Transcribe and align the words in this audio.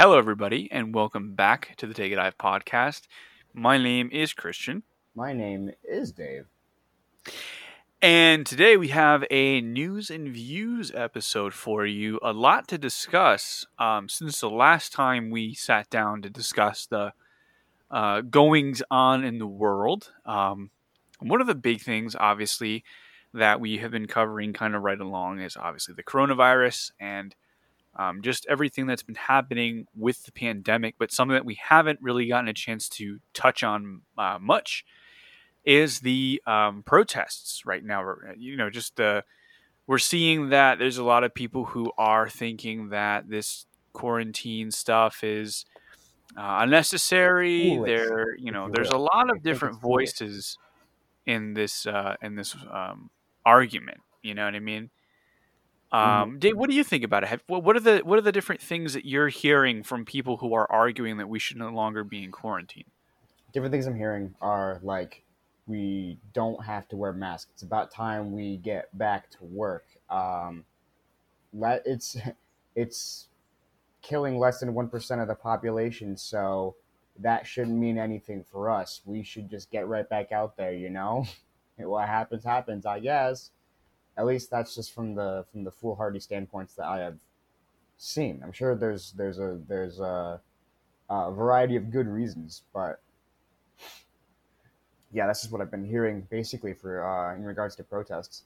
Hello, 0.00 0.16
everybody, 0.16 0.66
and 0.72 0.94
welcome 0.94 1.34
back 1.34 1.74
to 1.76 1.86
the 1.86 1.92
Take 1.92 2.10
It 2.10 2.14
Dive 2.14 2.38
podcast. 2.38 3.02
My 3.52 3.76
name 3.76 4.08
is 4.10 4.32
Christian, 4.32 4.82
My 5.14 5.34
name 5.34 5.72
is 5.84 6.10
Dave. 6.10 6.46
and 8.00 8.46
today 8.46 8.78
we 8.78 8.88
have 8.88 9.26
a 9.30 9.60
news 9.60 10.08
and 10.08 10.32
views 10.32 10.90
episode 10.94 11.52
for 11.52 11.84
you. 11.84 12.18
A 12.22 12.32
lot 12.32 12.66
to 12.68 12.78
discuss 12.78 13.66
um, 13.78 14.08
since 14.08 14.40
the 14.40 14.48
last 14.48 14.90
time 14.94 15.28
we 15.28 15.52
sat 15.52 15.90
down 15.90 16.22
to 16.22 16.30
discuss 16.30 16.86
the 16.86 17.12
uh, 17.90 18.22
goings 18.22 18.82
on 18.90 19.22
in 19.22 19.38
the 19.38 19.46
world. 19.46 20.12
Um, 20.24 20.70
one 21.18 21.42
of 21.42 21.46
the 21.46 21.54
big 21.54 21.82
things, 21.82 22.16
obviously, 22.18 22.84
that 23.34 23.60
we 23.60 23.76
have 23.76 23.90
been 23.90 24.06
covering 24.06 24.54
kind 24.54 24.74
of 24.74 24.80
right 24.80 24.98
along 24.98 25.40
is 25.40 25.58
obviously 25.58 25.92
the 25.94 26.02
coronavirus 26.02 26.92
and 26.98 27.36
um, 27.96 28.22
just 28.22 28.46
everything 28.48 28.86
that's 28.86 29.02
been 29.02 29.14
happening 29.14 29.86
with 29.96 30.24
the 30.24 30.32
pandemic. 30.32 30.94
But 30.98 31.12
something 31.12 31.34
that 31.34 31.44
we 31.44 31.58
haven't 31.62 32.00
really 32.02 32.26
gotten 32.26 32.48
a 32.48 32.54
chance 32.54 32.88
to 32.90 33.18
touch 33.34 33.62
on 33.62 34.02
uh, 34.16 34.38
much 34.40 34.84
is 35.64 36.00
the 36.00 36.42
um, 36.46 36.82
protests 36.82 37.66
right 37.66 37.84
now. 37.84 38.14
You 38.36 38.56
know, 38.56 38.70
just 38.70 38.96
the 38.96 39.24
we're 39.86 39.98
seeing 39.98 40.50
that 40.50 40.78
there's 40.78 40.98
a 40.98 41.04
lot 41.04 41.24
of 41.24 41.34
people 41.34 41.64
who 41.64 41.90
are 41.98 42.28
thinking 42.28 42.90
that 42.90 43.28
this 43.28 43.66
quarantine 43.92 44.70
stuff 44.70 45.24
is 45.24 45.64
uh, 46.36 46.58
unnecessary. 46.60 47.70
Foolish, 47.70 47.88
there, 47.88 48.36
you 48.36 48.52
know, 48.52 48.66
you 48.66 48.72
there's 48.72 48.90
a 48.90 48.98
lot 48.98 49.30
of 49.30 49.42
different 49.42 49.80
voices 49.80 50.56
in 51.26 51.54
this 51.54 51.86
uh, 51.86 52.14
in 52.22 52.36
this 52.36 52.54
um, 52.72 53.10
argument. 53.44 53.98
You 54.22 54.34
know 54.34 54.44
what 54.44 54.54
I 54.54 54.60
mean? 54.60 54.90
Mm-hmm. 55.92 56.22
Um, 56.22 56.38
Dave, 56.38 56.56
what 56.56 56.70
do 56.70 56.76
you 56.76 56.84
think 56.84 57.02
about 57.02 57.24
it? 57.24 57.28
Have, 57.28 57.42
what 57.48 57.64
what 57.64 57.76
are 57.76 57.80
the 57.80 57.98
what 57.98 58.18
are 58.18 58.22
the 58.22 58.32
different 58.32 58.60
things 58.60 58.94
that 58.94 59.04
you're 59.04 59.28
hearing 59.28 59.82
from 59.82 60.04
people 60.04 60.36
who 60.36 60.54
are 60.54 60.70
arguing 60.70 61.16
that 61.16 61.28
we 61.28 61.38
should 61.38 61.56
no 61.56 61.68
longer 61.70 62.04
be 62.04 62.22
in 62.22 62.30
quarantine? 62.30 62.84
Different 63.52 63.72
things 63.72 63.86
I'm 63.86 63.96
hearing 63.96 64.34
are 64.40 64.78
like 64.82 65.24
we 65.66 66.18
don't 66.32 66.64
have 66.64 66.88
to 66.88 66.96
wear 66.96 67.12
masks. 67.12 67.50
It's 67.54 67.62
about 67.62 67.90
time 67.90 68.32
we 68.32 68.56
get 68.58 68.96
back 68.96 69.30
to 69.30 69.44
work. 69.44 69.84
Um, 70.08 70.64
let 71.52 71.82
it's 71.84 72.16
it's 72.76 73.26
killing 74.02 74.38
less 74.38 74.60
than 74.60 74.74
one 74.74 74.88
percent 74.88 75.20
of 75.20 75.26
the 75.26 75.34
population, 75.34 76.16
so 76.16 76.76
that 77.18 77.48
shouldn't 77.48 77.76
mean 77.76 77.98
anything 77.98 78.44
for 78.44 78.70
us. 78.70 79.00
We 79.04 79.24
should 79.24 79.50
just 79.50 79.70
get 79.70 79.88
right 79.88 80.08
back 80.08 80.30
out 80.30 80.56
there. 80.56 80.72
You 80.72 80.90
know, 80.90 81.26
what 81.78 82.06
happens 82.06 82.44
happens. 82.44 82.86
I 82.86 83.00
guess. 83.00 83.50
At 84.16 84.26
least 84.26 84.50
that's 84.50 84.74
just 84.74 84.92
from 84.92 85.14
the 85.14 85.44
from 85.50 85.64
the 85.64 85.70
foolhardy 85.70 86.20
standpoints 86.20 86.74
that 86.74 86.86
I 86.86 86.98
have 86.98 87.18
seen. 87.96 88.40
I'm 88.42 88.52
sure 88.52 88.74
there's 88.74 89.12
there's 89.12 89.38
a 89.38 89.58
there's 89.68 90.00
a, 90.00 90.40
a 91.08 91.30
variety 91.32 91.76
of 91.76 91.90
good 91.90 92.06
reasons, 92.06 92.62
but 92.72 93.00
yeah, 95.12 95.26
that's 95.26 95.42
just 95.42 95.52
what 95.52 95.60
I've 95.60 95.70
been 95.70 95.84
hearing 95.84 96.26
basically 96.30 96.74
for 96.74 97.04
uh, 97.04 97.34
in 97.34 97.44
regards 97.44 97.76
to 97.76 97.84
protests. 97.84 98.44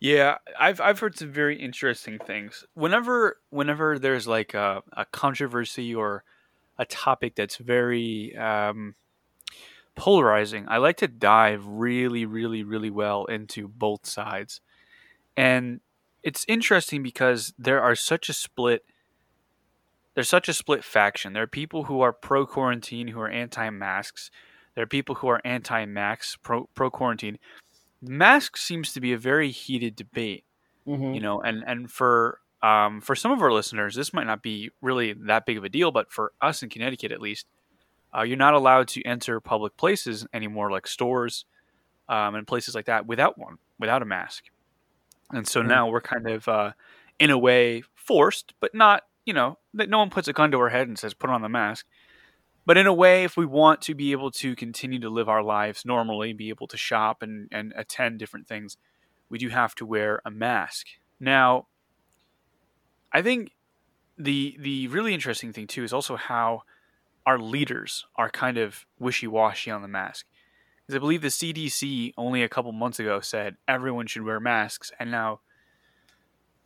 Yeah, 0.00 0.38
I've 0.58 0.80
I've 0.80 0.98
heard 0.98 1.16
some 1.16 1.30
very 1.30 1.60
interesting 1.60 2.18
things. 2.18 2.64
Whenever 2.74 3.38
whenever 3.50 3.98
there's 3.98 4.26
like 4.26 4.54
a, 4.54 4.82
a 4.94 5.04
controversy 5.04 5.94
or 5.94 6.24
a 6.78 6.86
topic 6.86 7.34
that's 7.34 7.56
very 7.56 8.34
um, 8.36 8.94
polarizing, 9.94 10.66
I 10.68 10.78
like 10.78 10.96
to 10.98 11.08
dive 11.08 11.64
really, 11.66 12.24
really, 12.26 12.62
really 12.62 12.90
well 12.90 13.24
into 13.26 13.68
both 13.68 14.06
sides. 14.06 14.60
And 15.36 15.80
it's 16.22 16.44
interesting 16.48 17.02
because 17.02 17.52
there 17.58 17.80
are 17.82 17.94
such 17.94 18.28
a 18.28 18.32
split 18.32 18.84
there's 20.14 20.28
such 20.28 20.48
a 20.48 20.52
split 20.52 20.82
faction. 20.82 21.32
There 21.34 21.44
are 21.44 21.46
people 21.46 21.84
who 21.84 22.00
are 22.00 22.12
pro 22.12 22.44
quarantine 22.44 23.08
who 23.08 23.20
are 23.20 23.30
anti 23.30 23.70
masks. 23.70 24.30
There 24.74 24.82
are 24.82 24.86
people 24.88 25.14
who 25.14 25.28
are 25.28 25.40
anti 25.44 25.84
max 25.86 26.36
pro 26.42 26.68
pro 26.74 26.90
quarantine. 26.90 27.38
Masks 28.02 28.60
seems 28.62 28.92
to 28.92 29.00
be 29.00 29.12
a 29.12 29.18
very 29.18 29.50
heated 29.50 29.94
debate 29.94 30.44
Mm-hmm. 30.86 31.12
you 31.12 31.20
know 31.20 31.40
and 31.42 31.62
and 31.66 31.90
for 31.90 32.40
um, 32.62 33.02
for 33.02 33.14
some 33.14 33.30
of 33.32 33.42
our 33.42 33.52
listeners 33.52 33.94
this 33.94 34.14
might 34.14 34.26
not 34.26 34.42
be 34.42 34.70
really 34.80 35.12
that 35.12 35.44
big 35.44 35.58
of 35.58 35.64
a 35.64 35.68
deal 35.68 35.92
but 35.92 36.10
for 36.10 36.32
us 36.40 36.62
in 36.62 36.70
connecticut 36.70 37.12
at 37.12 37.20
least 37.20 37.46
uh, 38.16 38.22
you're 38.22 38.36
not 38.36 38.54
allowed 38.54 38.88
to 38.88 39.02
enter 39.04 39.40
public 39.40 39.76
places 39.76 40.26
anymore 40.32 40.70
like 40.70 40.86
stores 40.86 41.44
um, 42.08 42.34
and 42.34 42.46
places 42.46 42.74
like 42.74 42.86
that 42.86 43.06
without 43.06 43.38
one 43.38 43.58
without 43.78 44.02
a 44.02 44.04
mask 44.04 44.44
and 45.32 45.46
so 45.46 45.62
Mhm. 45.62 45.68
now 45.68 45.88
we're 45.88 46.00
kind 46.00 46.28
of 46.28 46.48
uh, 46.48 46.72
in 47.18 47.30
a 47.30 47.38
way 47.38 47.82
forced 47.94 48.54
but 48.60 48.74
not 48.74 49.04
you 49.24 49.32
know 49.32 49.58
that 49.74 49.88
no 49.88 49.98
one 49.98 50.10
puts 50.10 50.28
a 50.28 50.32
gun 50.32 50.50
to 50.50 50.58
our 50.58 50.70
head 50.70 50.88
and 50.88 50.98
says 50.98 51.14
put 51.14 51.30
on 51.30 51.42
the 51.42 51.48
mask 51.48 51.86
but 52.66 52.76
in 52.76 52.86
a 52.86 52.92
way 52.92 53.24
if 53.24 53.36
we 53.36 53.46
want 53.46 53.80
to 53.82 53.94
be 53.94 54.12
able 54.12 54.30
to 54.30 54.54
continue 54.56 54.98
to 54.98 55.08
live 55.08 55.28
our 55.28 55.42
lives 55.42 55.84
normally 55.84 56.32
be 56.32 56.48
able 56.48 56.66
to 56.66 56.76
shop 56.76 57.22
and, 57.22 57.48
and 57.52 57.72
attend 57.76 58.18
different 58.18 58.46
things 58.48 58.76
we 59.28 59.38
do 59.38 59.48
have 59.48 59.76
to 59.76 59.86
wear 59.86 60.20
a 60.24 60.30
mask. 60.30 60.88
Now, 61.20 61.68
I 63.12 63.22
think 63.22 63.52
the 64.18 64.56
the 64.58 64.88
really 64.88 65.14
interesting 65.14 65.52
thing 65.52 65.66
too 65.66 65.84
is 65.84 65.92
also 65.92 66.16
how 66.16 66.62
our 67.30 67.38
leaders 67.38 68.06
are 68.16 68.28
kind 68.28 68.58
of 68.58 68.86
wishy-washy 68.98 69.70
on 69.70 69.82
the 69.82 69.88
mask. 69.88 70.26
Because 70.84 70.96
I 70.96 70.98
believe 70.98 71.22
the 71.22 71.28
CDC 71.28 72.12
only 72.16 72.42
a 72.42 72.48
couple 72.48 72.72
months 72.72 72.98
ago 72.98 73.20
said 73.20 73.56
everyone 73.68 74.08
should 74.08 74.22
wear 74.24 74.40
masks, 74.40 74.90
and 74.98 75.10
now 75.12 75.40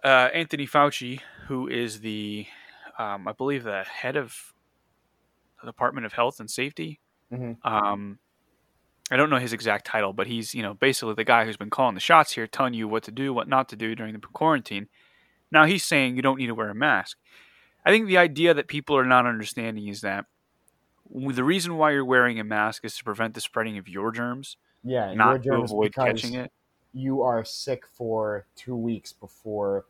uh, 0.02 0.28
Anthony 0.32 0.66
Fauci, 0.66 1.20
who 1.48 1.68
is 1.68 2.00
the 2.00 2.46
um, 2.98 3.28
I 3.28 3.32
believe 3.32 3.64
the 3.64 3.82
head 3.84 4.16
of 4.16 4.54
the 5.60 5.66
Department 5.66 6.06
of 6.06 6.12
Health 6.14 6.40
and 6.40 6.50
Safety, 6.50 7.00
Mhm. 7.32 7.56
um, 7.64 8.18
I 9.10 9.16
don't 9.18 9.28
know 9.28 9.38
his 9.38 9.52
exact 9.52 9.84
title, 9.86 10.12
but 10.14 10.26
he's 10.26 10.54
you 10.54 10.62
know 10.62 10.72
basically 10.72 11.14
the 11.14 11.24
guy 11.24 11.44
who's 11.44 11.58
been 11.58 11.70
calling 11.70 11.94
the 11.94 12.00
shots 12.00 12.32
here, 12.32 12.46
telling 12.46 12.72
you 12.72 12.88
what 12.88 13.02
to 13.04 13.10
do, 13.12 13.34
what 13.34 13.48
not 13.48 13.68
to 13.70 13.76
do 13.76 13.94
during 13.94 14.14
the 14.14 14.20
quarantine. 14.20 14.88
Now 15.50 15.66
he's 15.66 15.84
saying 15.84 16.16
you 16.16 16.22
don't 16.22 16.38
need 16.38 16.46
to 16.46 16.54
wear 16.54 16.70
a 16.70 16.74
mask. 16.74 17.18
I 17.84 17.90
think 17.90 18.06
the 18.06 18.16
idea 18.16 18.54
that 18.54 18.66
people 18.68 18.96
are 18.96 19.04
not 19.04 19.26
understanding 19.26 19.88
is 19.88 20.00
that 20.00 20.24
the 21.10 21.44
reason 21.44 21.76
why 21.76 21.92
you're 21.92 22.04
wearing 22.04 22.40
a 22.40 22.44
mask 22.44 22.84
is 22.84 22.96
to 22.96 23.04
prevent 23.04 23.34
the 23.34 23.40
spreading 23.40 23.78
of 23.78 23.88
your 23.88 24.10
germs, 24.12 24.56
Yeah, 24.82 25.12
not 25.14 25.44
your 25.44 25.58
to 25.58 25.62
avoid 25.62 25.94
catching 25.94 26.34
it. 26.34 26.52
You 26.92 27.22
are 27.22 27.44
sick 27.44 27.84
for 27.92 28.46
two 28.56 28.76
weeks 28.76 29.12
before 29.12 29.86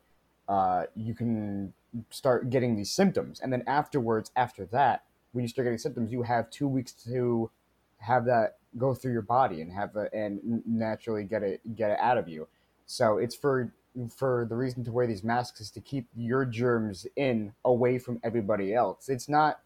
uh, 0.49 0.85
you 0.95 1.15
can 1.15 1.73
start 2.11 2.51
getting 2.51 2.77
these 2.77 2.91
symptoms, 2.91 3.41
and 3.41 3.53
then 3.53 3.63
afterwards, 3.67 4.31
after 4.37 4.67
that, 4.67 5.05
when 5.33 5.43
you 5.43 5.49
start 5.49 5.67
getting 5.67 5.79
symptoms, 5.79 6.13
you 6.13 6.23
have 6.23 6.51
two 6.51 6.69
weeks 6.69 6.93
to 6.93 7.51
have 7.99 8.25
that 8.27 8.59
go 8.77 8.95
through 8.95 9.13
your 9.13 9.23
body 9.23 9.61
and 9.61 9.73
have 9.73 9.95
a, 9.97 10.13
and 10.13 10.63
naturally 10.67 11.25
get 11.25 11.43
it 11.43 11.61
get 11.77 11.91
it 11.91 11.99
out 12.01 12.19
of 12.19 12.29
you. 12.29 12.49
So 12.87 13.19
it's 13.19 13.35
for 13.35 13.73
for 14.15 14.47
the 14.49 14.57
reason 14.57 14.85
to 14.85 14.93
wear 14.93 15.07
these 15.07 15.23
masks 15.23 15.61
is 15.61 15.71
to 15.71 15.81
keep 15.81 16.09
your 16.17 16.45
germs 16.45 17.07
in 17.17 17.53
away 17.65 17.99
from 17.99 18.21
everybody 18.25 18.75
else. 18.75 19.09
It's 19.09 19.29
not 19.29 19.61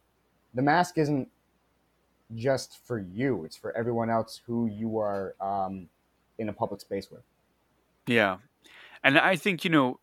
the 0.54 0.62
mask 0.62 0.98
isn't 0.98 1.28
just 2.34 2.78
for 2.86 2.98
you; 2.98 3.44
it's 3.44 3.56
for 3.56 3.76
everyone 3.76 4.10
else 4.10 4.40
who 4.46 4.66
you 4.66 4.98
are 4.98 5.34
um, 5.40 5.88
in 6.38 6.48
a 6.48 6.52
public 6.52 6.80
space 6.80 7.10
with. 7.10 7.22
Yeah, 8.06 8.38
and 9.04 9.18
I 9.18 9.36
think 9.36 9.64
you 9.64 9.70
know 9.70 10.00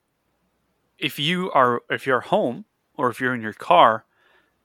if 0.97 1.19
you 1.19 1.52
are 1.52 1.81
if 1.90 2.06
you're 2.08 2.22
home 2.22 2.66
or 2.97 3.09
if 3.09 3.19
you're 3.19 3.34
in 3.35 3.41
your 3.41 3.53
car, 3.53 4.06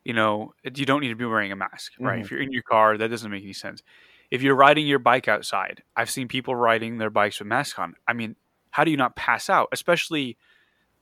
you 0.05 0.13
know 0.15 0.55
you 0.65 0.87
don't 0.87 1.01
need 1.01 1.09
to 1.09 1.17
be 1.17 1.25
wearing 1.25 1.53
a 1.53 1.57
mask, 1.57 1.93
right? 2.01 2.19
Mhm. 2.21 2.25
If 2.25 2.31
you're 2.31 2.43
in 2.43 2.53
your 2.53 2.63
car, 2.63 2.97
that 2.99 3.09
doesn't 3.09 3.31
make 3.31 3.43
any 3.45 3.53
sense. 3.53 3.83
If 4.31 4.43
you're 4.43 4.55
riding 4.55 4.87
your 4.87 5.01
bike 5.01 5.29
outside, 5.29 5.83
I've 5.97 6.11
seen 6.11 6.29
people 6.29 6.55
riding 6.55 6.99
their 6.99 7.11
bikes 7.11 7.41
with 7.41 7.49
masks 7.49 7.79
on. 7.79 7.95
I 8.07 8.13
mean, 8.13 8.37
how 8.71 8.85
do 8.85 8.91
you 8.91 8.97
not 8.97 9.17
pass 9.17 9.51
out? 9.51 9.69
Especially 9.73 10.37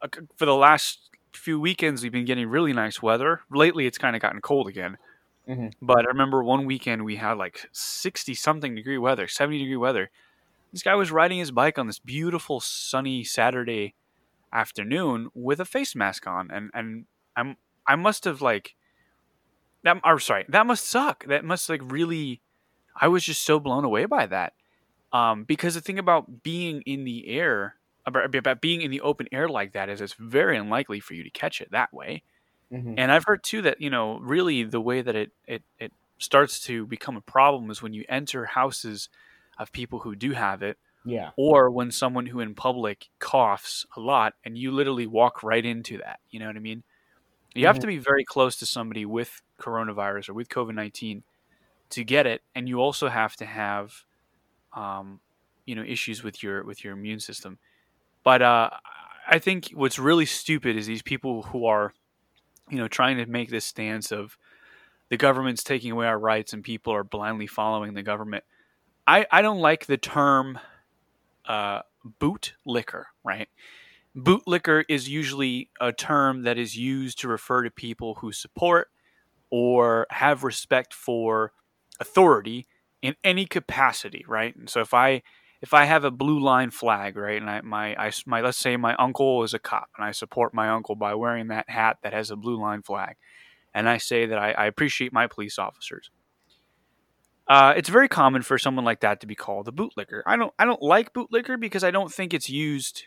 uh, 0.02 0.08
for 0.36 0.46
the 0.46 0.54
last 0.54 1.10
few 1.34 1.60
weekends, 1.60 2.02
we've 2.02 2.12
been 2.12 2.24
getting 2.24 2.48
really 2.48 2.72
nice 2.72 3.02
weather. 3.02 3.42
Lately, 3.50 3.86
it's 3.86 3.98
kind 3.98 4.16
of 4.16 4.22
gotten 4.22 4.40
cold 4.40 4.68
again. 4.68 4.98
Mhm. 5.48 5.72
But 5.80 6.00
I 6.04 6.08
remember 6.08 6.42
one 6.42 6.66
weekend 6.66 7.04
we 7.04 7.16
had 7.16 7.38
like 7.38 7.68
60 7.72 8.34
something 8.34 8.74
degree 8.74 8.98
weather, 8.98 9.28
70 9.28 9.58
degree 9.58 9.76
weather. 9.76 10.10
This 10.72 10.82
guy 10.82 10.94
was 10.96 11.12
riding 11.12 11.38
his 11.38 11.52
bike 11.52 11.78
on 11.78 11.86
this 11.88 11.98
beautiful 12.00 12.60
sunny 12.60 13.24
Saturday 13.24 13.94
afternoon 14.52 15.30
with 15.34 15.60
a 15.60 15.64
face 15.66 15.94
mask 15.96 16.26
on 16.26 16.50
and 16.50 16.70
and 16.74 17.06
I'm 17.36 17.56
I 17.86 17.96
must 17.96 18.24
have 18.24 18.42
like 18.42 18.76
that 19.84 19.98
or 20.04 20.18
sorry, 20.20 20.44
that 20.48 20.66
must 20.66 20.86
suck. 20.86 21.24
That 21.26 21.44
must 21.44 21.68
like 21.68 21.80
really 21.84 22.40
I 23.00 23.08
was 23.08 23.24
just 23.24 23.44
so 23.44 23.60
blown 23.60 23.84
away 23.84 24.06
by 24.06 24.26
that. 24.26 24.54
Um 25.12 25.44
because 25.44 25.74
the 25.74 25.80
thing 25.80 25.98
about 25.98 26.42
being 26.42 26.82
in 26.82 27.04
the 27.04 27.28
air 27.28 27.76
about, 28.06 28.34
about 28.34 28.60
being 28.62 28.82
in 28.82 28.90
the 28.90 29.00
open 29.02 29.28
air 29.32 29.48
like 29.48 29.72
that 29.74 29.88
is 29.90 30.00
it's 30.00 30.14
very 30.14 30.56
unlikely 30.58 31.00
for 31.00 31.14
you 31.14 31.24
to 31.24 31.30
catch 31.30 31.60
it 31.60 31.70
that 31.72 31.92
way. 31.92 32.22
Mhm. 32.70 32.98
And 32.98 33.12
I've 33.12 33.24
heard 33.24 33.42
too 33.44 33.62
that, 33.62 33.80
you 33.80 33.90
know, 33.90 34.18
really 34.18 34.64
the 34.64 34.80
way 34.80 35.02
that 35.02 35.16
it 35.16 35.32
it 35.46 35.64
it 35.78 35.92
starts 36.18 36.60
to 36.62 36.86
become 36.86 37.16
a 37.16 37.20
problem 37.22 37.70
is 37.70 37.82
when 37.82 37.92
you 37.94 38.04
enter 38.08 38.44
houses 38.46 39.08
of 39.58 39.72
people 39.72 40.00
who 40.00 40.16
do 40.16 40.32
have 40.32 40.62
it 40.62 40.78
Yeah. 41.04 41.32
or 41.36 41.70
when 41.70 41.90
someone 41.92 42.26
who 42.26 42.40
in 42.40 42.54
public 42.54 43.08
coughs 43.20 43.86
a 43.96 44.00
lot 44.00 44.34
and 44.44 44.58
you 44.58 44.72
literally 44.72 45.06
walk 45.06 45.42
right 45.44 45.64
into 45.66 45.98
that 45.98 46.20
you 46.30 46.40
know 46.40 46.46
what 46.46 46.56
i 46.56 46.60
mean 46.60 46.84
You 47.54 47.66
have 47.66 47.78
Mhm. 47.78 47.84
to 47.84 47.86
be 47.88 47.98
very 47.98 48.24
close 48.24 48.56
to 48.58 48.66
somebody 48.66 49.04
with 49.06 49.42
coronavirus 49.60 50.28
or 50.30 50.34
with 50.34 50.48
COVID 50.48 50.74
nineteen 50.74 51.24
to 51.90 52.04
get 52.04 52.26
it, 52.26 52.42
and 52.54 52.68
you 52.68 52.80
also 52.80 53.08
have 53.08 53.36
to 53.36 53.46
have, 53.46 54.04
um, 54.72 55.20
you 55.66 55.74
know, 55.74 55.82
issues 55.84 56.22
with 56.22 56.42
your 56.42 56.64
with 56.64 56.84
your 56.84 56.92
immune 56.94 57.20
system. 57.20 57.58
But 58.24 58.42
uh, 58.42 58.70
I 59.28 59.38
think 59.38 59.70
what's 59.74 59.98
really 59.98 60.26
stupid 60.26 60.76
is 60.76 60.86
these 60.86 61.02
people 61.02 61.42
who 61.44 61.66
are, 61.66 61.94
you 62.70 62.78
know, 62.78 62.88
trying 62.88 63.16
to 63.18 63.26
make 63.26 63.50
this 63.50 63.64
stance 63.64 64.12
of 64.12 64.36
the 65.08 65.16
government's 65.16 65.64
taking 65.64 65.92
away 65.92 66.06
our 66.06 66.18
rights 66.18 66.52
and 66.52 66.62
people 66.62 66.92
are 66.92 67.04
blindly 67.04 67.46
following 67.46 67.94
the 67.94 68.02
government. 68.02 68.44
I 69.06 69.26
I 69.30 69.42
don't 69.42 69.60
like 69.60 69.86
the 69.86 69.96
term 69.96 70.58
uh, 71.46 71.82
boot 72.18 72.54
liquor, 72.64 73.08
right? 73.24 73.48
Bootlicker 74.16 74.84
is 74.88 75.08
usually 75.08 75.70
a 75.80 75.92
term 75.92 76.42
that 76.42 76.58
is 76.58 76.76
used 76.76 77.20
to 77.20 77.28
refer 77.28 77.62
to 77.62 77.70
people 77.70 78.14
who 78.16 78.32
support 78.32 78.88
or 79.50 80.06
have 80.10 80.44
respect 80.44 80.92
for 80.92 81.52
authority 82.00 82.66
in 83.00 83.14
any 83.22 83.46
capacity, 83.46 84.24
right? 84.26 84.54
And 84.56 84.68
so 84.68 84.80
if 84.80 84.92
I 84.92 85.22
if 85.60 85.74
I 85.74 85.84
have 85.84 86.04
a 86.04 86.10
blue 86.10 86.40
line 86.40 86.70
flag, 86.70 87.16
right, 87.16 87.40
and 87.40 87.50
I 87.50 87.60
my 87.62 87.94
I 87.96 88.12
my 88.26 88.40
let's 88.40 88.58
say 88.58 88.76
my 88.76 88.94
uncle 88.96 89.42
is 89.42 89.54
a 89.54 89.58
cop 89.58 89.88
and 89.96 90.04
I 90.04 90.12
support 90.12 90.54
my 90.54 90.68
uncle 90.68 90.94
by 90.94 91.14
wearing 91.14 91.48
that 91.48 91.68
hat 91.68 91.98
that 92.02 92.12
has 92.12 92.30
a 92.30 92.36
blue 92.36 92.60
line 92.60 92.82
flag, 92.82 93.16
and 93.74 93.88
I 93.88 93.98
say 93.98 94.26
that 94.26 94.38
I, 94.38 94.52
I 94.52 94.66
appreciate 94.66 95.12
my 95.12 95.26
police 95.26 95.58
officers. 95.58 96.10
Uh, 97.48 97.72
it's 97.76 97.88
very 97.88 98.08
common 98.08 98.42
for 98.42 98.58
someone 98.58 98.84
like 98.84 99.00
that 99.00 99.20
to 99.20 99.26
be 99.26 99.34
called 99.34 99.66
a 99.68 99.72
bootlicker. 99.72 100.22
I 100.26 100.36
don't 100.36 100.52
I 100.58 100.64
don't 100.64 100.82
like 100.82 101.14
bootlicker 101.14 101.58
because 101.58 101.82
I 101.82 101.90
don't 101.90 102.12
think 102.12 102.34
it's 102.34 102.50
used. 102.50 103.04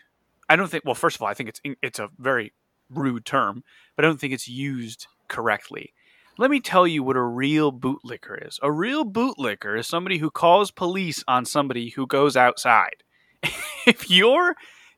I 0.48 0.56
don't 0.56 0.68
think. 0.68 0.84
Well, 0.84 0.94
first 0.94 1.16
of 1.16 1.22
all, 1.22 1.28
I 1.28 1.34
think 1.34 1.48
it's 1.48 1.60
it's 1.80 1.98
a 1.98 2.10
very 2.18 2.52
rude 2.90 3.24
term, 3.24 3.64
but 3.96 4.04
I 4.04 4.08
don't 4.08 4.20
think 4.20 4.34
it's 4.34 4.48
used 4.48 5.06
correctly. 5.28 5.94
Let 6.38 6.50
me 6.50 6.60
tell 6.60 6.86
you 6.86 7.02
what 7.02 7.16
a 7.16 7.22
real 7.22 7.72
bootlicker 7.72 8.46
is. 8.46 8.58
A 8.62 8.72
real 8.72 9.04
bootlicker 9.04 9.78
is 9.78 9.86
somebody 9.86 10.18
who 10.18 10.30
calls 10.30 10.70
police 10.70 11.22
on 11.28 11.44
somebody 11.44 11.90
who 11.90 12.06
goes 12.06 12.36
outside. 12.36 13.02
if 13.86 14.10
you're 14.10 14.54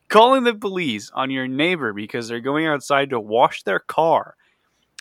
calling 0.09 0.45
the 0.45 0.55
police 0.55 1.11
on 1.15 1.31
your 1.31 1.49
neighbor 1.49 1.93
because 1.93 2.29
they're 2.29 2.41
going 2.41 2.67
outside 2.67 3.11
to 3.11 3.21
wash 3.21 3.63
their 3.65 3.81
car, 3.81 4.37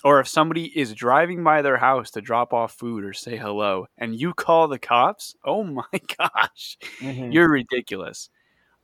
or 0.04 0.20
if 0.20 0.28
somebody 0.28 0.66
is 0.78 0.94
driving 0.94 1.44
by 1.44 1.62
their 1.62 1.78
house 1.78 2.12
to 2.12 2.22
drop 2.22 2.54
off 2.54 2.74
food 2.74 3.04
or 3.06 3.14
say 3.14 3.38
hello, 3.38 3.88
and 3.98 4.20
you 4.20 4.34
call 4.34 4.68
the 4.68 4.80
cops, 4.80 5.36
oh 5.46 5.64
my 5.66 5.84
gosh, 6.18 6.78
Mhm. 7.02 7.34
you're 7.34 7.50
ridiculous. 7.52 8.30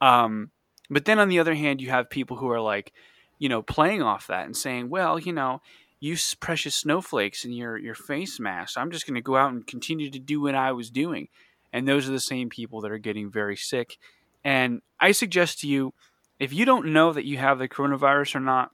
Um, 0.02 0.52
but 0.90 1.06
then 1.06 1.19
on 1.19 1.30
the 1.30 1.40
other 1.40 1.56
hand, 1.56 1.81
you 1.81 1.90
have 1.90 2.10
people 2.10 2.38
who 2.38 2.50
are 2.50 2.62
like, 2.62 2.94
you 3.40 3.50
know, 3.50 3.62
playing 3.62 4.02
off 4.02 4.28
that 4.28 4.45
and 4.45 4.56
saying, 4.57 4.90
well, 4.90 5.19
you 5.19 5.34
know, 5.34 5.62
s- 6.01 6.34
precious 6.34 6.75
snowflakes 6.75 7.46
in 7.46 7.51
your 7.51 7.78
your 7.78 7.96
face 7.96 8.40
mask. 8.40 8.78
I'm 8.78 8.92
just 8.92 9.06
going 9.06 9.16
to 9.16 9.22
go 9.22 9.36
out 9.36 9.51
and 9.51 9.66
continue 9.66 10.10
to 10.10 10.19
do 10.19 10.42
what 10.42 10.56
I 10.56 10.72
was 10.72 10.90
doing. 10.90 11.28
And 11.72 11.88
those 11.88 12.10
are 12.10 12.12
the 12.12 12.19
same 12.19 12.50
people 12.50 12.81
that 12.81 12.92
are 12.92 12.98
getting 12.98 13.30
very 13.30 13.56
sick. 13.56 13.98
And 14.44 14.81
I 15.00 15.12
suggest 15.12 15.60
to 15.60 15.68
you, 15.68 15.94
if 16.40 16.51
you 16.54 16.66
don't 16.66 16.94
know 16.94 17.13
that 17.13 17.25
you 17.25 17.38
have 17.38 17.60
the 17.60 17.68
coronavirus 17.68 18.36
or 18.36 18.40
not, 18.40 18.72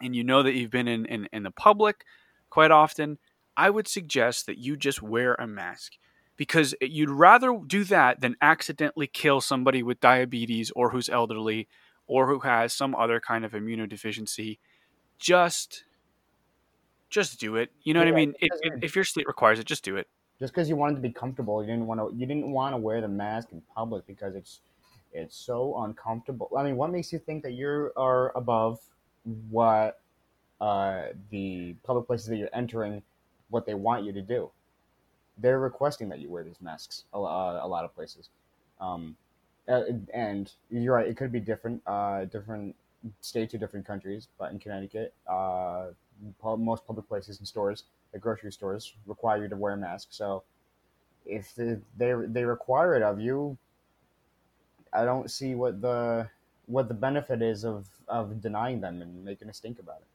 and 0.00 0.14
you 0.14 0.24
know 0.24 0.42
that 0.42 0.54
you've 0.54 0.70
been 0.70 0.88
in, 0.88 1.06
in, 1.06 1.28
in 1.32 1.42
the 1.42 1.50
public 1.50 2.04
quite 2.50 2.70
often, 2.70 3.18
I 3.56 3.70
would 3.70 3.88
suggest 3.88 4.46
that 4.46 4.58
you 4.58 4.76
just 4.76 5.02
wear 5.02 5.34
a 5.34 5.46
mask 5.46 5.94
because 6.36 6.74
you'd 6.80 7.10
rather 7.10 7.58
do 7.66 7.84
that 7.84 8.20
than 8.20 8.36
accidentally 8.40 9.08
kill 9.08 9.40
somebody 9.40 9.82
with 9.82 10.00
diabetes 10.00 10.70
or 10.76 10.90
who's 10.90 11.08
elderly 11.08 11.66
or 12.06 12.28
who 12.28 12.40
has 12.40 12.72
some 12.72 12.94
other 12.94 13.20
kind 13.20 13.44
of 13.44 13.52
immunodeficiency. 13.52 14.58
Just 15.18 15.84
just 17.10 17.40
do 17.40 17.56
it. 17.56 17.70
You 17.82 17.94
know 17.94 18.00
what 18.00 18.08
I 18.08 18.12
mean? 18.12 18.34
If, 18.40 18.82
if, 18.82 18.94
your 18.96 19.04
sleep 19.04 19.26
requires 19.26 19.58
it, 19.58 19.66
just 19.66 19.84
do 19.84 19.96
it. 19.96 20.08
just 20.38 20.52
because 20.52 20.68
you 20.68 20.76
wanted 20.76 20.96
to 20.96 21.00
be 21.00 21.10
comfortable, 21.10 21.62
you 21.62 21.68
didn't 21.68 21.86
want 21.86 22.00
to. 22.00 22.14
You 22.16 22.26
didn't 22.26 22.50
want 22.50 22.74
to 22.74 22.76
wear 22.76 23.00
the 23.00 23.08
mask 23.08 23.48
in 23.52 23.62
public 23.74 24.06
because 24.06 24.34
it's 24.34 24.60
it's 25.12 25.36
so 25.36 25.82
uncomfortable. 25.82 26.50
I 26.56 26.62
mean, 26.62 26.76
what 26.76 26.90
makes 26.90 27.12
you 27.12 27.18
think 27.18 27.42
that 27.42 27.52
you 27.52 27.90
are 27.96 28.36
above 28.36 28.80
what 29.50 30.00
uh, 30.60 31.02
the 31.30 31.74
public 31.84 32.06
places 32.06 32.26
that 32.28 32.36
you're 32.36 32.50
entering, 32.52 33.02
what 33.50 33.66
they 33.66 33.74
want 33.74 34.04
you 34.04 34.12
to 34.12 34.22
do? 34.22 34.50
They're 35.38 35.60
requesting 35.60 36.08
that 36.08 36.18
you 36.18 36.30
wear 36.30 36.42
these 36.44 36.60
masks. 36.60 37.04
A, 37.14 37.18
uh, 37.18 37.60
a 37.62 37.68
lot 37.68 37.84
of 37.84 37.94
places, 37.94 38.28
um, 38.80 39.16
and 39.66 40.52
you're 40.70 40.94
right. 40.94 41.06
It 41.06 41.16
could 41.16 41.32
be 41.32 41.40
different, 41.40 41.80
uh, 41.86 42.24
different 42.24 42.74
state 43.20 43.50
to 43.50 43.58
different 43.58 43.86
countries. 43.86 44.28
But 44.38 44.52
in 44.52 44.58
Connecticut, 44.58 45.14
uh, 45.28 45.88
most 46.42 46.86
public 46.86 47.08
places 47.08 47.38
and 47.38 47.46
stores 47.46 47.84
the 48.12 48.18
grocery 48.18 48.52
stores 48.52 48.94
require 49.06 49.42
you 49.42 49.48
to 49.48 49.56
wear 49.56 49.74
a 49.74 49.76
mask. 49.76 50.08
So 50.10 50.42
if 51.26 51.54
the, 51.54 51.80
they 51.96 52.14
they 52.26 52.44
require 52.44 52.94
it 52.94 53.02
of 53.02 53.20
you, 53.20 53.56
I 54.92 55.04
don't 55.04 55.30
see 55.30 55.54
what 55.54 55.80
the 55.80 56.28
what 56.66 56.88
the 56.88 56.94
benefit 56.94 57.42
is 57.42 57.64
of 57.64 57.86
of 58.08 58.40
denying 58.40 58.80
them 58.80 59.02
and 59.02 59.24
making 59.24 59.48
a 59.48 59.52
stink 59.52 59.78
about 59.78 59.98
it. 59.98 60.06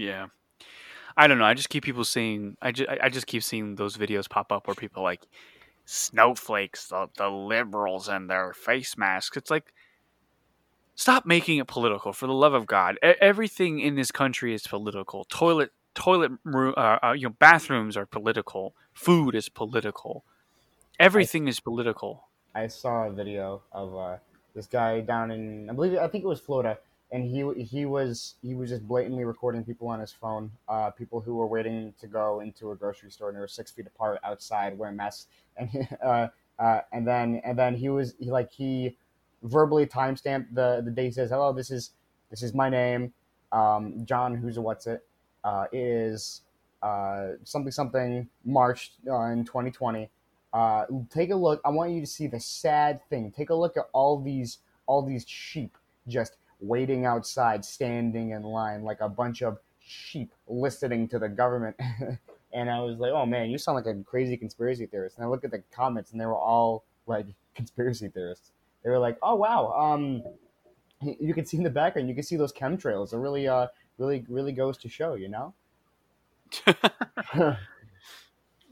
Yeah. 0.00 0.26
I 1.16 1.26
don't 1.26 1.38
know. 1.38 1.44
I 1.44 1.54
just 1.54 1.68
keep 1.68 1.82
people 1.82 2.04
seeing. 2.04 2.56
I 2.62 2.70
just, 2.70 2.88
I 2.88 3.08
just 3.08 3.26
keep 3.26 3.42
seeing 3.42 3.74
those 3.74 3.96
videos 3.96 4.30
pop 4.30 4.52
up 4.52 4.68
where 4.68 4.76
people 4.76 5.02
like 5.02 5.26
snowflakes, 5.84 6.88
the 6.88 7.08
the 7.16 7.28
liberals 7.28 8.06
and 8.08 8.30
their 8.30 8.52
face 8.52 8.96
masks. 8.96 9.36
It's 9.36 9.50
like, 9.50 9.72
stop 10.98 11.24
making 11.24 11.58
it 11.58 11.68
political 11.68 12.12
for 12.12 12.26
the 12.26 12.34
love 12.34 12.52
of 12.52 12.66
God. 12.66 12.96
E- 12.96 13.14
everything 13.20 13.78
in 13.78 13.94
this 13.94 14.10
country 14.10 14.52
is 14.52 14.66
political. 14.66 15.24
Toilet 15.24 15.70
toilet 15.94 16.32
roo- 16.44 16.74
uh, 16.74 16.98
uh, 17.02 17.12
you 17.12 17.28
know 17.28 17.34
bathrooms 17.38 17.96
are 17.96 18.04
political. 18.04 18.74
Food 18.92 19.34
is 19.34 19.48
political. 19.48 20.24
Everything 20.98 21.46
is 21.48 21.60
political. 21.60 22.28
I 22.54 22.66
saw 22.66 23.06
a 23.06 23.12
video 23.12 23.62
of 23.72 23.96
uh, 23.96 24.16
this 24.54 24.66
guy 24.66 25.00
down 25.00 25.30
in 25.30 25.70
I 25.70 25.72
believe 25.72 25.96
I 25.96 26.08
think 26.08 26.24
it 26.24 26.26
was 26.26 26.40
Florida, 26.40 26.78
and 27.12 27.24
he 27.24 27.62
he 27.62 27.86
was 27.86 28.34
he 28.42 28.54
was 28.54 28.70
just 28.70 28.86
blatantly 28.86 29.24
recording 29.24 29.64
people 29.64 29.86
on 29.86 30.00
his 30.00 30.12
phone, 30.12 30.50
uh, 30.68 30.90
people 30.90 31.20
who 31.20 31.36
were 31.36 31.46
waiting 31.46 31.94
to 32.00 32.08
go 32.08 32.40
into 32.40 32.72
a 32.72 32.76
grocery 32.76 33.12
store 33.12 33.28
and 33.28 33.36
they 33.36 33.40
were 33.40 33.46
six 33.46 33.70
feet 33.70 33.86
apart 33.86 34.18
outside 34.24 34.76
wearing 34.76 34.96
masks, 34.96 35.28
and 35.56 35.88
uh, 36.04 36.26
uh, 36.58 36.80
and 36.90 37.06
then 37.06 37.40
and 37.44 37.56
then 37.56 37.76
he 37.76 37.88
was 37.88 38.16
he 38.18 38.32
like 38.32 38.50
he 38.50 38.96
verbally 39.42 39.86
timestamp 39.86 40.46
the 40.52 40.82
the 40.84 40.90
day 40.90 41.06
he 41.06 41.12
says 41.12 41.30
hello 41.30 41.52
this 41.52 41.70
is 41.70 41.92
this 42.30 42.42
is 42.42 42.54
my 42.54 42.68
name 42.68 43.12
um, 43.52 44.04
John 44.04 44.34
who's 44.34 44.56
a 44.56 44.60
what's 44.60 44.86
it 44.86 45.06
uh, 45.44 45.66
is 45.72 46.42
uh, 46.82 47.30
something 47.44 47.72
something 47.72 48.28
March 48.44 48.92
uh, 49.08 49.26
in 49.26 49.44
2020 49.44 50.10
uh, 50.52 50.86
take 51.10 51.30
a 51.30 51.34
look. 51.36 51.60
I 51.64 51.70
want 51.70 51.92
you 51.92 52.00
to 52.00 52.06
see 52.06 52.26
the 52.26 52.40
sad 52.40 53.00
thing. 53.10 53.32
Take 53.36 53.50
a 53.50 53.54
look 53.54 53.76
at 53.76 53.84
all 53.92 54.20
these 54.20 54.58
all 54.86 55.02
these 55.02 55.24
sheep 55.26 55.76
just 56.06 56.36
waiting 56.60 57.04
outside, 57.04 57.64
standing 57.64 58.30
in 58.30 58.42
line 58.42 58.82
like 58.82 59.00
a 59.00 59.08
bunch 59.08 59.42
of 59.42 59.58
sheep 59.80 60.32
listening 60.46 61.08
to 61.08 61.18
the 61.18 61.28
government. 61.28 61.76
and 62.52 62.70
I 62.70 62.80
was 62.80 62.98
like, 62.98 63.12
oh 63.12 63.26
man, 63.26 63.50
you 63.50 63.58
sound 63.58 63.76
like 63.76 63.94
a 63.94 64.02
crazy 64.04 64.36
conspiracy 64.36 64.86
theorist. 64.86 65.16
And 65.16 65.26
I 65.26 65.28
look 65.28 65.44
at 65.44 65.50
the 65.50 65.62
comments, 65.70 66.12
and 66.12 66.20
they 66.20 66.26
were 66.26 66.36
all 66.36 66.84
like 67.06 67.26
conspiracy 67.54 68.08
theorists. 68.08 68.52
They 68.82 68.90
were 68.90 68.98
like, 68.98 69.18
oh 69.22 69.34
wow, 69.34 69.72
um, 69.72 70.22
you 71.02 71.34
can 71.34 71.46
see 71.46 71.56
in 71.56 71.62
the 71.62 71.70
background, 71.70 72.08
you 72.08 72.14
can 72.14 72.24
see 72.24 72.36
those 72.36 72.52
chemtrails. 72.52 73.12
It 73.12 73.18
really, 73.18 73.48
uh, 73.48 73.68
really, 73.98 74.24
really 74.28 74.52
goes 74.52 74.78
to 74.78 74.88
show, 74.88 75.14
you 75.14 75.28
know. 75.28 75.54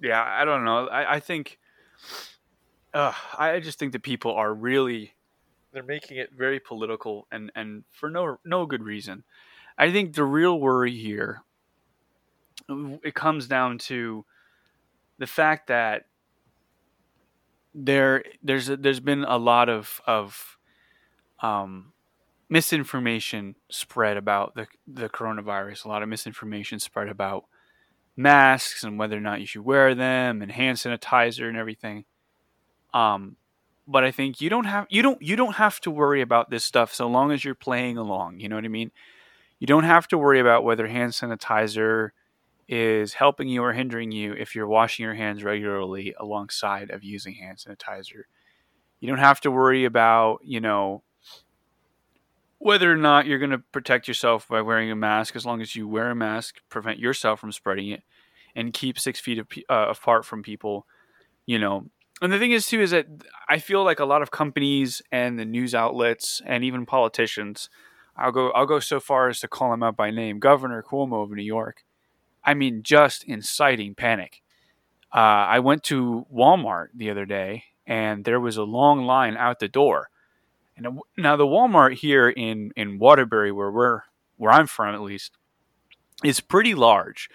yeah, 0.02 0.24
I 0.24 0.44
don't 0.44 0.64
know. 0.64 0.88
I, 0.88 1.16
I 1.16 1.20
think, 1.20 1.58
uh, 2.94 3.12
I 3.38 3.60
just 3.60 3.78
think 3.78 3.92
that 3.92 4.02
people 4.02 4.32
are 4.32 4.52
really, 4.54 5.14
they're 5.72 5.82
making 5.82 6.16
it 6.16 6.30
very 6.32 6.58
political 6.58 7.26
and 7.30 7.52
and 7.54 7.84
for 7.90 8.08
no 8.08 8.38
no 8.44 8.64
good 8.64 8.82
reason. 8.82 9.24
I 9.76 9.92
think 9.92 10.14
the 10.14 10.24
real 10.24 10.58
worry 10.58 10.96
here, 10.96 11.42
it 12.68 13.14
comes 13.14 13.46
down 13.46 13.76
to 13.78 14.24
the 15.18 15.26
fact 15.26 15.66
that 15.66 16.06
there 17.76 18.24
there's 18.42 18.66
there's 18.66 19.00
been 19.00 19.24
a 19.24 19.36
lot 19.36 19.68
of 19.68 20.00
of 20.06 20.56
um, 21.42 21.92
misinformation 22.48 23.54
spread 23.68 24.16
about 24.16 24.54
the 24.54 24.66
the 24.86 25.08
coronavirus. 25.08 25.84
A 25.84 25.88
lot 25.88 26.02
of 26.02 26.08
misinformation 26.08 26.80
spread 26.80 27.08
about 27.08 27.44
masks 28.16 28.82
and 28.82 28.98
whether 28.98 29.16
or 29.16 29.20
not 29.20 29.40
you 29.40 29.46
should 29.46 29.64
wear 29.64 29.94
them 29.94 30.40
and 30.40 30.50
hand 30.50 30.78
sanitizer 30.78 31.48
and 31.48 31.56
everything. 31.56 32.06
Um, 32.94 33.36
but 33.86 34.04
I 34.04 34.10
think 34.10 34.40
you 34.40 34.48
don't 34.48 34.64
have 34.64 34.86
you 34.88 35.02
don't 35.02 35.20
you 35.20 35.36
don't 35.36 35.56
have 35.56 35.78
to 35.80 35.90
worry 35.90 36.22
about 36.22 36.48
this 36.48 36.64
stuff 36.64 36.94
so 36.94 37.06
long 37.06 37.30
as 37.30 37.44
you're 37.44 37.54
playing 37.54 37.98
along. 37.98 38.40
You 38.40 38.48
know 38.48 38.56
what 38.56 38.64
I 38.64 38.68
mean? 38.68 38.90
You 39.58 39.66
don't 39.66 39.84
have 39.84 40.08
to 40.08 40.18
worry 40.18 40.40
about 40.40 40.64
whether 40.64 40.86
hand 40.86 41.12
sanitizer 41.12 42.10
is 42.68 43.14
helping 43.14 43.48
you 43.48 43.62
or 43.62 43.72
hindering 43.72 44.10
you 44.10 44.32
if 44.32 44.54
you're 44.54 44.66
washing 44.66 45.04
your 45.04 45.14
hands 45.14 45.44
regularly 45.44 46.14
alongside 46.18 46.90
of 46.90 47.04
using 47.04 47.34
hand 47.34 47.58
sanitizer. 47.58 48.22
You 49.00 49.08
don't 49.08 49.18
have 49.18 49.40
to 49.42 49.50
worry 49.50 49.84
about, 49.84 50.40
you 50.42 50.60
know, 50.60 51.02
whether 52.58 52.90
or 52.90 52.96
not 52.96 53.26
you're 53.26 53.38
going 53.38 53.50
to 53.50 53.58
protect 53.58 54.08
yourself 54.08 54.48
by 54.48 54.62
wearing 54.62 54.90
a 54.90 54.96
mask, 54.96 55.36
as 55.36 55.46
long 55.46 55.60
as 55.60 55.76
you 55.76 55.86
wear 55.86 56.10
a 56.10 56.16
mask, 56.16 56.56
prevent 56.68 56.98
yourself 56.98 57.38
from 57.38 57.52
spreading 57.52 57.90
it, 57.90 58.02
and 58.54 58.72
keep 58.72 58.98
six 58.98 59.20
feet 59.20 59.38
uh, 59.68 59.86
apart 59.88 60.24
from 60.24 60.42
people, 60.42 60.86
you 61.44 61.58
know. 61.58 61.86
And 62.22 62.32
the 62.32 62.38
thing 62.38 62.52
is, 62.52 62.66
too, 62.66 62.80
is 62.80 62.92
that 62.92 63.06
I 63.48 63.58
feel 63.58 63.84
like 63.84 64.00
a 64.00 64.06
lot 64.06 64.22
of 64.22 64.30
companies 64.30 65.02
and 65.12 65.38
the 65.38 65.44
news 65.44 65.74
outlets 65.74 66.40
and 66.46 66.64
even 66.64 66.86
politicians, 66.86 67.68
I'll 68.16 68.32
go, 68.32 68.50
I'll 68.52 68.66
go 68.66 68.80
so 68.80 68.98
far 68.98 69.28
as 69.28 69.38
to 69.40 69.48
call 69.48 69.70
them 69.70 69.82
out 69.82 69.96
by 69.96 70.10
name, 70.10 70.38
Governor 70.38 70.82
Cuomo 70.82 71.22
of 71.22 71.30
New 71.30 71.42
York. 71.42 71.84
I 72.46 72.54
mean, 72.54 72.82
just 72.82 73.24
inciting 73.24 73.94
panic. 73.94 74.42
Uh, 75.14 75.18
I 75.48 75.58
went 75.58 75.82
to 75.84 76.26
Walmart 76.32 76.88
the 76.94 77.10
other 77.10 77.26
day, 77.26 77.64
and 77.86 78.24
there 78.24 78.40
was 78.40 78.56
a 78.56 78.62
long 78.62 79.04
line 79.04 79.36
out 79.36 79.58
the 79.58 79.68
door 79.68 80.08
and 80.76 81.00
now 81.16 81.36
the 81.36 81.46
Walmart 81.46 81.94
here 81.94 82.28
in 82.28 82.72
in 82.76 82.98
Waterbury, 82.98 83.50
where 83.50 83.70
we're 83.70 84.00
where 84.36 84.52
I'm 84.52 84.66
from 84.66 84.94
at 84.94 85.00
least, 85.00 85.32
is 86.22 86.40
pretty 86.40 86.74
large. 86.74 87.28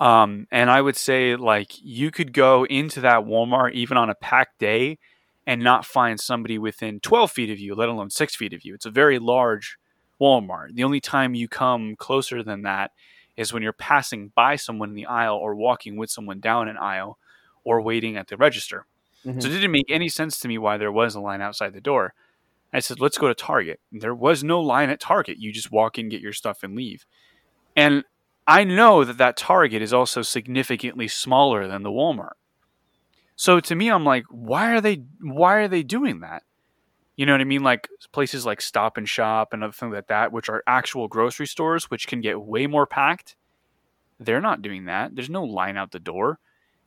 Um, 0.00 0.46
and 0.50 0.70
I 0.70 0.82
would 0.82 0.96
say 0.96 1.36
like 1.36 1.72
you 1.82 2.10
could 2.10 2.32
go 2.32 2.64
into 2.66 3.00
that 3.00 3.24
Walmart 3.24 3.72
even 3.72 3.96
on 3.96 4.10
a 4.10 4.14
packed 4.14 4.58
day 4.58 4.98
and 5.46 5.62
not 5.62 5.86
find 5.86 6.18
somebody 6.20 6.58
within 6.58 7.00
12 7.00 7.30
feet 7.30 7.50
of 7.50 7.58
you, 7.58 7.74
let 7.74 7.88
alone 7.88 8.10
six 8.10 8.34
feet 8.34 8.52
of 8.52 8.64
you. 8.64 8.74
It's 8.74 8.86
a 8.86 8.90
very 8.90 9.18
large 9.18 9.76
Walmart. 10.20 10.74
The 10.74 10.84
only 10.84 11.00
time 11.00 11.34
you 11.34 11.48
come 11.48 11.96
closer 11.96 12.42
than 12.42 12.62
that 12.62 12.90
is 13.36 13.52
when 13.52 13.62
you're 13.62 13.72
passing 13.72 14.32
by 14.34 14.56
someone 14.56 14.90
in 14.90 14.94
the 14.94 15.06
aisle 15.06 15.36
or 15.36 15.54
walking 15.54 15.96
with 15.96 16.10
someone 16.10 16.40
down 16.40 16.68
an 16.68 16.76
aisle 16.76 17.18
or 17.64 17.80
waiting 17.80 18.16
at 18.16 18.28
the 18.28 18.36
register. 18.36 18.86
Mm-hmm. 19.24 19.40
So 19.40 19.48
it 19.48 19.52
didn't 19.52 19.72
make 19.72 19.90
any 19.90 20.08
sense 20.08 20.38
to 20.40 20.48
me 20.48 20.58
why 20.58 20.76
there 20.76 20.92
was 20.92 21.14
a 21.14 21.20
line 21.20 21.40
outside 21.40 21.72
the 21.72 21.80
door. 21.80 22.14
I 22.72 22.80
said, 22.80 23.00
let's 23.00 23.18
go 23.18 23.28
to 23.28 23.34
Target. 23.34 23.80
There 23.92 24.14
was 24.14 24.42
no 24.42 24.60
line 24.60 24.90
at 24.90 25.00
Target. 25.00 25.38
You 25.38 25.52
just 25.52 25.70
walk 25.70 25.98
in, 25.98 26.08
get 26.08 26.20
your 26.20 26.32
stuff, 26.32 26.62
and 26.62 26.74
leave. 26.74 27.06
And 27.76 28.04
I 28.46 28.64
know 28.64 29.04
that 29.04 29.18
that 29.18 29.36
Target 29.36 29.80
is 29.80 29.92
also 29.92 30.22
significantly 30.22 31.08
smaller 31.08 31.66
than 31.66 31.82
the 31.82 31.90
Walmart. 31.90 32.34
So 33.36 33.60
to 33.60 33.74
me, 33.74 33.90
I'm 33.90 34.04
like, 34.04 34.24
why 34.28 34.72
are 34.74 34.80
they 34.80 35.04
why 35.20 35.56
are 35.56 35.68
they 35.68 35.82
doing 35.82 36.20
that? 36.20 36.42
You 37.16 37.26
know 37.26 37.32
what 37.32 37.40
I 37.40 37.44
mean? 37.44 37.62
Like 37.62 37.88
places 38.12 38.44
like 38.44 38.60
Stop 38.60 38.96
and 38.96 39.08
Shop 39.08 39.52
and 39.52 39.62
other 39.62 39.72
things 39.72 39.94
like 39.94 40.08
that, 40.08 40.32
which 40.32 40.48
are 40.48 40.64
actual 40.66 41.08
grocery 41.08 41.46
stores, 41.46 41.90
which 41.90 42.08
can 42.08 42.20
get 42.20 42.40
way 42.40 42.66
more 42.66 42.86
packed. 42.86 43.36
They're 44.18 44.40
not 44.40 44.62
doing 44.62 44.86
that. 44.86 45.14
There's 45.14 45.30
no 45.30 45.44
line 45.44 45.76
out 45.76 45.92
the 45.92 46.00
door 46.00 46.38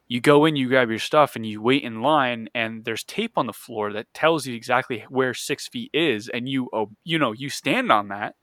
you 0.08 0.22
go 0.22 0.46
in, 0.46 0.56
you 0.56 0.70
grab 0.70 0.90
your 0.90 1.00
stuff, 1.00 1.36
and 1.36 1.46
you 1.46 1.62
wait 1.62 1.84
in 1.84 2.02
line, 2.02 2.48
and 2.56 2.86
there's 2.86 3.04
tape 3.04 3.34
on 3.36 3.46
the 3.46 3.54
floor 3.54 3.92
that 3.92 4.14
tells 4.14 4.48
you 4.48 4.56
exactly 4.56 5.06
where 5.10 5.34
six 5.34 5.68
feet 5.68 5.92
is, 5.94 6.30
and 6.30 6.48
you, 6.48 6.70
oh, 6.72 6.92
you 7.04 7.20
know, 7.20 7.34
you 7.34 7.50
stand 7.50 7.92
on 7.92 8.08
that, 8.08 8.36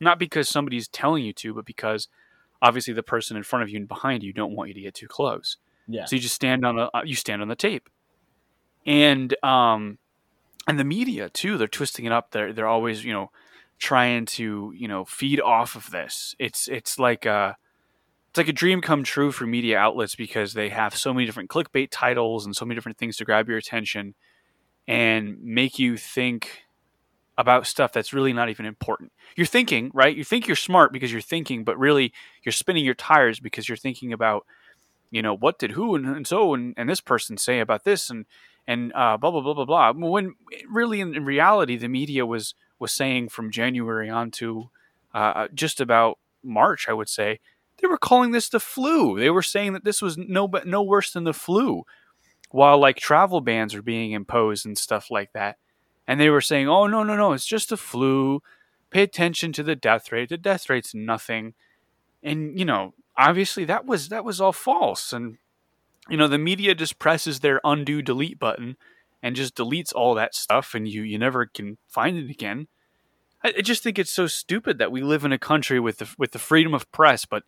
not 0.00 0.18
because 0.18 0.48
somebody's 0.48 0.88
telling 0.88 1.24
you 1.24 1.32
to, 1.34 1.54
but 1.54 1.64
because 1.64 2.08
obviously 2.60 2.92
the 2.92 3.04
person 3.04 3.36
in 3.36 3.44
front 3.44 3.62
of 3.62 3.68
you 3.68 3.76
and 3.76 3.86
behind 3.86 4.24
you 4.24 4.32
don't 4.32 4.56
want 4.56 4.68
you 4.68 4.74
to 4.74 4.80
get 4.80 4.94
too 4.94 5.06
close. 5.06 5.58
Yeah. 5.86 6.06
So 6.06 6.16
you 6.16 6.22
just 6.22 6.34
stand 6.34 6.66
on 6.66 6.78
a, 6.78 6.90
uh, 6.92 7.02
you 7.04 7.14
stand 7.14 7.40
on 7.40 7.48
the 7.48 7.54
tape, 7.54 7.88
and 8.84 9.32
um, 9.44 9.98
and 10.66 10.78
the 10.78 10.84
media 10.84 11.28
too, 11.28 11.58
they're 11.58 11.68
twisting 11.68 12.04
it 12.04 12.12
up. 12.12 12.30
They're 12.32 12.52
they're 12.52 12.66
always 12.66 13.04
you 13.04 13.12
know 13.12 13.30
trying 13.78 14.26
to 14.26 14.72
you 14.74 14.88
know 14.88 15.04
feed 15.04 15.40
off 15.40 15.76
of 15.76 15.90
this. 15.90 16.34
It's 16.38 16.68
it's 16.68 16.98
like 16.98 17.26
a 17.26 17.56
it's 18.30 18.38
like 18.38 18.48
a 18.48 18.52
dream 18.52 18.80
come 18.80 19.02
true 19.02 19.32
for 19.32 19.46
media 19.46 19.78
outlets 19.78 20.14
because 20.14 20.52
they 20.52 20.68
have 20.68 20.94
so 20.94 21.14
many 21.14 21.24
different 21.24 21.50
clickbait 21.50 21.88
titles 21.90 22.44
and 22.44 22.54
so 22.54 22.64
many 22.64 22.74
different 22.74 22.98
things 22.98 23.16
to 23.16 23.24
grab 23.24 23.48
your 23.48 23.58
attention 23.58 24.14
and 24.86 25.42
make 25.42 25.78
you 25.78 25.96
think 25.96 26.64
about 27.38 27.66
stuff 27.66 27.92
that's 27.92 28.12
really 28.12 28.32
not 28.32 28.48
even 28.48 28.66
important. 28.66 29.12
You're 29.36 29.46
thinking, 29.46 29.90
right? 29.92 30.16
You 30.16 30.24
think 30.24 30.46
you're 30.46 30.56
smart 30.56 30.92
because 30.92 31.12
you're 31.12 31.20
thinking, 31.20 31.64
but 31.64 31.78
really 31.78 32.12
you're 32.44 32.52
spinning 32.52 32.84
your 32.84 32.94
tires 32.94 33.40
because 33.40 33.68
you're 33.68 33.76
thinking 33.76 34.12
about, 34.12 34.46
you 35.10 35.22
know, 35.22 35.34
what 35.36 35.58
did 35.58 35.72
who 35.72 35.94
and, 35.94 36.06
and 36.06 36.26
so 36.26 36.54
and, 36.54 36.74
and 36.76 36.88
this 36.88 37.00
person 37.00 37.36
say 37.36 37.60
about 37.60 37.84
this 37.84 38.10
and 38.10 38.26
and 38.66 38.92
uh, 38.94 39.16
blah 39.16 39.30
blah 39.30 39.40
blah 39.40 39.54
blah 39.54 39.64
blah. 39.64 39.92
When 39.92 40.34
really 40.70 41.00
in, 41.00 41.14
in, 41.14 41.24
reality, 41.24 41.76
the 41.76 41.88
media 41.88 42.26
was 42.26 42.54
was 42.78 42.92
saying 42.92 43.28
from 43.28 43.50
January 43.50 44.10
on 44.10 44.30
to 44.32 44.70
uh, 45.14 45.48
just 45.54 45.80
about 45.80 46.18
March, 46.42 46.88
I 46.88 46.92
would 46.92 47.08
say, 47.08 47.40
they 47.80 47.88
were 47.88 47.98
calling 47.98 48.32
this 48.32 48.48
the 48.48 48.60
flu. 48.60 49.18
They 49.18 49.30
were 49.30 49.42
saying 49.42 49.72
that 49.74 49.84
this 49.84 50.02
was 50.02 50.16
no 50.16 50.48
but 50.48 50.66
no 50.66 50.82
worse 50.82 51.12
than 51.12 51.24
the 51.24 51.32
flu, 51.32 51.84
while 52.50 52.78
like 52.78 52.96
travel 52.96 53.40
bans 53.40 53.74
are 53.74 53.82
being 53.82 54.12
imposed 54.12 54.66
and 54.66 54.76
stuff 54.76 55.10
like 55.10 55.32
that. 55.32 55.56
And 56.06 56.20
they 56.20 56.30
were 56.30 56.40
saying, 56.40 56.68
"Oh 56.68 56.86
no 56.86 57.02
no 57.02 57.16
no, 57.16 57.32
it's 57.32 57.46
just 57.46 57.72
a 57.72 57.76
flu. 57.76 58.42
Pay 58.90 59.02
attention 59.02 59.52
to 59.52 59.62
the 59.62 59.76
death 59.76 60.12
rate. 60.12 60.28
The 60.28 60.38
death 60.38 60.68
rate's 60.70 60.94
nothing." 60.94 61.54
And 62.22 62.58
you 62.58 62.64
know, 62.64 62.94
obviously 63.16 63.64
that 63.66 63.86
was 63.86 64.08
that 64.08 64.24
was 64.24 64.40
all 64.40 64.52
false. 64.52 65.12
And 65.12 65.38
you 66.08 66.16
know, 66.16 66.28
the 66.28 66.38
media 66.38 66.74
just 66.74 66.98
presses 66.98 67.40
their 67.40 67.60
undo 67.64 68.02
delete 68.02 68.38
button 68.38 68.76
and 69.22 69.34
just 69.34 69.56
deletes 69.56 69.92
all 69.94 70.14
that 70.14 70.34
stuff, 70.34 70.74
and 70.74 70.86
you 70.86 71.02
you 71.02 71.18
never 71.18 71.46
can 71.46 71.78
find 71.88 72.16
it 72.16 72.30
again. 72.30 72.68
I, 73.42 73.54
I 73.58 73.60
just 73.62 73.82
think 73.82 73.98
it's 73.98 74.12
so 74.12 74.26
stupid 74.26 74.78
that 74.78 74.92
we 74.92 75.02
live 75.02 75.24
in 75.24 75.32
a 75.32 75.38
country 75.38 75.80
with 75.80 75.98
the 75.98 76.08
with 76.18 76.32
the 76.32 76.38
freedom 76.38 76.74
of 76.74 76.90
press, 76.92 77.24
but 77.24 77.42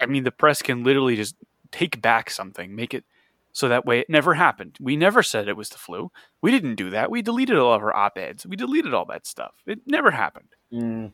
I 0.00 0.06
mean, 0.06 0.24
the 0.24 0.30
press 0.30 0.62
can 0.62 0.84
literally 0.84 1.16
just 1.16 1.34
take 1.70 2.00
back 2.00 2.30
something, 2.30 2.74
make 2.74 2.94
it 2.94 3.04
so 3.52 3.68
that 3.68 3.84
way 3.84 4.00
it 4.00 4.08
never 4.08 4.34
happened. 4.34 4.76
We 4.80 4.96
never 4.96 5.22
said 5.22 5.46
it 5.46 5.56
was 5.56 5.68
the 5.68 5.78
flu. 5.78 6.10
We 6.40 6.50
didn't 6.50 6.76
do 6.76 6.90
that. 6.90 7.10
We 7.10 7.22
deleted 7.22 7.58
all 7.58 7.74
of 7.74 7.82
our 7.82 7.94
op 7.94 8.16
eds. 8.16 8.46
We 8.46 8.56
deleted 8.56 8.94
all 8.94 9.04
that 9.06 9.26
stuff. 9.26 9.54
It 9.66 9.80
never 9.86 10.10
happened. 10.10 10.48
Mm. 10.72 11.12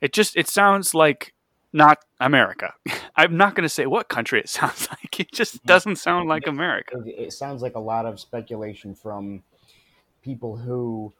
It 0.00 0.12
just 0.12 0.36
it 0.36 0.48
sounds 0.48 0.92
like 0.94 1.34
not 1.72 1.98
America. 2.20 2.74
I'm 3.16 3.36
not 3.36 3.54
going 3.54 3.64
to 3.64 3.68
say 3.68 3.86
what 3.86 4.08
country 4.08 4.40
it 4.40 4.48
sounds 4.58 4.88
like. 4.90 5.20
It 5.20 5.32
just 5.32 5.64
doesn't 5.64 5.96
sound 5.96 6.28
like 6.28 6.46
America. 6.46 7.02
It 7.06 7.32
sounds 7.32 7.62
like 7.62 7.74
a 7.74 7.80
lot 7.80 8.06
of 8.06 8.20
speculation 8.20 8.94
from 8.94 9.42
people 10.22 10.56
who 10.56 11.12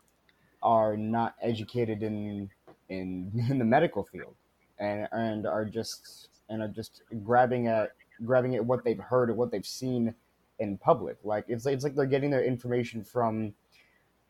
are 0.63 0.97
not 0.97 1.35
educated 1.41 2.03
in 2.03 2.51
in, 2.89 3.31
in 3.51 3.59
the 3.59 3.65
medical 3.65 4.05
field 4.05 4.35
and 4.79 5.09
and 5.13 5.47
are 5.47 5.65
just 5.65 6.29
and 6.49 6.63
are 6.63 6.69
just 6.69 7.03
grabbing 7.23 7.67
at 7.67 7.93
grabbing 8.25 8.55
at 8.55 8.65
what 8.65 8.85
they've 8.85 8.99
heard 8.99 9.31
or 9.31 9.35
what 9.35 9.51
they've 9.51 9.67
seen 9.67 10.15
in 10.59 10.77
public. 10.79 11.17
Like 11.25 11.45
it's 11.49 11.67
it's 11.67 11.85
like 11.85 11.95
they're 11.95 12.07
getting 12.07 12.31
their 12.31 12.45
information 12.45 13.05
from 13.05 13.55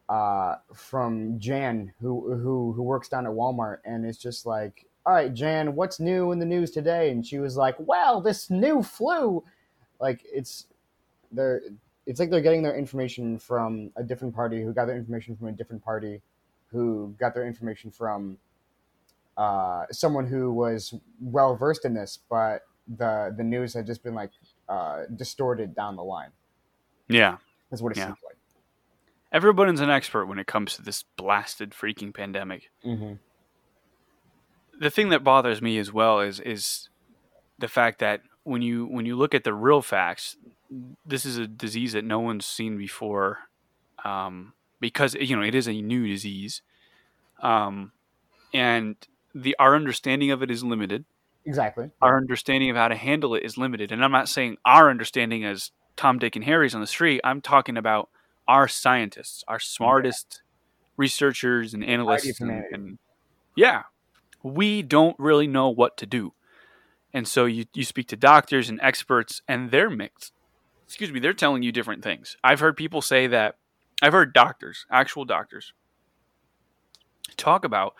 uh, 0.09 0.57
from 0.75 1.39
Jan 1.39 1.93
who 2.01 2.35
who 2.35 2.73
who 2.73 2.83
works 2.83 3.09
down 3.09 3.27
at 3.27 3.33
Walmart, 3.33 3.79
and 3.85 4.07
it's 4.07 4.19
just 4.19 4.47
like, 4.47 4.87
all 5.09 5.15
right, 5.15 5.33
Jan, 5.33 5.75
what's 5.75 5.99
new 5.99 6.33
in 6.33 6.39
the 6.39 6.45
news 6.45 6.71
today? 6.71 7.11
And 7.11 7.27
she 7.27 7.39
was 7.39 7.57
like, 7.57 7.77
well, 7.79 8.21
this 8.21 8.51
new 8.51 8.83
flu. 8.83 9.43
Like 9.99 10.21
it's 10.31 10.67
they're 11.33 11.63
it's 12.05 12.21
like 12.21 12.29
they're 12.29 12.43
getting 12.43 12.63
their 12.63 12.77
information 12.77 13.39
from 13.39 13.91
a 13.97 14.03
different 14.03 14.35
party 14.35 14.63
who 14.63 14.75
got 14.75 14.85
their 14.85 14.99
information 14.99 15.35
from 15.35 15.49
a 15.49 15.53
different 15.53 15.83
party 15.83 16.21
who 16.67 17.15
got 17.19 17.33
their 17.33 17.47
information 17.47 17.91
from 17.91 18.37
uh, 19.39 19.87
someone 19.91 20.27
who 20.27 20.53
was 20.53 20.93
well 21.23 21.57
versed 21.57 21.87
in 21.87 21.95
this, 21.95 22.19
but 22.29 22.65
the 22.99 23.35
the 23.35 23.43
news 23.43 23.73
had 23.73 23.87
just 23.87 24.03
been 24.03 24.15
like 24.15 24.33
uh, 24.69 25.05
distorted 25.17 25.75
down 25.75 25.97
the 25.97 26.05
line. 26.05 26.33
Yeah, 27.09 27.39
that's 27.71 27.81
what 27.81 27.93
it 27.93 27.97
yeah. 27.97 28.09
seems 28.09 28.19
like. 28.27 28.37
Everybody's 29.33 29.81
an 29.81 29.89
expert 29.89 30.27
when 30.27 30.39
it 30.39 30.47
comes 30.47 30.77
to 30.77 30.83
this 30.83 31.05
blasted 31.17 31.71
freaking 31.71 32.13
pandemic. 32.13 32.71
Mm-hmm. 32.85 33.15
The 34.79 34.91
thing 34.91 35.09
that 35.09 35.25
bothers 35.25 35.61
me 35.61 35.79
as 35.79 35.93
well 35.93 36.21
is 36.21 36.41
is 36.41 36.89
the 37.59 37.69
fact 37.69 37.99
that 37.99 38.23
when 38.45 38.63
you 38.63 38.87
when 38.87 39.07
you 39.07 39.17
look 39.17 39.35
at 39.35 39.45
the 39.45 39.55
real 39.55 39.83
facts, 39.83 40.37
this 41.05 41.25
is 41.25 41.37
a 41.37 41.47
disease 41.47 41.93
that 41.93 42.05
no 42.05 42.21
one's 42.21 42.47
seen 42.47 42.79
before, 42.79 43.39
um, 44.05 44.53
because 44.81 45.15
you 45.15 45.37
know 45.37 45.43
it 45.43 45.55
is 45.55 45.67
a 45.67 45.73
new 45.73 46.07
disease, 46.07 46.63
um, 47.43 47.93
and 48.55 48.97
the 49.35 49.57
our 49.59 49.75
understanding 49.75 50.31
of 50.31 50.43
it 50.43 50.51
is 50.51 50.65
limited. 50.65 51.05
Exactly. 51.45 51.91
Our 52.03 52.19
understanding 52.19 52.69
of 52.69 52.77
how 52.77 52.89
to 52.89 52.95
handle 52.95 53.35
it 53.35 53.43
is 53.43 53.57
limited. 53.57 53.91
And 53.91 54.05
I'm 54.05 54.13
not 54.13 54.29
saying 54.29 54.59
our 54.67 54.91
understanding 54.91 55.45
as 55.45 55.71
Tom, 55.97 56.19
Dick, 56.19 56.37
and 56.37 56.45
Harry's 56.45 56.75
on 56.75 56.83
the 56.83 56.87
street. 56.87 57.23
I'm 57.25 57.41
talking 57.41 57.79
about 57.79 58.11
our 58.47 58.69
scientists, 58.69 59.45
our 59.49 59.59
smartest 59.59 60.43
yeah. 60.43 60.95
researchers 60.99 61.73
and 61.73 61.83
analysts. 61.83 62.39
And, 62.41 62.51
and, 62.71 62.99
yeah, 63.57 63.85
we 64.55 64.83
don't 64.83 65.17
really 65.19 65.47
know 65.47 65.69
what 65.69 65.97
to 65.99 66.07
do. 66.07 66.33
And 67.13 67.27
so 67.27 67.47
you, 67.47 67.65
you 67.75 67.85
speak 67.85 68.09
to 68.09 68.17
doctors 68.17 68.69
and 68.69 68.81
experts, 68.83 69.43
and 69.49 69.71
they're 69.71 69.91
mixed. 69.91 70.33
Excuse 70.87 71.13
me, 71.13 71.21
they're 71.21 71.33
telling 71.33 71.63
you 71.63 71.73
different 71.73 72.03
things. 72.03 72.37
I've 72.43 72.61
heard 72.61 72.77
people 72.77 73.03
say 73.03 73.27
that, 73.27 73.57
I've 74.01 74.13
heard 74.13 74.33
doctors, 74.33 74.87
actual 74.91 75.25
doctors, 75.25 75.73
talk 77.37 77.65
about 77.65 77.95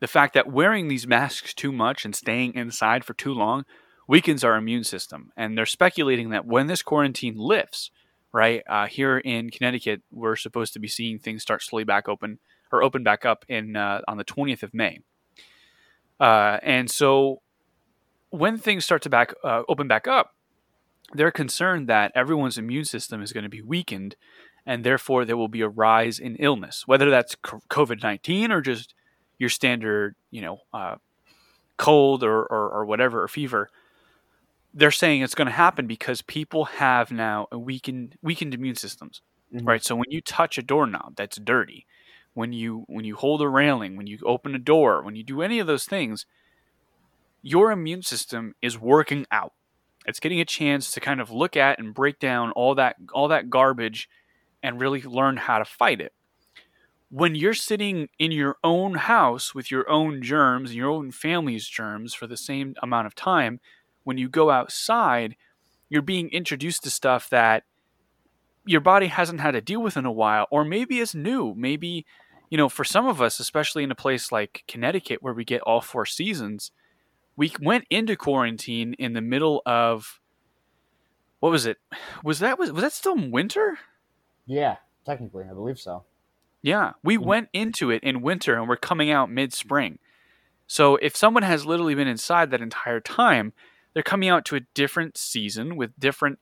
the 0.00 0.06
fact 0.06 0.34
that 0.34 0.50
wearing 0.50 0.88
these 0.88 1.06
masks 1.06 1.54
too 1.54 1.72
much 1.72 2.04
and 2.04 2.14
staying 2.14 2.54
inside 2.54 3.04
for 3.04 3.14
too 3.14 3.32
long 3.32 3.64
weakens 4.08 4.44
our 4.44 4.56
immune 4.56 4.84
system. 4.84 5.32
And 5.36 5.56
they're 5.56 5.66
speculating 5.66 6.30
that 6.30 6.46
when 6.46 6.66
this 6.66 6.82
quarantine 6.82 7.36
lifts, 7.36 7.90
right, 8.32 8.62
uh, 8.68 8.86
here 8.86 9.18
in 9.18 9.50
Connecticut, 9.50 10.02
we're 10.10 10.36
supposed 10.36 10.72
to 10.74 10.78
be 10.78 10.88
seeing 10.88 11.18
things 11.18 11.42
start 11.42 11.62
slowly 11.62 11.84
back 11.84 12.08
open 12.08 12.38
or 12.70 12.82
open 12.82 13.02
back 13.02 13.24
up 13.24 13.44
in 13.48 13.76
uh, 13.76 14.02
on 14.06 14.16
the 14.16 14.24
20th 14.24 14.62
of 14.62 14.74
May. 14.74 15.00
Uh, 16.18 16.58
and 16.62 16.90
so 16.90 17.42
when 18.30 18.58
things 18.58 18.84
start 18.84 19.02
to 19.02 19.10
back 19.10 19.34
uh, 19.44 19.62
open 19.68 19.88
back 19.88 20.06
up, 20.06 20.34
they're 21.12 21.30
concerned 21.30 21.88
that 21.88 22.12
everyone's 22.14 22.58
immune 22.58 22.84
system 22.84 23.22
is 23.22 23.32
going 23.32 23.44
to 23.44 23.50
be 23.50 23.62
weakened, 23.62 24.16
and 24.64 24.82
therefore 24.82 25.24
there 25.24 25.36
will 25.36 25.48
be 25.48 25.60
a 25.60 25.68
rise 25.68 26.18
in 26.18 26.36
illness, 26.36 26.84
whether 26.86 27.10
that's 27.10 27.36
COVID 27.36 28.02
19 28.02 28.50
or 28.50 28.60
just 28.60 28.94
your 29.38 29.50
standard, 29.50 30.16
you 30.30 30.40
know, 30.40 30.58
uh, 30.72 30.96
cold 31.76 32.24
or, 32.24 32.42
or, 32.42 32.70
or 32.70 32.84
whatever, 32.86 33.22
or 33.22 33.28
fever 33.28 33.68
they're 34.76 34.90
saying 34.90 35.22
it's 35.22 35.34
going 35.34 35.46
to 35.46 35.52
happen 35.52 35.86
because 35.86 36.20
people 36.22 36.66
have 36.66 37.10
now 37.10 37.48
a 37.50 37.58
weakened 37.58 38.14
weakened 38.22 38.54
immune 38.54 38.76
systems 38.76 39.22
mm-hmm. 39.52 39.66
right 39.66 39.82
so 39.82 39.96
when 39.96 40.10
you 40.10 40.20
touch 40.20 40.58
a 40.58 40.62
doorknob 40.62 41.14
that's 41.16 41.38
dirty 41.38 41.86
when 42.36 42.52
you 42.52 42.84
when 42.86 43.04
you 43.04 43.16
hold 43.16 43.40
a 43.40 43.48
railing 43.48 43.96
when 43.96 44.06
you 44.06 44.18
open 44.24 44.54
a 44.54 44.58
door 44.58 45.02
when 45.02 45.16
you 45.16 45.22
do 45.22 45.42
any 45.42 45.58
of 45.58 45.66
those 45.66 45.84
things 45.84 46.26
your 47.42 47.70
immune 47.70 48.02
system 48.02 48.54
is 48.60 48.78
working 48.78 49.26
out 49.30 49.52
it's 50.06 50.20
getting 50.20 50.40
a 50.40 50.44
chance 50.44 50.92
to 50.92 51.00
kind 51.00 51.20
of 51.20 51.30
look 51.30 51.56
at 51.56 51.78
and 51.78 51.94
break 51.94 52.18
down 52.18 52.50
all 52.52 52.74
that 52.74 52.96
all 53.12 53.28
that 53.28 53.50
garbage 53.50 54.08
and 54.62 54.80
really 54.80 55.02
learn 55.02 55.36
how 55.36 55.58
to 55.58 55.64
fight 55.64 56.00
it 56.00 56.12
when 57.08 57.34
you're 57.34 57.54
sitting 57.54 58.08
in 58.18 58.32
your 58.32 58.56
own 58.64 58.94
house 58.94 59.54
with 59.54 59.70
your 59.70 59.88
own 59.88 60.22
germs 60.22 60.70
and 60.70 60.76
your 60.76 60.90
own 60.90 61.10
family's 61.10 61.66
germs 61.66 62.14
for 62.14 62.26
the 62.26 62.36
same 62.36 62.74
amount 62.82 63.06
of 63.06 63.14
time 63.14 63.60
when 64.06 64.18
you 64.18 64.28
go 64.28 64.50
outside, 64.50 65.34
you're 65.88 66.00
being 66.00 66.30
introduced 66.30 66.84
to 66.84 66.90
stuff 66.90 67.28
that 67.30 67.64
your 68.64 68.80
body 68.80 69.08
hasn't 69.08 69.40
had 69.40 69.50
to 69.50 69.60
deal 69.60 69.82
with 69.82 69.96
in 69.96 70.06
a 70.06 70.12
while, 70.12 70.46
or 70.48 70.64
maybe 70.64 71.00
it's 71.00 71.12
new. 71.12 71.52
Maybe, 71.56 72.06
you 72.50 72.56
know, 72.56 72.68
for 72.68 72.84
some 72.84 73.06
of 73.06 73.20
us, 73.20 73.40
especially 73.40 73.82
in 73.82 73.90
a 73.90 73.96
place 73.96 74.30
like 74.30 74.64
Connecticut 74.68 75.22
where 75.22 75.34
we 75.34 75.44
get 75.44 75.62
all 75.62 75.80
four 75.80 76.06
seasons, 76.06 76.70
we 77.36 77.52
went 77.60 77.84
into 77.90 78.16
quarantine 78.16 78.94
in 78.94 79.12
the 79.12 79.20
middle 79.20 79.62
of 79.66 80.20
what 81.40 81.52
was 81.52 81.66
it? 81.66 81.78
Was 82.24 82.38
that 82.38 82.58
was 82.58 82.72
was 82.72 82.82
that 82.82 82.92
still 82.92 83.16
winter? 83.16 83.78
Yeah, 84.46 84.76
technically, 85.04 85.44
I 85.50 85.52
believe 85.52 85.78
so. 85.78 86.04
Yeah, 86.62 86.92
we 87.02 87.16
mm-hmm. 87.16 87.26
went 87.26 87.48
into 87.52 87.90
it 87.90 88.02
in 88.02 88.22
winter 88.22 88.56
and 88.56 88.68
we're 88.68 88.76
coming 88.76 89.10
out 89.10 89.30
mid 89.30 89.52
spring. 89.52 89.98
So 90.66 90.96
if 90.96 91.16
someone 91.16 91.44
has 91.44 91.64
literally 91.64 91.94
been 91.94 92.08
inside 92.08 92.50
that 92.50 92.60
entire 92.60 93.00
time, 93.00 93.52
they're 93.94 94.02
coming 94.02 94.28
out 94.28 94.44
to 94.46 94.56
a 94.56 94.60
different 94.74 95.16
season 95.16 95.76
with 95.76 95.98
different 95.98 96.38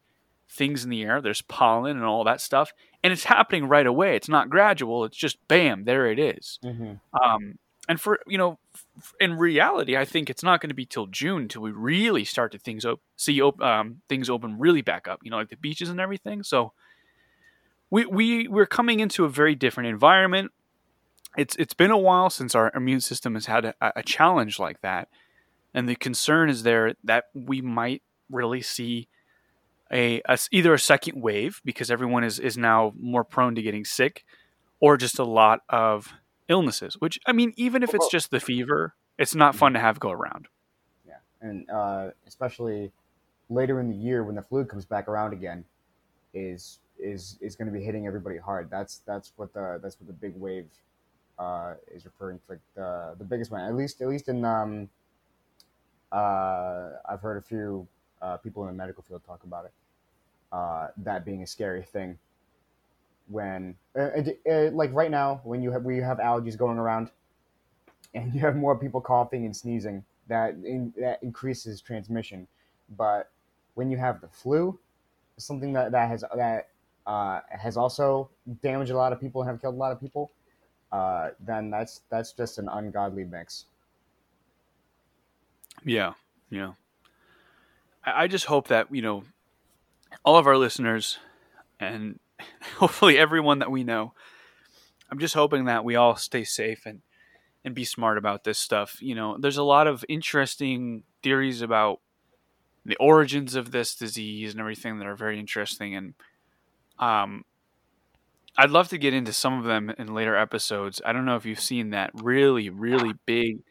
things 0.48 0.84
in 0.84 0.90
the 0.90 1.02
air. 1.02 1.20
There's 1.20 1.42
pollen 1.42 1.96
and 1.96 2.04
all 2.04 2.24
that 2.24 2.40
stuff, 2.40 2.72
and 3.04 3.12
it's 3.12 3.24
happening 3.24 3.66
right 3.66 3.86
away. 3.86 4.16
It's 4.16 4.28
not 4.28 4.50
gradual. 4.50 5.04
It's 5.04 5.16
just 5.16 5.36
bam, 5.46 5.84
there 5.84 6.10
it 6.10 6.18
is. 6.18 6.58
Mm-hmm. 6.64 6.94
Um, 7.22 7.58
and 7.88 8.00
for 8.00 8.18
you 8.26 8.38
know, 8.38 8.58
in 9.20 9.34
reality, 9.34 9.96
I 9.96 10.04
think 10.04 10.28
it's 10.28 10.42
not 10.42 10.60
going 10.60 10.70
to 10.70 10.74
be 10.74 10.86
till 10.86 11.06
June 11.06 11.46
till 11.46 11.62
we 11.62 11.70
really 11.70 12.24
start 12.24 12.50
to 12.52 12.58
things 12.58 12.84
op- 12.84 13.02
see 13.16 13.40
op- 13.40 13.62
um, 13.62 14.00
things 14.08 14.28
open 14.28 14.58
really 14.58 14.82
back 14.82 15.06
up. 15.06 15.20
You 15.22 15.30
know, 15.30 15.36
like 15.36 15.50
the 15.50 15.56
beaches 15.56 15.88
and 15.88 16.00
everything. 16.00 16.42
So 16.42 16.72
we 17.90 18.06
we 18.06 18.48
we're 18.48 18.66
coming 18.66 18.98
into 18.98 19.24
a 19.24 19.28
very 19.28 19.54
different 19.54 19.90
environment. 19.90 20.50
It's 21.36 21.54
it's 21.56 21.74
been 21.74 21.92
a 21.92 21.98
while 21.98 22.30
since 22.30 22.56
our 22.56 22.72
immune 22.74 23.00
system 23.00 23.34
has 23.34 23.46
had 23.46 23.64
a, 23.64 23.74
a 23.80 24.02
challenge 24.02 24.58
like 24.58 24.80
that 24.80 25.08
and 25.74 25.88
the 25.88 25.96
concern 25.96 26.48
is 26.48 26.62
there 26.62 26.94
that 27.02 27.24
we 27.34 27.60
might 27.60 28.02
really 28.30 28.62
see 28.62 29.08
a, 29.94 30.20
a, 30.26 30.36
either 30.50 30.74
a 30.74 30.78
second 30.78 31.22
wave 31.22 31.60
because 31.64 31.90
everyone 31.90 32.24
is 32.24 32.38
is 32.40 32.58
now 32.58 32.92
more 32.98 33.24
prone 33.24 33.54
to 33.54 33.62
getting 33.62 33.84
sick, 33.84 34.24
or 34.80 34.96
just 34.96 35.18
a 35.18 35.24
lot 35.24 35.60
of 35.68 36.12
illnesses. 36.48 36.96
Which 36.98 37.18
I 37.26 37.32
mean, 37.32 37.54
even 37.56 37.82
if 37.82 37.94
it's 37.94 38.08
just 38.10 38.30
the 38.30 38.40
fever, 38.40 38.94
it's 39.18 39.34
not 39.34 39.54
fun 39.54 39.72
to 39.74 39.78
have 39.78 40.00
go 40.00 40.10
around. 40.10 40.48
Yeah, 41.06 41.14
and 41.40 41.70
uh, 41.70 42.10
especially 42.26 42.90
later 43.48 43.80
in 43.80 43.88
the 43.88 43.96
year 43.96 44.24
when 44.24 44.34
the 44.34 44.42
flu 44.42 44.64
comes 44.64 44.84
back 44.84 45.06
around 45.06 45.32
again, 45.32 45.64
is 46.34 46.80
is 46.98 47.38
is 47.40 47.54
going 47.54 47.72
to 47.72 47.72
be 47.72 47.84
hitting 47.84 48.06
everybody 48.06 48.36
hard. 48.36 48.68
That's 48.70 48.98
that's 49.06 49.32
what 49.36 49.54
the 49.54 49.78
that's 49.80 50.00
what 50.00 50.08
the 50.08 50.12
big 50.12 50.34
wave 50.36 50.66
uh, 51.38 51.74
is 51.92 52.04
referring 52.04 52.38
to. 52.38 52.44
Like 52.48 52.60
the 52.74 53.14
the 53.18 53.24
biggest 53.24 53.52
one, 53.52 53.60
at 53.60 53.76
least 53.76 54.00
at 54.00 54.08
least 54.08 54.28
in 54.28 54.44
um, 54.44 54.88
uh, 56.10 56.90
I've 57.08 57.20
heard 57.20 57.36
a 57.36 57.42
few 57.42 57.86
uh, 58.20 58.38
people 58.38 58.62
in 58.62 58.68
the 58.68 58.74
medical 58.74 59.04
field 59.06 59.22
talk 59.24 59.44
about 59.44 59.66
it. 59.66 59.72
Uh, 60.54 60.86
that 60.96 61.24
being 61.24 61.42
a 61.42 61.46
scary 61.48 61.82
thing. 61.82 62.16
When, 63.26 63.74
uh, 63.98 64.10
uh, 64.48 64.70
like 64.70 64.94
right 64.94 65.10
now, 65.10 65.40
when 65.42 65.62
you 65.62 65.72
have 65.72 65.82
we 65.82 65.98
have 65.98 66.18
allergies 66.18 66.56
going 66.56 66.78
around, 66.78 67.10
and 68.14 68.32
you 68.32 68.38
have 68.38 68.54
more 68.54 68.78
people 68.78 69.00
coughing 69.00 69.46
and 69.46 69.56
sneezing, 69.56 70.04
that 70.28 70.50
in, 70.64 70.94
that 70.96 71.20
increases 71.24 71.80
transmission. 71.80 72.46
But 72.96 73.32
when 73.74 73.90
you 73.90 73.96
have 73.96 74.20
the 74.20 74.28
flu, 74.28 74.78
something 75.38 75.72
that, 75.72 75.90
that 75.90 76.08
has 76.08 76.22
that 76.36 76.68
uh, 77.04 77.40
has 77.50 77.76
also 77.76 78.30
damaged 78.62 78.92
a 78.92 78.96
lot 78.96 79.12
of 79.12 79.20
people 79.20 79.42
and 79.42 79.50
have 79.50 79.60
killed 79.60 79.74
a 79.74 79.78
lot 79.78 79.90
of 79.90 80.00
people, 80.00 80.30
uh, 80.92 81.30
then 81.40 81.68
that's 81.68 82.02
that's 82.10 82.30
just 82.30 82.58
an 82.58 82.68
ungodly 82.68 83.24
mix. 83.24 83.64
Yeah, 85.84 86.12
yeah. 86.48 86.74
I 88.04 88.28
just 88.28 88.44
hope 88.44 88.68
that 88.68 88.94
you 88.94 89.02
know 89.02 89.24
all 90.24 90.36
of 90.36 90.46
our 90.46 90.56
listeners 90.56 91.18
and 91.80 92.18
hopefully 92.76 93.18
everyone 93.18 93.60
that 93.60 93.70
we 93.70 93.84
know. 93.84 94.12
I'm 95.10 95.18
just 95.18 95.34
hoping 95.34 95.66
that 95.66 95.84
we 95.84 95.96
all 95.96 96.16
stay 96.16 96.44
safe 96.44 96.86
and 96.86 97.00
and 97.66 97.74
be 97.74 97.84
smart 97.84 98.18
about 98.18 98.44
this 98.44 98.58
stuff. 98.58 98.98
You 99.00 99.14
know, 99.14 99.38
there's 99.38 99.56
a 99.56 99.62
lot 99.62 99.86
of 99.86 100.04
interesting 100.08 101.02
theories 101.22 101.62
about 101.62 102.00
the 102.84 102.96
origins 102.96 103.54
of 103.54 103.70
this 103.70 103.94
disease 103.94 104.52
and 104.52 104.60
everything 104.60 104.98
that 104.98 105.06
are 105.06 105.16
very 105.16 105.38
interesting 105.38 105.94
and 105.94 106.14
um 106.98 107.44
I'd 108.56 108.70
love 108.70 108.88
to 108.90 108.98
get 108.98 109.14
into 109.14 109.32
some 109.32 109.58
of 109.58 109.64
them 109.64 109.92
in 109.98 110.14
later 110.14 110.36
episodes. 110.36 111.02
I 111.04 111.12
don't 111.12 111.24
know 111.24 111.34
if 111.34 111.44
you've 111.44 111.58
seen 111.58 111.90
that 111.90 112.10
really 112.14 112.68
really 112.68 113.14
big 113.26 113.62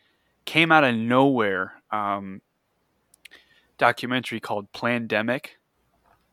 came 0.45 0.71
out 0.71 0.83
of 0.83 0.95
nowhere 0.95 1.81
um, 1.91 2.41
documentary 3.77 4.39
called 4.39 4.71
Plandemic, 4.71 5.57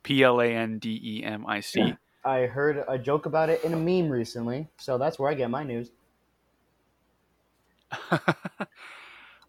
P 0.03 0.23
L 0.23 0.41
A 0.41 0.47
N 0.47 0.79
D 0.79 1.01
E 1.03 1.25
M 1.25 1.47
I 1.47 1.61
C. 1.61 1.95
I 2.25 2.41
heard 2.47 2.85
a 2.87 2.99
joke 2.99 3.27
about 3.27 3.49
it 3.49 3.65
in 3.65 3.73
a 3.73 3.77
meme 3.77 4.11
recently, 4.11 4.69
so 4.77 4.99
that's 4.99 5.19
where 5.19 5.31
I 5.31 5.35
get 5.35 5.51
my 5.51 5.63
news. 5.63 5.91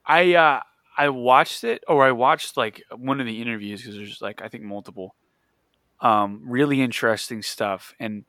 I 0.06 0.34
uh, 0.36 0.62
I 0.98 1.10
watched 1.10 1.64
it, 1.64 1.84
or 1.88 2.06
I 2.06 2.12
watched 2.12 2.58
like 2.58 2.84
one 2.96 3.20
of 3.20 3.26
the 3.26 3.42
interviews 3.42 3.82
because 3.82 3.96
there's 3.96 4.22
like 4.22 4.42
I 4.42 4.48
think 4.48 4.64
multiple. 4.64 5.16
Um, 6.00 6.42
really 6.46 6.82
interesting 6.82 7.44
stuff, 7.44 7.94
and 8.00 8.26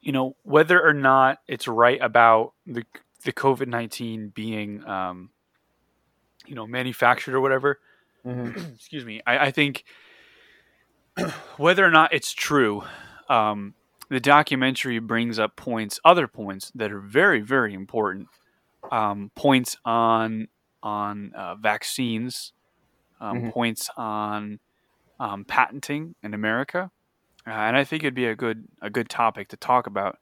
you 0.00 0.12
know 0.12 0.36
whether 0.42 0.80
or 0.80 0.94
not 0.94 1.38
it's 1.48 1.66
right 1.66 2.00
about 2.00 2.52
the 2.66 2.84
the 3.24 3.32
COVID 3.32 3.66
nineteen 3.66 4.28
being 4.28 4.84
um, 4.84 5.30
you 6.46 6.54
know 6.54 6.66
manufactured 6.66 7.34
or 7.34 7.40
whatever. 7.40 7.80
Mm-hmm. 8.24 8.72
Excuse 8.74 9.04
me. 9.04 9.20
I, 9.26 9.46
I 9.46 9.50
think 9.50 9.84
whether 11.56 11.84
or 11.84 11.90
not 11.90 12.12
it's 12.12 12.32
true, 12.32 12.84
um, 13.28 13.74
the 14.08 14.20
documentary 14.20 14.98
brings 14.98 15.38
up 15.38 15.56
points, 15.56 15.98
other 16.04 16.28
points 16.28 16.70
that 16.74 16.92
are 16.92 17.00
very, 17.00 17.40
very 17.40 17.74
important. 17.74 18.28
Um, 18.90 19.32
points 19.34 19.76
on 19.84 20.46
on 20.82 21.32
uh, 21.34 21.56
vaccines, 21.56 22.52
um, 23.20 23.38
mm-hmm. 23.38 23.50
points 23.50 23.90
on 23.96 24.60
um, 25.18 25.44
patenting 25.44 26.14
in 26.22 26.34
America, 26.34 26.92
uh, 27.46 27.50
and 27.50 27.76
I 27.76 27.82
think 27.82 28.04
it'd 28.04 28.14
be 28.14 28.26
a 28.26 28.36
good 28.36 28.68
a 28.80 28.90
good 28.90 29.08
topic 29.08 29.48
to 29.48 29.56
talk 29.56 29.88
about. 29.88 30.18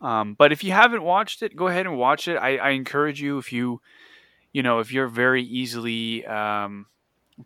Um, 0.00 0.34
but 0.34 0.52
if 0.52 0.62
you 0.62 0.70
haven't 0.70 1.02
watched 1.02 1.42
it, 1.42 1.56
go 1.56 1.66
ahead 1.66 1.86
and 1.86 1.98
watch 1.98 2.28
it. 2.28 2.36
I, 2.36 2.58
I 2.58 2.70
encourage 2.70 3.20
you 3.20 3.38
if 3.38 3.52
you 3.52 3.80
you 4.52 4.62
know, 4.62 4.78
if 4.78 4.92
you're 4.92 5.08
very 5.08 5.42
easily 5.42 6.24
um, 6.26 6.86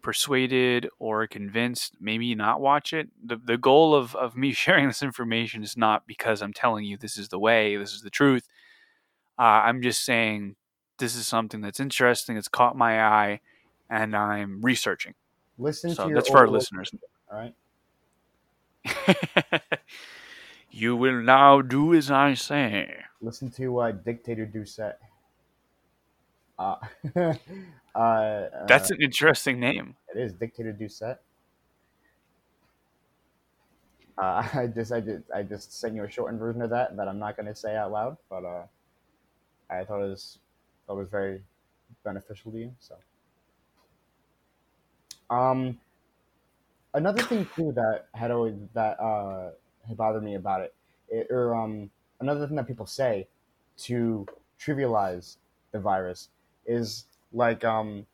persuaded 0.03 0.89
or 0.99 1.27
convinced, 1.27 1.95
maybe 2.01 2.35
not 2.35 2.61
watch 2.61 2.93
it. 2.93 3.09
The, 3.25 3.37
the 3.37 3.59
goal 3.59 3.95
of, 3.95 4.15
of 4.15 4.37
me 4.37 4.53
sharing 4.55 4.89
this 4.89 5.03
information 5.03 5.63
is 5.63 5.77
not 5.77 6.07
because 6.07 6.43
I'm 6.43 6.53
telling 6.53 6.85
you 6.85 6.97
this 6.97 7.17
is 7.17 7.29
the 7.29 7.39
way, 7.39 7.77
this 7.77 7.93
is 7.93 8.03
the 8.03 8.11
truth. 8.11 8.49
Uh, 9.39 9.63
I'm 9.65 9.83
just 9.83 10.05
saying 10.05 10.57
this 10.99 11.15
is 11.15 11.27
something 11.27 11.61
that's 11.61 11.81
interesting, 11.81 12.37
it's 12.37 12.49
caught 12.49 12.77
my 12.77 13.03
eye, 13.03 13.41
and 13.89 14.17
I'm 14.17 14.61
researching. 14.61 15.15
Listen 15.59 15.95
so 15.95 16.09
to 16.09 16.15
that's 16.15 16.29
for 16.29 16.39
our 16.39 16.49
listeners. 16.49 16.93
All 17.31 17.39
right. 17.39 17.55
you 20.71 20.97
will 20.97 21.21
now 21.21 21.61
do 21.63 21.95
as 21.95 22.11
I 22.11 22.35
say. 22.35 22.95
Listen 23.21 23.51
to 23.53 23.79
uh, 23.81 23.93
Dictator 23.93 24.47
Doucette. 24.47 24.95
Uh, 26.59 26.77
uh, 27.99 28.67
That's 28.67 28.91
an 28.91 28.99
interesting 29.01 29.59
name. 29.59 29.97
It 30.15 30.21
is 30.21 30.33
Dictator 30.33 30.73
Doucette. 30.73 31.19
Uh, 34.17 34.47
I 34.55 34.67
just, 34.67 34.93
I 34.93 35.01
just, 35.01 35.25
I 35.35 35.43
just 35.43 35.79
sent 35.79 35.95
you 35.95 36.05
a 36.05 36.11
shortened 36.11 36.39
version 36.39 36.63
of 36.63 36.71
that 36.71 36.97
that 36.97 37.09
I'm 37.09 37.19
not 37.19 37.37
going 37.37 37.47
to 37.47 37.55
say 37.55 37.77
out 37.77 37.93
loud, 37.93 38.17
but 38.31 38.45
uh, 38.45 38.67
I 39.71 39.85
thought 39.85 40.03
it 40.03 40.09
was 40.09 40.39
that 40.87 40.95
was 40.95 41.09
very 41.09 41.43
beneficial 42.05 42.53
to 42.53 42.59
you. 42.59 42.75
So, 42.79 42.95
um, 45.31 45.79
another 46.95 47.23
thing 47.23 47.49
too 47.55 47.73
that 47.73 48.07
had 48.15 48.31
always 48.31 48.55
that 48.75 48.99
uh 49.01 49.51
had 49.87 49.97
bothered 49.97 50.23
me 50.23 50.37
about 50.37 50.61
it, 50.61 50.75
it 51.09 51.27
or 51.31 51.55
um 51.55 51.91
another 52.21 52.47
thing 52.47 52.57
that 52.57 52.67
people 52.67 52.87
say 52.87 53.27
to 53.77 54.27
trivialize 54.59 55.37
the 55.73 55.81
virus 55.81 56.31
is 56.67 57.05
like 57.33 57.65
um 57.65 58.07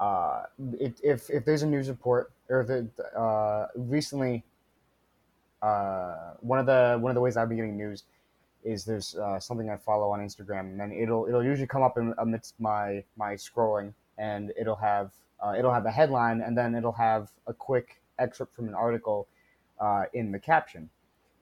uh 0.00 0.44
it, 0.80 1.00
if 1.02 1.30
if 1.30 1.44
there's 1.44 1.62
a 1.62 1.66
news 1.66 1.88
report 1.88 2.32
or 2.48 2.60
it, 2.60 3.16
uh 3.16 3.66
recently 3.76 4.44
uh 5.62 6.34
one 6.40 6.58
of 6.58 6.66
the 6.66 6.98
one 7.00 7.10
of 7.10 7.14
the 7.14 7.20
ways 7.20 7.36
I've 7.36 7.48
been 7.48 7.58
getting 7.58 7.76
news 7.76 8.04
is 8.64 8.84
there's 8.84 9.16
uh, 9.16 9.38
something 9.40 9.70
I 9.70 9.76
follow 9.76 10.10
on 10.10 10.20
Instagram, 10.20 10.60
and 10.60 10.80
then 10.80 10.92
it'll 10.92 11.26
it'll 11.26 11.44
usually 11.44 11.66
come 11.66 11.82
up 11.82 11.96
in, 11.96 12.14
amidst 12.18 12.58
my 12.60 13.04
my 13.16 13.34
scrolling, 13.34 13.92
and 14.18 14.52
it'll 14.58 14.76
have 14.76 15.12
uh, 15.44 15.54
it'll 15.56 15.72
have 15.72 15.86
a 15.86 15.90
headline, 15.90 16.40
and 16.40 16.56
then 16.56 16.74
it'll 16.74 16.92
have 16.92 17.30
a 17.46 17.54
quick 17.54 18.00
excerpt 18.18 18.54
from 18.54 18.68
an 18.68 18.74
article 18.74 19.28
uh, 19.80 20.04
in 20.12 20.32
the 20.32 20.38
caption, 20.38 20.90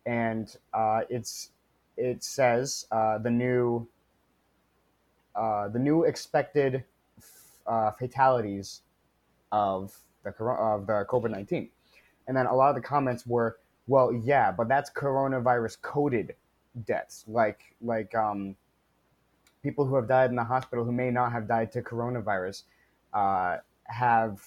and 0.05 0.57
uh, 0.75 1.01
it's 1.09 1.51
it 1.97 2.23
says 2.23 2.87
uh, 2.93 3.19
the 3.19 3.31
new 3.31 3.87
uh, 5.37 5.69
the 5.69 5.79
new 5.79 6.05
expected 6.05 6.85
fatalities 7.99 8.83
of 9.53 9.95
the 10.25 10.31
of 10.45 10.87
the 10.87 11.05
COVID 11.09 11.31
nineteen, 11.31 11.69
and 12.27 12.37
then 12.37 12.47
a 12.47 12.55
lot 12.55 12.71
of 12.71 12.75
the 12.75 12.81
comments 12.83 13.27
were, 13.27 13.59
well, 13.87 14.13
yeah, 14.25 14.51
but 14.51 14.69
that's 14.69 14.91
coronavirus 14.91 15.81
coded 15.83 16.35
deaths, 16.85 17.25
like 17.29 17.61
like 17.81 18.15
um, 18.15 18.57
people 19.63 19.85
who 19.85 19.97
have 19.97 20.09
died 20.09 20.31
in 20.31 20.37
the 20.37 20.45
hospital 20.45 20.85
who 20.85 20.93
may 20.93 21.11
not 21.11 21.33
have 21.33 21.49
died 21.49 21.73
to 21.73 21.83
coronavirus, 21.83 22.63
uh, 23.15 23.59
have 23.85 24.41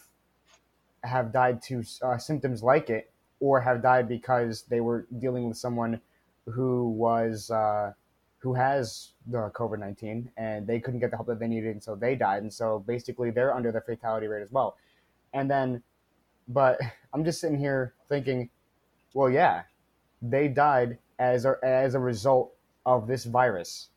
have 1.04 1.32
died 1.32 1.62
to 1.62 1.84
uh, 2.02 2.17
symptoms 2.17 2.62
like 2.62 2.89
it, 2.89 3.12
or 3.39 3.62
have 3.62 3.82
died 3.82 4.08
because 4.08 4.63
they 4.63 4.82
were 4.82 5.08
dealing 5.19 5.47
with 5.47 5.58
someone 5.58 5.99
who 6.45 6.89
was 6.89 7.52
uh, 7.52 7.93
who 8.39 8.54
has 8.54 9.13
the 9.28 9.52
COVID 9.54 9.80
nineteen 9.80 10.32
and 10.38 10.65
they 10.65 10.80
couldn't 10.80 10.99
get 10.99 11.12
the 11.12 11.17
help 11.17 11.28
that 11.28 11.39
they 11.39 11.47
needed, 11.47 11.71
and 11.71 11.84
so 11.84 11.95
they 11.95 12.15
died, 12.15 12.41
and 12.41 12.52
so 12.52 12.80
basically 12.80 13.32
they're 13.32 13.54
under 13.54 13.71
the 13.71 13.82
fatality 13.82 14.28
rate 14.28 14.41
as 14.41 14.52
well. 14.52 14.78
And 15.34 15.49
then, 15.49 15.84
but 16.47 16.80
I'm 17.13 17.23
just 17.23 17.41
sitting 17.41 17.60
here 17.60 17.93
thinking, 18.08 18.49
well, 19.13 19.30
yeah, 19.30 19.63
they 20.21 20.47
died 20.47 20.97
as 21.19 21.45
a, 21.45 21.56
as 21.63 21.95
a 21.95 21.99
result 21.99 22.54
of 22.86 23.08
this 23.08 23.25
virus 23.25 23.89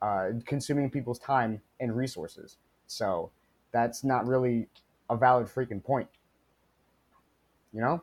uh, 0.00 0.30
consuming 0.46 0.90
people's 0.90 1.18
time 1.18 1.60
and 1.80 1.96
resources. 1.96 2.58
So 2.86 3.30
that's 3.72 4.04
not 4.04 4.26
really 4.26 4.68
a 5.08 5.16
valid 5.16 5.46
freaking 5.46 5.82
point. 5.82 6.08
You 7.72 7.80
know? 7.80 8.02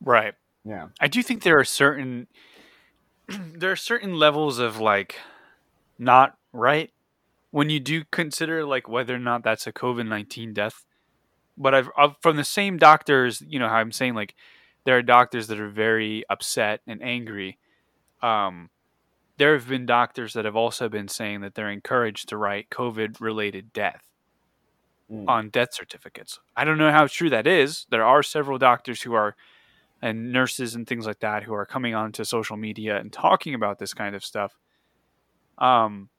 Right. 0.00 0.34
Yeah. 0.64 0.88
I 1.00 1.08
do 1.08 1.22
think 1.22 1.42
there 1.42 1.58
are 1.58 1.64
certain 1.64 2.26
there 3.54 3.72
are 3.72 3.76
certain 3.76 4.14
levels 4.14 4.58
of 4.58 4.78
like 4.78 5.16
not 5.98 6.36
right 6.52 6.90
when 7.50 7.70
you 7.70 7.80
do 7.80 8.04
consider 8.10 8.64
like 8.64 8.88
whether 8.88 9.14
or 9.14 9.18
not 9.18 9.42
that's 9.42 9.66
a 9.66 9.72
COVID 9.72 10.06
nineteen 10.08 10.52
death. 10.52 10.84
But 11.58 11.74
I've, 11.74 11.88
I've 11.96 12.16
from 12.20 12.36
the 12.36 12.44
same 12.44 12.76
doctors, 12.76 13.42
you 13.46 13.58
know, 13.58 13.68
how 13.68 13.76
I'm 13.76 13.92
saying 13.92 14.14
like 14.14 14.34
there 14.84 14.96
are 14.96 15.02
doctors 15.02 15.46
that 15.46 15.58
are 15.58 15.70
very 15.70 16.24
upset 16.28 16.80
and 16.86 17.02
angry 17.02 17.58
um, 18.22 18.70
there 19.38 19.54
have 19.54 19.68
been 19.68 19.86
doctors 19.86 20.32
that 20.32 20.44
have 20.44 20.56
also 20.56 20.88
been 20.88 21.08
saying 21.08 21.40
that 21.42 21.54
they're 21.54 21.70
encouraged 21.70 22.28
to 22.30 22.36
write 22.36 22.70
COVID 22.70 23.20
related 23.20 23.72
death 23.72 24.02
mm. 25.12 25.28
on 25.28 25.50
death 25.50 25.74
certificates. 25.74 26.40
I 26.56 26.64
don't 26.64 26.78
know 26.78 26.90
how 26.90 27.06
true 27.06 27.30
that 27.30 27.46
is. 27.46 27.86
There 27.90 28.04
are 28.04 28.22
several 28.22 28.58
doctors 28.58 29.02
who 29.02 29.12
are, 29.14 29.36
and 30.02 30.32
nurses 30.32 30.74
and 30.74 30.86
things 30.86 31.06
like 31.06 31.20
that, 31.20 31.42
who 31.42 31.54
are 31.54 31.66
coming 31.66 31.94
onto 31.94 32.24
social 32.24 32.56
media 32.56 32.98
and 32.98 33.12
talking 33.12 33.54
about 33.54 33.78
this 33.78 33.94
kind 33.94 34.14
of 34.14 34.24
stuff. 34.24 34.56
Um, 35.58 36.10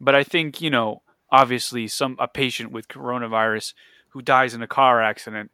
but 0.00 0.14
I 0.14 0.24
think, 0.24 0.60
you 0.60 0.70
know, 0.70 1.02
obviously, 1.30 1.86
some 1.88 2.16
a 2.18 2.28
patient 2.28 2.72
with 2.72 2.88
coronavirus 2.88 3.74
who 4.08 4.22
dies 4.22 4.54
in 4.54 4.62
a 4.62 4.66
car 4.66 5.02
accident, 5.02 5.50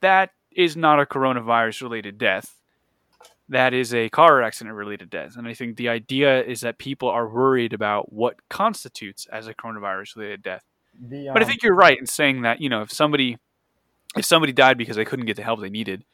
that 0.00 0.30
is 0.50 0.76
not 0.76 0.98
a 0.98 1.06
coronavirus 1.06 1.82
related 1.82 2.18
death 2.18 2.60
that 3.50 3.74
is 3.74 3.92
a 3.92 4.08
car 4.08 4.42
accident 4.42 4.76
related 4.76 5.10
death. 5.10 5.36
And 5.36 5.46
I 5.46 5.54
think 5.54 5.76
the 5.76 5.88
idea 5.88 6.42
is 6.42 6.60
that 6.60 6.78
people 6.78 7.08
are 7.08 7.28
worried 7.28 7.72
about 7.72 8.12
what 8.12 8.48
constitutes 8.48 9.26
as 9.30 9.48
a 9.48 9.54
coronavirus 9.54 10.16
related 10.16 10.42
death. 10.42 10.64
The, 10.98 11.28
um, 11.28 11.34
but 11.34 11.42
I 11.42 11.44
um, 11.44 11.50
think 11.50 11.62
you're 11.64 11.74
right 11.74 11.98
in 11.98 12.06
saying 12.06 12.42
that, 12.42 12.60
you 12.60 12.68
know, 12.68 12.82
if 12.82 12.92
somebody 12.92 13.38
if 14.16 14.24
somebody 14.24 14.52
died 14.52 14.78
because 14.78 14.96
they 14.96 15.04
couldn't 15.04 15.26
get 15.26 15.36
the 15.36 15.42
help 15.42 15.60
they 15.60 15.68
needed, 15.68 16.04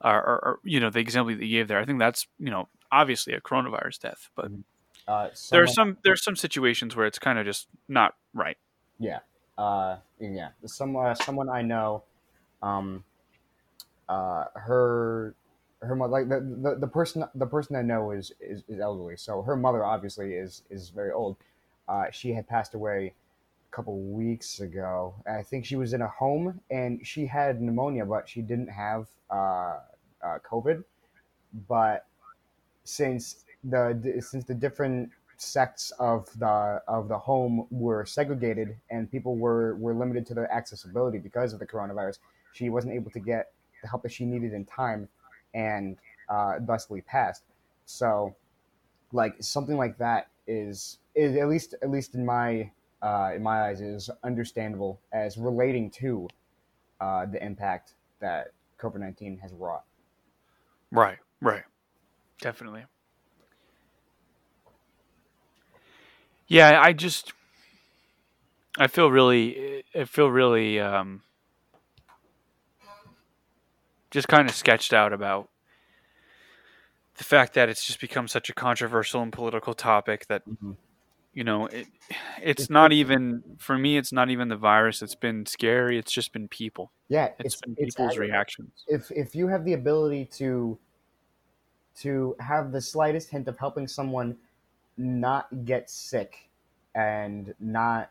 or, 0.00 0.16
or, 0.16 0.38
or 0.44 0.58
you 0.64 0.80
know, 0.80 0.90
the 0.90 1.00
example 1.00 1.34
that 1.34 1.44
you 1.44 1.58
gave 1.58 1.68
there, 1.68 1.78
I 1.78 1.84
think 1.84 1.98
that's, 1.98 2.26
you 2.38 2.50
know, 2.50 2.68
obviously 2.90 3.34
a 3.34 3.40
coronavirus 3.40 4.00
death. 4.00 4.30
But 4.34 4.46
mm-hmm. 4.46 4.60
uh, 5.06 5.28
someone, 5.32 5.50
there 5.50 5.62
are 5.62 5.72
some 5.72 5.96
there 6.04 6.12
are 6.12 6.16
some 6.16 6.36
situations 6.36 6.96
where 6.96 7.06
it's 7.06 7.18
kind 7.18 7.38
of 7.38 7.44
just 7.44 7.68
not 7.88 8.14
right. 8.34 8.56
Yeah. 8.98 9.20
Uh, 9.56 9.96
yeah. 10.20 10.50
Some, 10.66 10.96
uh, 10.96 11.14
someone 11.14 11.48
I 11.48 11.62
know, 11.62 12.04
um, 12.62 13.04
uh, 14.08 14.44
her 14.54 15.34
her 15.80 15.94
mother 15.94 16.10
like 16.10 16.28
the, 16.28 16.40
the, 16.40 16.76
the 16.80 16.86
person 16.88 17.24
the 17.34 17.46
person 17.46 17.76
I 17.76 17.82
know 17.82 18.10
is, 18.10 18.32
is, 18.40 18.64
is 18.68 18.80
elderly, 18.80 19.16
so 19.16 19.42
her 19.42 19.56
mother 19.56 19.84
obviously 19.84 20.34
is 20.34 20.62
is 20.70 20.88
very 20.90 21.12
old. 21.12 21.36
Uh, 21.88 22.04
she 22.10 22.32
had 22.32 22.48
passed 22.48 22.74
away 22.74 23.14
couple 23.70 23.98
weeks 23.98 24.60
ago. 24.60 25.14
I 25.26 25.42
think 25.42 25.64
she 25.64 25.76
was 25.76 25.92
in 25.92 26.02
a 26.02 26.08
home 26.08 26.60
and 26.70 27.06
she 27.06 27.26
had 27.26 27.60
pneumonia, 27.60 28.04
but 28.04 28.28
she 28.28 28.42
didn't 28.42 28.68
have 28.68 29.06
uh, 29.30 29.78
uh, 30.22 30.38
COVID. 30.50 30.84
But 31.68 32.06
since 32.84 33.44
the 33.64 34.20
since 34.20 34.44
the 34.44 34.54
different 34.54 35.10
sects 35.36 35.92
of 35.98 36.28
the 36.38 36.82
of 36.88 37.08
the 37.08 37.18
home 37.18 37.66
were 37.70 38.04
segregated 38.04 38.76
and 38.90 39.10
people 39.10 39.36
were 39.36 39.76
were 39.76 39.94
limited 39.94 40.26
to 40.26 40.34
their 40.34 40.50
accessibility 40.52 41.18
because 41.18 41.52
of 41.52 41.58
the 41.58 41.66
coronavirus, 41.66 42.18
she 42.52 42.70
wasn't 42.70 42.92
able 42.92 43.10
to 43.10 43.20
get 43.20 43.52
the 43.82 43.88
help 43.88 44.02
that 44.02 44.12
she 44.12 44.24
needed 44.24 44.52
in 44.52 44.64
time 44.64 45.08
and 45.54 45.96
uh, 46.28 46.58
thusly 46.60 47.00
passed. 47.02 47.42
So, 47.86 48.34
like 49.12 49.36
something 49.40 49.76
like 49.76 49.98
that 49.98 50.28
is, 50.46 50.98
is 51.14 51.36
at 51.36 51.48
least 51.48 51.74
at 51.82 51.90
least 51.90 52.14
in 52.14 52.24
my 52.24 52.70
uh, 53.02 53.32
in 53.34 53.42
my 53.42 53.62
eyes 53.62 53.80
is 53.80 54.10
understandable 54.24 55.00
as 55.12 55.36
relating 55.36 55.90
to 55.90 56.28
uh, 57.00 57.26
the 57.26 57.42
impact 57.44 57.94
that 58.20 58.52
COVID 58.78 59.00
nineteen 59.00 59.38
has 59.38 59.52
wrought. 59.52 59.84
Right, 60.90 61.18
right, 61.40 61.64
definitely. 62.40 62.84
Yeah, 66.46 66.80
I 66.80 66.92
just 66.92 67.32
I 68.78 68.86
feel 68.86 69.10
really 69.10 69.84
I 69.94 70.04
feel 70.04 70.30
really 70.30 70.80
um, 70.80 71.22
just 74.10 74.28
kind 74.28 74.48
of 74.48 74.54
sketched 74.54 74.92
out 74.92 75.12
about 75.12 75.48
the 77.16 77.24
fact 77.24 77.54
that 77.54 77.68
it's 77.68 77.84
just 77.84 78.00
become 78.00 78.28
such 78.28 78.48
a 78.48 78.54
controversial 78.54 79.20
and 79.20 79.32
political 79.32 79.74
topic 79.74 80.26
that 80.28 80.48
mm-hmm. 80.48 80.72
You 81.32 81.44
know 81.44 81.66
it, 81.66 81.86
it's 82.42 82.68
not 82.70 82.92
even 82.92 83.42
for 83.58 83.78
me 83.78 83.96
it's 83.96 84.12
not 84.12 84.30
even 84.30 84.48
the 84.48 84.56
virus. 84.56 85.02
It's 85.02 85.14
been 85.14 85.46
scary. 85.46 85.98
It's 85.98 86.12
just 86.12 86.32
been 86.32 86.48
people. 86.48 86.92
Yeah 87.08 87.30
it's, 87.38 87.54
it's 87.54 87.60
been 87.60 87.76
people's 87.76 88.10
it's, 88.10 88.18
reactions. 88.18 88.70
if 88.86 89.10
if 89.10 89.34
you 89.34 89.48
have 89.48 89.64
the 89.64 89.74
ability 89.74 90.26
to 90.36 90.78
to 92.00 92.36
have 92.40 92.72
the 92.72 92.80
slightest 92.80 93.30
hint 93.30 93.48
of 93.48 93.58
helping 93.58 93.88
someone 93.88 94.36
not 94.96 95.64
get 95.64 95.90
sick 95.90 96.48
and 96.94 97.54
not 97.60 98.10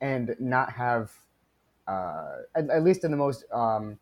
and 0.00 0.34
not 0.38 0.72
have 0.72 1.12
uh, 1.86 2.38
at, 2.54 2.68
at 2.70 2.82
least 2.82 3.04
in 3.04 3.10
the 3.10 3.16
most 3.16 3.44
um, 3.52 3.98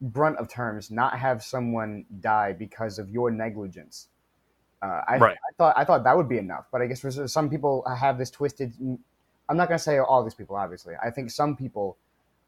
brunt 0.00 0.38
of 0.38 0.48
terms, 0.48 0.90
not 0.90 1.18
have 1.18 1.42
someone 1.42 2.04
die 2.20 2.52
because 2.52 2.98
of 2.98 3.10
your 3.10 3.30
negligence. 3.30 4.08
Uh, 4.82 5.02
I, 5.06 5.18
right. 5.18 5.36
I, 5.36 5.52
thought 5.58 5.74
I 5.76 5.84
thought 5.84 6.04
that 6.04 6.16
would 6.16 6.28
be 6.28 6.38
enough, 6.38 6.66
but 6.72 6.80
I 6.80 6.86
guess 6.86 7.00
for 7.00 7.10
some 7.28 7.50
people 7.50 7.84
have 7.98 8.18
this 8.18 8.30
twisted. 8.30 8.72
I'm 8.80 9.56
not 9.56 9.68
going 9.68 9.78
to 9.78 9.82
say 9.82 9.98
all 9.98 10.22
these 10.22 10.34
people, 10.34 10.56
obviously. 10.56 10.94
I 11.02 11.10
think 11.10 11.30
some 11.30 11.56
people, 11.56 11.96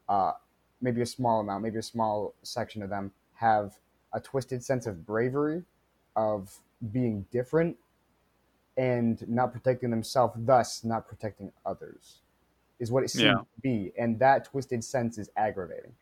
uh, 0.09 0.33
maybe 0.81 1.03
a 1.03 1.07
small 1.07 1.41
amount, 1.41 1.63
maybe 1.63 1.79
a 1.79 1.83
small 1.83 2.35
section 2.43 2.83
of 2.83 2.89
them, 2.89 3.13
have 3.35 3.75
a 4.13 4.21
twisted 4.21 4.65
sense 4.65 4.87
of 4.87 5.05
bravery, 5.05 5.63
of 6.17 6.59
being 6.93 7.27
different, 7.31 7.77
and 8.77 9.29
not 9.29 9.53
protecting 9.53 9.91
themselves, 9.91 10.35
thus 10.39 10.85
not 10.85 11.07
protecting 11.07 11.53
others, 11.67 12.19
is 12.79 12.91
what 12.91 13.05
it 13.05 13.11
seems 13.11 13.25
yeah. 13.25 13.33
to 13.35 13.61
be, 13.63 13.93
and 13.99 14.19
that 14.19 14.47
twisted 14.47 14.83
sense 14.83 15.19
is 15.19 15.29
aggravating 15.37 15.93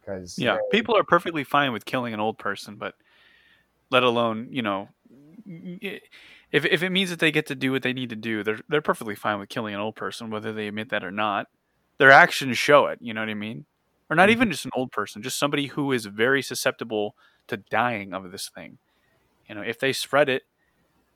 because 0.00 0.38
yeah, 0.38 0.58
people 0.70 0.96
are 0.96 1.04
perfectly 1.04 1.44
fine 1.44 1.72
with 1.72 1.84
killing 1.84 2.14
an 2.14 2.20
old 2.20 2.38
person, 2.38 2.76
but 2.76 2.94
let 3.90 4.02
alone 4.02 4.48
you 4.50 4.62
know, 4.62 4.88
if 5.46 6.64
if 6.64 6.82
it 6.82 6.90
means 6.90 7.10
that 7.10 7.18
they 7.18 7.30
get 7.30 7.46
to 7.46 7.54
do 7.54 7.72
what 7.72 7.82
they 7.82 7.92
need 7.92 8.10
to 8.10 8.16
do, 8.16 8.42
they're 8.42 8.60
they're 8.68 8.82
perfectly 8.82 9.14
fine 9.14 9.38
with 9.38 9.48
killing 9.48 9.74
an 9.74 9.80
old 9.80 9.96
person, 9.96 10.30
whether 10.30 10.52
they 10.52 10.68
admit 10.68 10.90
that 10.90 11.04
or 11.04 11.10
not. 11.10 11.48
Their 11.98 12.10
actions 12.10 12.56
show 12.58 12.86
it. 12.86 12.98
You 13.00 13.14
know 13.14 13.20
what 13.20 13.28
I 13.28 13.34
mean? 13.34 13.66
Or 14.08 14.16
not 14.16 14.30
even 14.30 14.50
just 14.50 14.64
an 14.64 14.72
old 14.74 14.90
person, 14.90 15.22
just 15.22 15.38
somebody 15.38 15.68
who 15.68 15.92
is 15.92 16.06
very 16.06 16.42
susceptible 16.42 17.14
to 17.46 17.58
dying 17.58 18.12
of 18.12 18.32
this 18.32 18.50
thing. 18.52 18.78
You 19.48 19.54
know, 19.54 19.62
if 19.62 19.78
they 19.78 19.92
spread 19.92 20.28
it, 20.28 20.42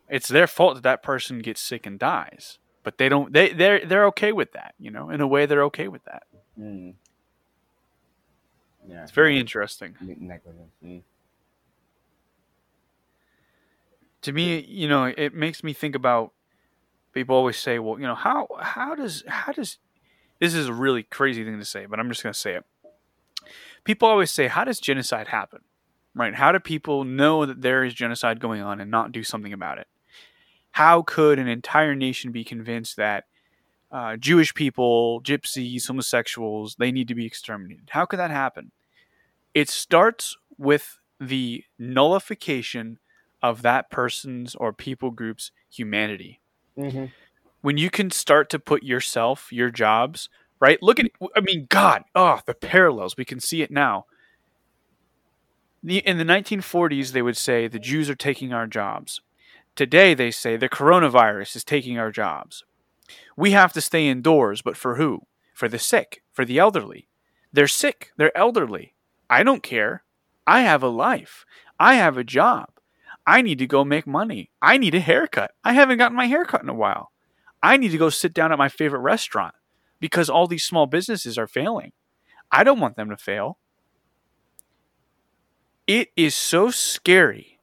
it's 0.09 0.29
their 0.29 0.47
fault 0.47 0.75
that 0.75 0.83
that 0.85 1.03
person 1.03 1.41
gets 1.41 1.61
sick 1.61 1.87
and 1.87 1.99
dies. 1.99 2.59
But 2.83 2.99
they 2.99 3.09
don't. 3.09 3.33
They 3.33 3.53
they're 3.53 3.85
they're 3.85 4.07
okay 4.07 4.33
with 4.33 4.53
that. 4.53 4.75
You 4.79 4.91
know, 4.91 5.11
in 5.11 5.21
a 5.21 5.27
way, 5.27 5.47
they're 5.47 5.65
okay 5.65 5.89
with 5.89 6.05
that. 6.05 6.25
Mm. 6.59 6.95
Yeah. 8.87 9.03
It's 9.03 9.13
very 9.13 9.39
interesting. 9.39 9.97
Ne- 10.01 10.17
negligence. 10.21 10.73
Mm. 10.85 11.03
To 14.25 14.33
me, 14.33 14.65
you 14.67 14.89
know, 14.89 15.05
it 15.05 15.35
makes 15.35 15.63
me 15.63 15.75
think 15.75 15.95
about 15.95 16.33
people 17.13 17.37
always 17.37 17.59
say, 17.59 17.79
well, 17.79 17.99
you 17.99 18.07
know, 18.07 18.15
how 18.15 18.49
how 18.59 18.95
does 18.95 19.23
how 19.27 19.53
does 19.53 19.79
this 20.41 20.55
is 20.55 20.67
a 20.67 20.73
really 20.73 21.03
crazy 21.03 21.45
thing 21.45 21.59
to 21.59 21.65
say, 21.65 21.87
but 21.87 22.01
I'm 22.01 22.09
just 22.09 22.23
going 22.23 22.33
to 22.33 22.39
say 22.39 22.55
it. 22.55 22.65
People 23.85 24.09
always 24.09 24.31
say, 24.31 24.49
how 24.49 24.65
does 24.65 24.81
genocide 24.81 25.29
happen? 25.29 25.61
Right? 26.15 26.35
How 26.35 26.53
do 26.53 26.59
people 26.59 27.05
know 27.05 27.45
that 27.45 27.61
there 27.61 27.85
is 27.85 27.93
genocide 27.93 28.41
going 28.41 28.63
on 28.63 28.81
and 28.81 28.91
not 28.91 29.13
do 29.13 29.23
something 29.23 29.53
about 29.53 29.79
it? 29.79 29.89
How 30.73 31.03
could 31.03 31.39
an 31.39 31.49
entire 31.49 31.95
nation 31.95 32.33
be 32.33 32.45
convinced 32.45 32.97
that 32.97 33.25
uh, 33.93 34.17
Jewish 34.17 34.55
people, 34.55 35.21
gypsies, 35.23 35.87
homosexuals, 35.87 36.77
they 36.77 36.91
need 36.91 37.09
to 37.09 37.15
be 37.15 37.27
exterminated? 37.27 37.91
How 37.91 38.07
could 38.07 38.19
that 38.19 38.31
happen? 38.31 38.73
It 39.53 39.69
starts 39.69 40.37
with 40.57 40.99
the 41.21 41.65
nullification 41.79 42.99
of 43.45 43.61
that 43.61 43.91
person's 43.91 44.55
or 44.55 44.73
people 44.73 45.11
group's 45.11 45.51
humanity. 45.71 46.41
Mhm. 46.79 47.13
When 47.61 47.77
you 47.77 47.91
can 47.91 48.11
start 48.11 48.49
to 48.51 48.59
put 48.59 48.83
yourself, 48.83 49.53
your 49.53 49.71
jobs, 49.71 50.31
right? 50.61 50.83
Look 50.83 50.99
at, 50.99 51.11
I 51.37 51.41
mean, 51.41 51.67
God, 51.69 52.05
oh, 52.15 52.41
the 52.47 52.55
parallels. 52.55 53.19
We 53.19 53.27
can 53.27 53.41
see 53.41 53.61
it 53.61 53.71
now. 53.71 54.07
The, 55.83 55.99
in 55.99 56.17
the 56.17 56.25
1940s, 56.25 57.13
they 57.13 57.21
would 57.21 57.37
say 57.37 57.69
the 57.69 57.79
Jews 57.79 58.09
are 58.09 58.15
taking 58.15 58.55
our 58.55 58.67
jobs. 58.67 59.21
Today, 59.77 60.15
they 60.15 60.31
say 60.31 60.57
the 60.57 60.69
coronavirus 60.71 61.57
is 61.57 61.65
taking 61.65 61.99
our 61.99 62.11
jobs. 62.11 62.65
We 63.37 63.51
have 63.51 63.75
to 63.75 63.83
stay 63.83 64.09
indoors, 64.09 64.63
but 64.63 64.79
for 64.79 64.97
who? 64.97 65.27
For 65.53 65.69
the 65.69 65.79
sick, 65.79 66.23
for 66.33 66.47
the 66.47 66.59
elderly. 66.59 67.09
They're 67.53 67.69
sick, 67.69 68.13
they're 68.17 68.37
elderly. 68.37 68.95
I 69.29 69.43
don't 69.43 69.63
care. 69.63 70.03
I 70.47 70.61
have 70.61 70.83
a 70.83 70.89
life. 70.89 71.45
I 71.79 71.97
have 71.97 72.17
a 72.17 72.25
job. 72.25 72.71
I 73.27 73.43
need 73.43 73.59
to 73.59 73.67
go 73.67 73.85
make 73.85 74.07
money. 74.07 74.51
I 74.61 74.77
need 74.77 74.95
a 74.95 75.01
haircut. 75.01 75.53
I 75.65 75.73
haven't 75.73 75.99
gotten 75.99 76.17
my 76.17 76.27
haircut 76.27 76.63
in 76.63 76.69
a 76.69 76.75
while. 76.75 77.11
I 77.63 77.77
need 77.77 77.91
to 77.93 77.99
go 77.99 78.11
sit 78.11 78.35
down 78.35 78.53
at 78.53 78.59
my 78.59 78.69
favorite 78.69 79.01
restaurant 79.01 79.55
because 79.99 80.29
all 80.29 80.47
these 80.47 80.65
small 80.65 80.87
businesses 80.87 81.39
are 81.39 81.47
failing. 81.47 81.93
I 82.51 82.63
don't 82.63 82.81
want 82.81 82.97
them 82.97 83.09
to 83.09 83.17
fail. 83.17 83.59
It 85.87 86.09
is 86.17 86.35
so 86.35 86.71
scary 86.71 87.59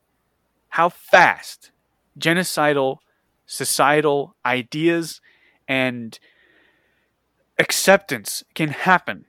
how 0.70 0.90
fast 0.90 1.72
genocidal 2.20 2.98
societal 3.46 4.36
ideas 4.46 5.22
and 5.68 6.18
acceptance 7.60 8.44
can 8.56 8.70
happen. 8.70 9.26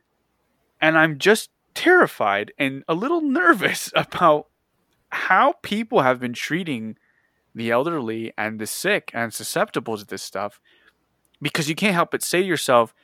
And 0.80 0.96
I'm 0.96 1.18
just 1.18 1.50
terrified 1.74 2.52
and 2.58 2.84
a 2.88 2.94
little 2.94 3.20
nervous 3.20 3.92
about 3.96 4.46
how 5.12 5.54
people 5.62 6.00
have 6.00 6.18
been 6.18 6.32
treating 6.32 6.96
the 7.54 7.70
elderly 7.70 8.32
and 8.38 8.58
the 8.58 8.66
sick 8.66 9.10
and 9.12 9.32
susceptible 9.32 9.98
to 9.98 10.06
this 10.06 10.22
stuff 10.22 10.58
because 11.40 11.68
you 11.68 11.74
can't 11.74 11.94
help 11.94 12.10
but 12.10 12.22
say 12.22 12.40
to 12.40 12.48
yourself, 12.48 12.94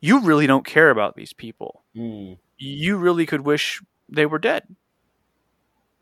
you 0.00 0.20
really 0.20 0.46
don't 0.46 0.64
care 0.64 0.90
about 0.90 1.16
these 1.16 1.32
people. 1.32 1.82
Mm. 1.96 2.38
You 2.58 2.96
really 2.96 3.26
could 3.26 3.40
wish 3.40 3.82
they 4.08 4.24
were 4.24 4.38
dead. 4.38 4.76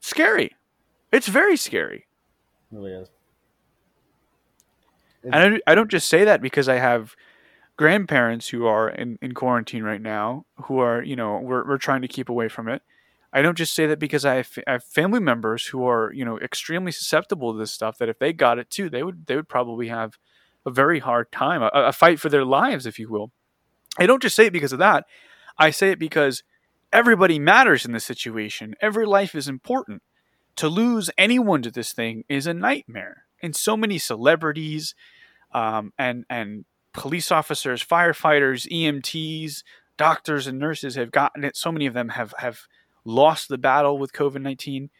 Scary. 0.00 0.50
It's 1.10 1.28
very 1.28 1.56
scary. 1.56 2.06
Really 2.70 2.92
is. 2.92 3.08
And 5.24 5.34
I 5.34 5.48
don't, 5.48 5.62
I 5.68 5.74
don't 5.74 5.90
just 5.90 6.08
say 6.08 6.24
that 6.24 6.42
because 6.42 6.68
I 6.68 6.76
have 6.76 7.14
grandparents 7.76 8.48
who 8.48 8.66
are 8.66 8.90
in, 8.90 9.18
in 9.22 9.32
quarantine 9.32 9.84
right 9.84 10.02
now, 10.02 10.44
who 10.64 10.80
are, 10.80 11.02
you 11.02 11.16
know, 11.16 11.38
we're, 11.38 11.66
we're 11.66 11.78
trying 11.78 12.02
to 12.02 12.08
keep 12.08 12.28
away 12.28 12.48
from 12.48 12.68
it. 12.68 12.82
I 13.32 13.42
don't 13.42 13.56
just 13.56 13.74
say 13.74 13.86
that 13.86 13.98
because 13.98 14.24
I 14.24 14.36
have, 14.36 14.50
I 14.66 14.72
have 14.72 14.84
family 14.84 15.20
members 15.20 15.66
who 15.66 15.86
are, 15.86 16.12
you 16.12 16.24
know, 16.24 16.38
extremely 16.38 16.92
susceptible 16.92 17.52
to 17.52 17.58
this 17.58 17.72
stuff. 17.72 17.98
That 17.98 18.08
if 18.08 18.18
they 18.18 18.32
got 18.32 18.58
it 18.58 18.70
too, 18.70 18.90
they 18.90 19.02
would 19.02 19.26
they 19.26 19.36
would 19.36 19.48
probably 19.48 19.88
have 19.88 20.18
a 20.66 20.70
very 20.70 20.98
hard 20.98 21.32
time, 21.32 21.62
a, 21.62 21.70
a 21.72 21.92
fight 21.92 22.20
for 22.20 22.28
their 22.28 22.44
lives, 22.44 22.86
if 22.86 22.98
you 22.98 23.08
will. 23.08 23.32
I 23.98 24.06
don't 24.06 24.22
just 24.22 24.36
say 24.36 24.46
it 24.46 24.52
because 24.52 24.72
of 24.72 24.78
that. 24.78 25.04
I 25.58 25.70
say 25.70 25.90
it 25.90 25.98
because 25.98 26.42
everybody 26.92 27.38
matters 27.38 27.84
in 27.84 27.92
this 27.92 28.04
situation. 28.04 28.74
Every 28.80 29.06
life 29.06 29.34
is 29.34 29.48
important. 29.48 30.02
To 30.56 30.68
lose 30.68 31.10
anyone 31.16 31.62
to 31.62 31.70
this 31.70 31.92
thing 31.92 32.24
is 32.28 32.46
a 32.46 32.54
nightmare. 32.54 33.24
And 33.42 33.56
so 33.56 33.76
many 33.76 33.98
celebrities, 33.98 34.94
um, 35.52 35.92
and 35.98 36.24
and 36.28 36.64
police 36.92 37.32
officers, 37.32 37.84
firefighters, 37.84 38.70
EMTs, 38.70 39.62
doctors, 39.96 40.46
and 40.46 40.58
nurses 40.58 40.94
have 40.94 41.10
gotten 41.10 41.44
it. 41.44 41.56
So 41.56 41.72
many 41.72 41.86
of 41.86 41.94
them 41.94 42.10
have 42.10 42.34
have 42.38 42.60
lost 43.04 43.48
the 43.48 43.58
battle 43.58 43.98
with 43.98 44.12
COVID 44.12 44.40
nineteen. 44.42 44.90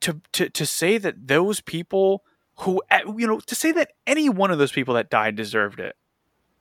To, 0.00 0.20
to 0.32 0.48
to 0.48 0.64
say 0.64 0.96
that 0.98 1.26
those 1.26 1.60
people 1.60 2.22
who 2.58 2.80
you 3.16 3.26
know 3.26 3.40
to 3.40 3.54
say 3.54 3.72
that 3.72 3.92
any 4.06 4.28
one 4.28 4.52
of 4.52 4.58
those 4.58 4.70
people 4.70 4.94
that 4.94 5.10
died 5.10 5.34
deserved 5.34 5.80
it, 5.80 5.96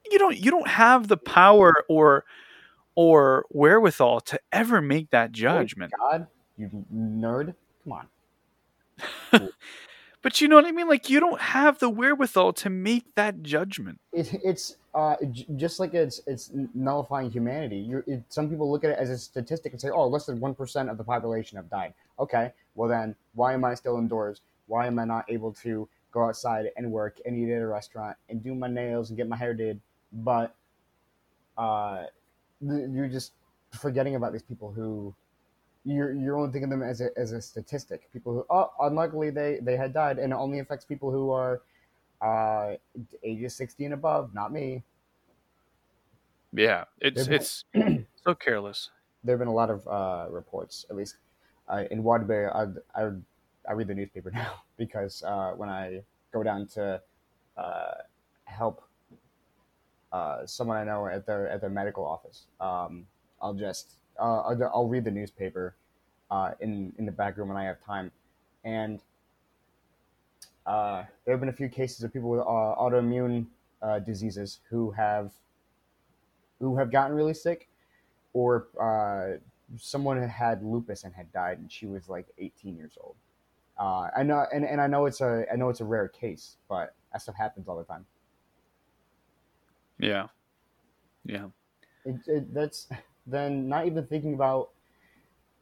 you 0.09 0.17
don't 0.17 0.37
you 0.37 0.49
don't 0.49 0.67
have 0.67 1.07
the 1.07 1.17
power 1.17 1.85
or 1.87 2.25
or 2.95 3.45
wherewithal 3.49 4.21
to 4.21 4.39
ever 4.51 4.81
make 4.81 5.11
that 5.11 5.31
judgment. 5.31 5.93
Oh, 6.01 6.09
God, 6.11 6.27
you 6.57 6.85
nerd. 6.91 7.53
Come 7.83 8.07
on. 9.31 9.49
But 10.21 10.39
you 10.39 10.47
know 10.47 10.55
what 10.55 10.65
I 10.65 10.71
mean? 10.71 10.87
Like 10.87 11.09
you 11.09 11.19
don't 11.19 11.41
have 11.41 11.79
the 11.79 11.89
wherewithal 11.89 12.53
to 12.53 12.69
make 12.69 13.15
that 13.15 13.41
judgment. 13.41 13.99
It, 14.13 14.29
it's 14.43 14.77
uh, 14.93 15.15
j- 15.31 15.45
just 15.55 15.79
like 15.79 15.93
it's 15.93 16.21
it's 16.27 16.51
nullifying 16.73 17.31
humanity. 17.31 17.77
You're, 17.77 18.03
it, 18.07 18.23
some 18.29 18.49
people 18.49 18.69
look 18.69 18.83
at 18.83 18.91
it 18.91 18.99
as 18.99 19.09
a 19.09 19.17
statistic 19.17 19.71
and 19.71 19.81
say, 19.81 19.89
"Oh, 19.89 20.07
less 20.07 20.25
than 20.25 20.39
one 20.39 20.53
percent 20.53 20.89
of 20.89 20.97
the 20.97 21.03
population 21.03 21.55
have 21.57 21.69
died." 21.69 21.93
Okay, 22.19 22.51
well 22.75 22.89
then, 22.89 23.15
why 23.33 23.53
am 23.53 23.63
I 23.63 23.73
still 23.75 23.97
indoors? 23.97 24.41
Why 24.67 24.87
am 24.87 24.99
I 24.99 25.05
not 25.05 25.25
able 25.29 25.53
to 25.53 25.87
go 26.11 26.25
outside 26.25 26.65
and 26.75 26.91
work 26.91 27.19
and 27.25 27.37
eat 27.37 27.53
at 27.53 27.61
a 27.61 27.67
restaurant 27.67 28.17
and 28.29 28.43
do 28.43 28.53
my 28.53 28.67
nails 28.67 29.09
and 29.09 29.17
get 29.17 29.29
my 29.29 29.37
hair 29.37 29.53
did? 29.53 29.79
But 30.11 30.55
uh, 31.57 32.03
you're 32.59 33.07
just 33.07 33.31
forgetting 33.79 34.15
about 34.15 34.33
these 34.33 34.43
people 34.43 34.71
who 34.73 35.15
you're 35.85 36.13
you're 36.13 36.37
only 36.37 36.51
thinking 36.51 36.71
of 36.71 36.79
them 36.79 36.83
as 36.83 37.01
a 37.01 37.09
as 37.17 37.31
a 37.31 37.41
statistic. 37.41 38.11
People 38.11 38.33
who 38.33 38.45
oh 38.49 38.71
unluckily 38.81 39.29
they 39.29 39.59
they 39.61 39.77
had 39.77 39.93
died, 39.93 40.19
and 40.19 40.33
it 40.33 40.35
only 40.35 40.59
affects 40.59 40.85
people 40.85 41.11
who 41.11 41.31
are 41.31 41.61
uh 42.21 42.75
ages 43.23 43.55
sixty 43.55 43.85
and 43.85 43.93
above, 43.93 44.33
not 44.33 44.51
me. 44.51 44.83
Yeah, 46.53 46.85
it's 46.99 47.27
They've- 47.27 47.33
it's 47.33 47.65
so 48.23 48.35
careless. 48.35 48.89
There 49.23 49.33
have 49.33 49.39
been 49.39 49.47
a 49.47 49.53
lot 49.53 49.69
of 49.69 49.87
uh, 49.87 50.27
reports, 50.31 50.85
at 50.89 50.95
least 50.95 51.17
uh, 51.69 51.83
in 51.91 52.03
Waterbury. 52.03 52.47
I, 52.47 52.65
I 52.99 53.11
I 53.67 53.73
read 53.73 53.87
the 53.87 53.93
newspaper 53.95 54.31
now 54.33 54.63
because 54.77 55.23
uh, 55.23 55.53
when 55.55 55.69
I 55.69 56.01
go 56.31 56.43
down 56.43 56.65
to 56.69 57.01
uh, 57.57 57.93
help 58.45 58.83
uh, 60.11 60.45
someone 60.45 60.77
I 60.77 60.83
know 60.83 61.07
at 61.07 61.25
their 61.25 61.47
at 61.49 61.61
their 61.61 61.69
medical 61.69 62.05
office, 62.05 62.45
um, 62.59 63.07
I'll 63.41 63.53
just 63.53 63.93
uh, 64.19 64.41
I'll, 64.41 64.63
I'll 64.73 64.87
read 64.87 65.03
the 65.05 65.11
newspaper 65.11 65.75
uh, 66.29 66.51
in 66.59 66.93
in 66.97 67.05
the 67.05 67.11
back 67.11 67.37
room 67.37 67.47
when 67.49 67.57
I 67.57 67.63
have 67.65 67.83
time, 67.85 68.11
and 68.63 69.01
uh, 70.65 71.03
there 71.25 71.33
have 71.33 71.39
been 71.39 71.49
a 71.49 71.53
few 71.53 71.69
cases 71.69 72.03
of 72.03 72.13
people 72.13 72.29
with 72.29 72.41
uh, 72.41 72.43
autoimmune 72.43 73.47
uh, 73.81 73.99
diseases 73.99 74.59
who 74.69 74.91
have 74.91 75.31
who 76.59 76.77
have 76.77 76.91
gotten 76.91 77.15
really 77.15 77.33
sick, 77.33 77.67
or 78.33 78.67
uh, 78.79 79.37
someone 79.77 80.21
had 80.21 80.63
lupus 80.63 81.03
and 81.03 81.13
had 81.13 81.31
died, 81.31 81.57
and 81.57 81.71
she 81.71 81.87
was 81.87 82.07
like 82.07 82.27
18 82.37 82.77
years 82.77 82.93
old. 83.01 83.15
Uh, 83.79 84.09
I 84.15 84.23
know, 84.23 84.45
and, 84.53 84.63
and 84.63 84.79
I 84.79 84.87
know 84.87 85.07
it's 85.07 85.21
a 85.21 85.45
I 85.51 85.55
know 85.55 85.69
it's 85.69 85.81
a 85.81 85.85
rare 85.85 86.07
case, 86.07 86.57
but 86.69 86.93
that 87.11 87.21
stuff 87.21 87.35
happens 87.35 87.67
all 87.67 87.77
the 87.77 87.83
time. 87.83 88.05
Yeah, 89.97 90.27
yeah, 91.25 91.47
It, 92.05 92.15
it, 92.27 92.53
that's 92.53 92.87
then 93.27 93.67
not 93.67 93.87
even 93.87 94.05
thinking 94.05 94.33
about 94.33 94.69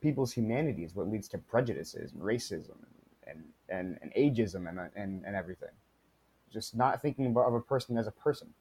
people's 0.02 0.34
humanity 0.34 0.84
is 0.84 0.96
what 0.96 1.10
leads 1.10 1.28
to 1.30 1.38
prejudices 1.38 2.14
and 2.14 2.22
racism 2.22 2.72
and 2.72 2.96
and, 3.28 3.44
and 3.72 3.98
and 4.02 4.12
ageism 4.18 4.68
and, 4.68 4.80
and 4.96 5.24
and 5.26 5.36
everything. 5.36 5.70
Just 6.52 6.76
not 6.76 7.02
thinking 7.02 7.28
about 7.28 7.48
of 7.48 7.54
a 7.54 7.62
person 7.62 7.98
as 7.98 8.08
a 8.08 8.12
person. 8.12 8.54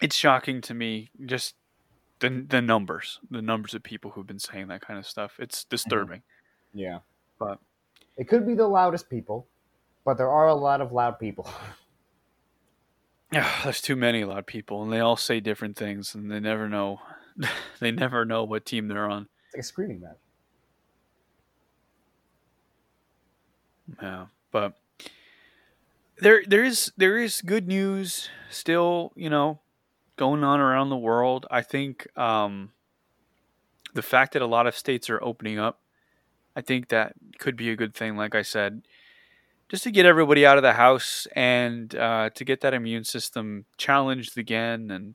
it's 0.00 0.16
shocking 0.16 0.60
to 0.62 0.74
me 0.74 1.10
just 1.24 1.54
the 2.20 2.44
the 2.48 2.60
numbers, 2.60 3.20
the 3.30 3.42
numbers 3.42 3.74
of 3.74 3.82
people 3.82 4.10
who've 4.12 4.26
been 4.26 4.38
saying 4.38 4.68
that 4.68 4.80
kind 4.80 4.98
of 4.98 5.06
stuff. 5.06 5.36
It's 5.38 5.64
disturbing. 5.64 6.18
Mm-hmm. 6.18 6.78
Yeah. 6.78 6.98
But 7.38 7.58
It 8.16 8.28
could 8.28 8.46
be 8.46 8.54
the 8.54 8.68
loudest 8.68 9.08
people, 9.08 9.46
but 10.04 10.18
there 10.18 10.30
are 10.30 10.48
a 10.48 10.54
lot 10.54 10.80
of 10.80 10.92
loud 10.92 11.18
people. 11.18 11.48
yeah, 13.32 13.50
there's 13.64 13.80
too 13.80 13.96
many 13.96 14.24
loud 14.24 14.46
people, 14.46 14.82
and 14.82 14.92
they 14.92 15.00
all 15.00 15.16
say 15.16 15.40
different 15.40 15.76
things, 15.76 16.14
and 16.14 16.30
they 16.30 16.40
never 16.40 16.68
know. 16.68 17.00
they 17.80 17.90
never 17.90 18.24
know 18.24 18.44
what 18.44 18.66
team 18.66 18.88
they're 18.88 19.08
on. 19.08 19.28
It's 19.46 19.54
like 19.54 19.60
a 19.60 19.66
screaming 19.66 20.00
match. 20.00 20.18
Yeah, 24.02 24.26
but 24.50 24.76
there 26.20 26.42
there 26.46 26.64
is 26.64 26.92
there 26.96 27.18
is 27.18 27.40
good 27.40 27.66
news 27.66 28.28
still, 28.50 29.12
you 29.16 29.30
know, 29.30 29.60
going 30.16 30.44
on 30.44 30.60
around 30.60 30.90
the 30.90 30.96
world. 30.96 31.46
I 31.50 31.62
think 31.62 32.06
um, 32.18 32.72
the 33.94 34.02
fact 34.02 34.32
that 34.34 34.42
a 34.42 34.46
lot 34.46 34.66
of 34.66 34.76
states 34.76 35.10
are 35.10 35.22
opening 35.22 35.58
up, 35.58 35.80
I 36.54 36.60
think 36.60 36.88
that 36.88 37.14
could 37.38 37.56
be 37.56 37.70
a 37.70 37.76
good 37.76 37.94
thing. 37.94 38.16
Like 38.16 38.34
I 38.34 38.42
said, 38.42 38.82
just 39.68 39.84
to 39.84 39.90
get 39.90 40.06
everybody 40.06 40.44
out 40.44 40.56
of 40.56 40.62
the 40.62 40.74
house 40.74 41.26
and 41.34 41.94
uh, 41.94 42.30
to 42.34 42.44
get 42.44 42.60
that 42.60 42.74
immune 42.74 43.04
system 43.04 43.64
challenged 43.78 44.36
again. 44.36 44.90
And 44.90 45.14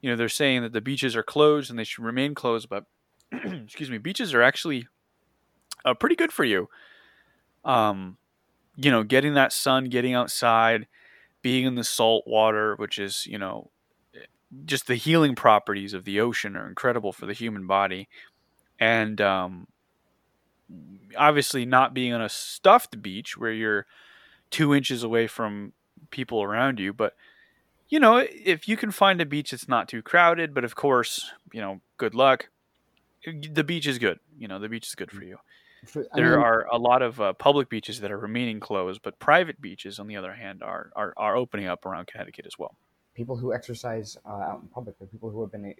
you 0.00 0.10
know, 0.10 0.16
they're 0.16 0.28
saying 0.28 0.62
that 0.62 0.72
the 0.72 0.80
beaches 0.80 1.16
are 1.16 1.22
closed 1.22 1.70
and 1.70 1.78
they 1.78 1.84
should 1.84 2.04
remain 2.04 2.34
closed, 2.34 2.68
but 2.68 2.84
excuse 3.32 3.90
me, 3.90 3.98
beaches 3.98 4.34
are 4.34 4.42
actually 4.42 4.86
uh, 5.84 5.94
pretty 5.94 6.16
good 6.16 6.32
for 6.32 6.44
you 6.44 6.68
um, 7.64 8.16
you 8.76 8.90
know, 8.90 9.02
getting 9.02 9.34
that 9.34 9.52
sun, 9.52 9.86
getting 9.86 10.14
outside, 10.14 10.86
being 11.42 11.66
in 11.66 11.74
the 11.74 11.84
salt 11.84 12.24
water, 12.26 12.74
which 12.76 12.98
is, 12.98 13.26
you 13.26 13.38
know, 13.38 13.70
just 14.64 14.86
the 14.86 14.94
healing 14.94 15.34
properties 15.34 15.94
of 15.94 16.04
the 16.04 16.20
ocean 16.20 16.56
are 16.56 16.68
incredible 16.68 17.12
for 17.12 17.26
the 17.26 17.32
human 17.32 17.66
body. 17.66 18.08
And 18.78 19.20
um, 19.20 19.66
obviously, 21.16 21.64
not 21.64 21.94
being 21.94 22.12
on 22.12 22.22
a 22.22 22.28
stuffed 22.28 23.02
beach 23.02 23.36
where 23.36 23.52
you're 23.52 23.86
two 24.50 24.74
inches 24.74 25.02
away 25.02 25.26
from 25.26 25.72
people 26.10 26.42
around 26.42 26.78
you, 26.78 26.92
but 26.92 27.14
you 27.88 28.00
know, 28.00 28.16
if 28.26 28.68
you 28.68 28.76
can 28.78 28.90
find 28.90 29.20
a 29.20 29.26
beach 29.26 29.50
that's 29.50 29.68
not 29.68 29.86
too 29.86 30.00
crowded, 30.00 30.54
but 30.54 30.64
of 30.64 30.74
course, 30.74 31.30
you 31.52 31.60
know, 31.60 31.82
good 31.98 32.14
luck. 32.14 32.48
The 33.26 33.62
beach 33.62 33.86
is 33.86 33.98
good. 33.98 34.18
You 34.38 34.48
know, 34.48 34.58
the 34.58 34.68
beach 34.70 34.86
is 34.86 34.94
good 34.94 35.10
for 35.10 35.22
you. 35.22 35.36
For- 35.86 36.06
There 36.14 36.36
mean, 36.36 36.44
are 36.46 36.66
a 36.70 36.78
lot 36.78 37.02
of 37.02 37.20
uh, 37.20 37.32
public 37.34 37.68
beaches 37.68 38.00
that 38.00 38.10
are 38.12 38.18
remaining 38.18 38.60
closed, 38.60 39.02
but 39.02 39.18
private 39.18 39.60
beaches, 39.60 39.98
on 39.98 40.06
the 40.06 40.16
other 40.16 40.32
hand, 40.34 40.62
are 40.62 40.90
are, 40.94 41.12
are 41.16 41.36
opening 41.36 41.66
up 41.66 41.84
around 41.86 42.06
Connecticut 42.06 42.46
as 42.46 42.58
well. 42.58 42.74
people 43.14 43.36
who 43.36 43.52
exercise 43.52 44.16
uh, 44.24 44.30
out 44.50 44.60
in 44.62 44.68
public, 44.68 44.98
the 44.98 45.06
people 45.06 45.28
who 45.30 45.40
have 45.42 45.50
been 45.52 45.74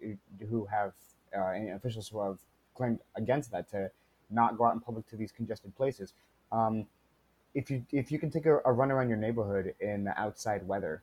who 0.51 0.65
have 0.67 0.93
uh, 1.37 1.53
officials 1.75 2.09
who 2.09 2.21
have 2.21 2.39
claimed 2.75 2.99
against 3.17 3.51
that 3.53 3.71
to 3.71 3.91
not 4.31 4.59
go 4.59 4.65
out 4.65 4.75
in 4.75 4.81
public 4.81 5.09
to 5.09 5.17
these 5.17 5.31
congested 5.33 5.75
places. 5.77 6.13
Um, 6.51 6.87
if 7.55 7.71
you 7.71 7.85
if 7.93 8.11
you 8.11 8.19
can 8.19 8.31
take 8.31 8.47
a, 8.47 8.59
a 8.65 8.73
run 8.73 8.91
around 8.91 9.09
your 9.09 9.19
neighborhood 9.19 9.75
in 9.81 10.05
the 10.05 10.19
outside 10.21 10.67
weather, 10.67 11.03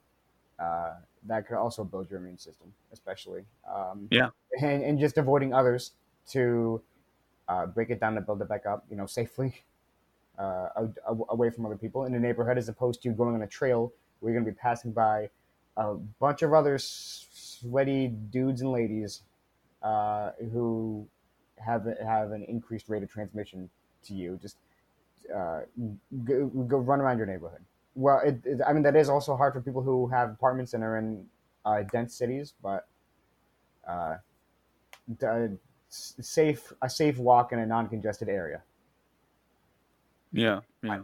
uh, 0.59 0.93
that 1.27 1.47
could 1.47 1.57
also 1.57 1.83
build 1.83 2.09
your 2.09 2.19
immune 2.19 2.37
system, 2.37 2.73
especially. 2.91 3.43
Um, 3.73 4.07
Yeah. 4.11 4.29
and, 4.61 4.83
and 4.83 4.99
just 4.99 5.17
avoiding 5.17 5.53
others 5.53 5.91
to 6.29 6.81
uh, 7.49 7.65
break 7.65 7.89
it 7.89 7.99
down 7.99 8.15
and 8.15 8.25
build 8.25 8.41
it 8.41 8.47
back 8.47 8.65
up, 8.65 8.85
you 8.89 8.95
know, 8.95 9.07
safely 9.07 9.53
uh, 10.37 10.69
away 11.29 11.49
from 11.49 11.65
other 11.65 11.75
people 11.75 12.05
in 12.05 12.13
the 12.13 12.19
neighborhood, 12.19 12.57
as 12.57 12.69
opposed 12.69 13.01
to 13.01 13.09
going 13.09 13.35
on 13.35 13.41
a 13.41 13.47
trail 13.47 13.91
where 14.19 14.31
you're 14.31 14.39
going 14.39 14.45
to 14.45 14.55
be 14.55 14.61
passing 14.61 14.91
by 14.91 15.29
a 15.75 15.95
bunch 16.19 16.43
of 16.43 16.53
other 16.53 16.77
sweaty 16.79 18.07
dudes 18.07 18.61
and 18.61 18.71
ladies 18.71 19.23
uh, 19.81 20.31
who 20.53 21.07
have 21.57 21.85
have 22.05 22.31
an 22.31 22.43
increased 22.47 22.87
rate 22.87 23.03
of 23.03 23.11
transmission 23.11 23.69
to 24.03 24.13
you. 24.13 24.37
Just 24.41 24.57
uh, 25.35 25.61
go, 26.23 26.45
go 26.45 26.77
run 26.77 27.01
around 27.01 27.17
your 27.17 27.27
neighborhood. 27.27 27.63
Well, 27.95 28.21
it, 28.23 28.39
it, 28.45 28.59
I 28.65 28.73
mean 28.73 28.83
that 28.83 28.95
is 28.95 29.09
also 29.09 29.35
hard 29.35 29.53
for 29.53 29.61
people 29.61 29.81
who 29.81 30.07
have 30.07 30.29
apartments 30.29 30.73
and 30.73 30.83
are 30.83 30.97
in 30.97 31.25
uh, 31.65 31.83
dense 31.91 32.13
cities, 32.13 32.53
but 32.61 32.87
uh, 33.87 34.17
safe 35.89 36.73
a 36.81 36.89
safe 36.89 37.17
walk 37.19 37.53
in 37.53 37.59
a 37.59 37.65
non-congested 37.65 38.29
area. 38.29 38.61
Yeah, 40.31 40.61
yeah, 40.83 41.01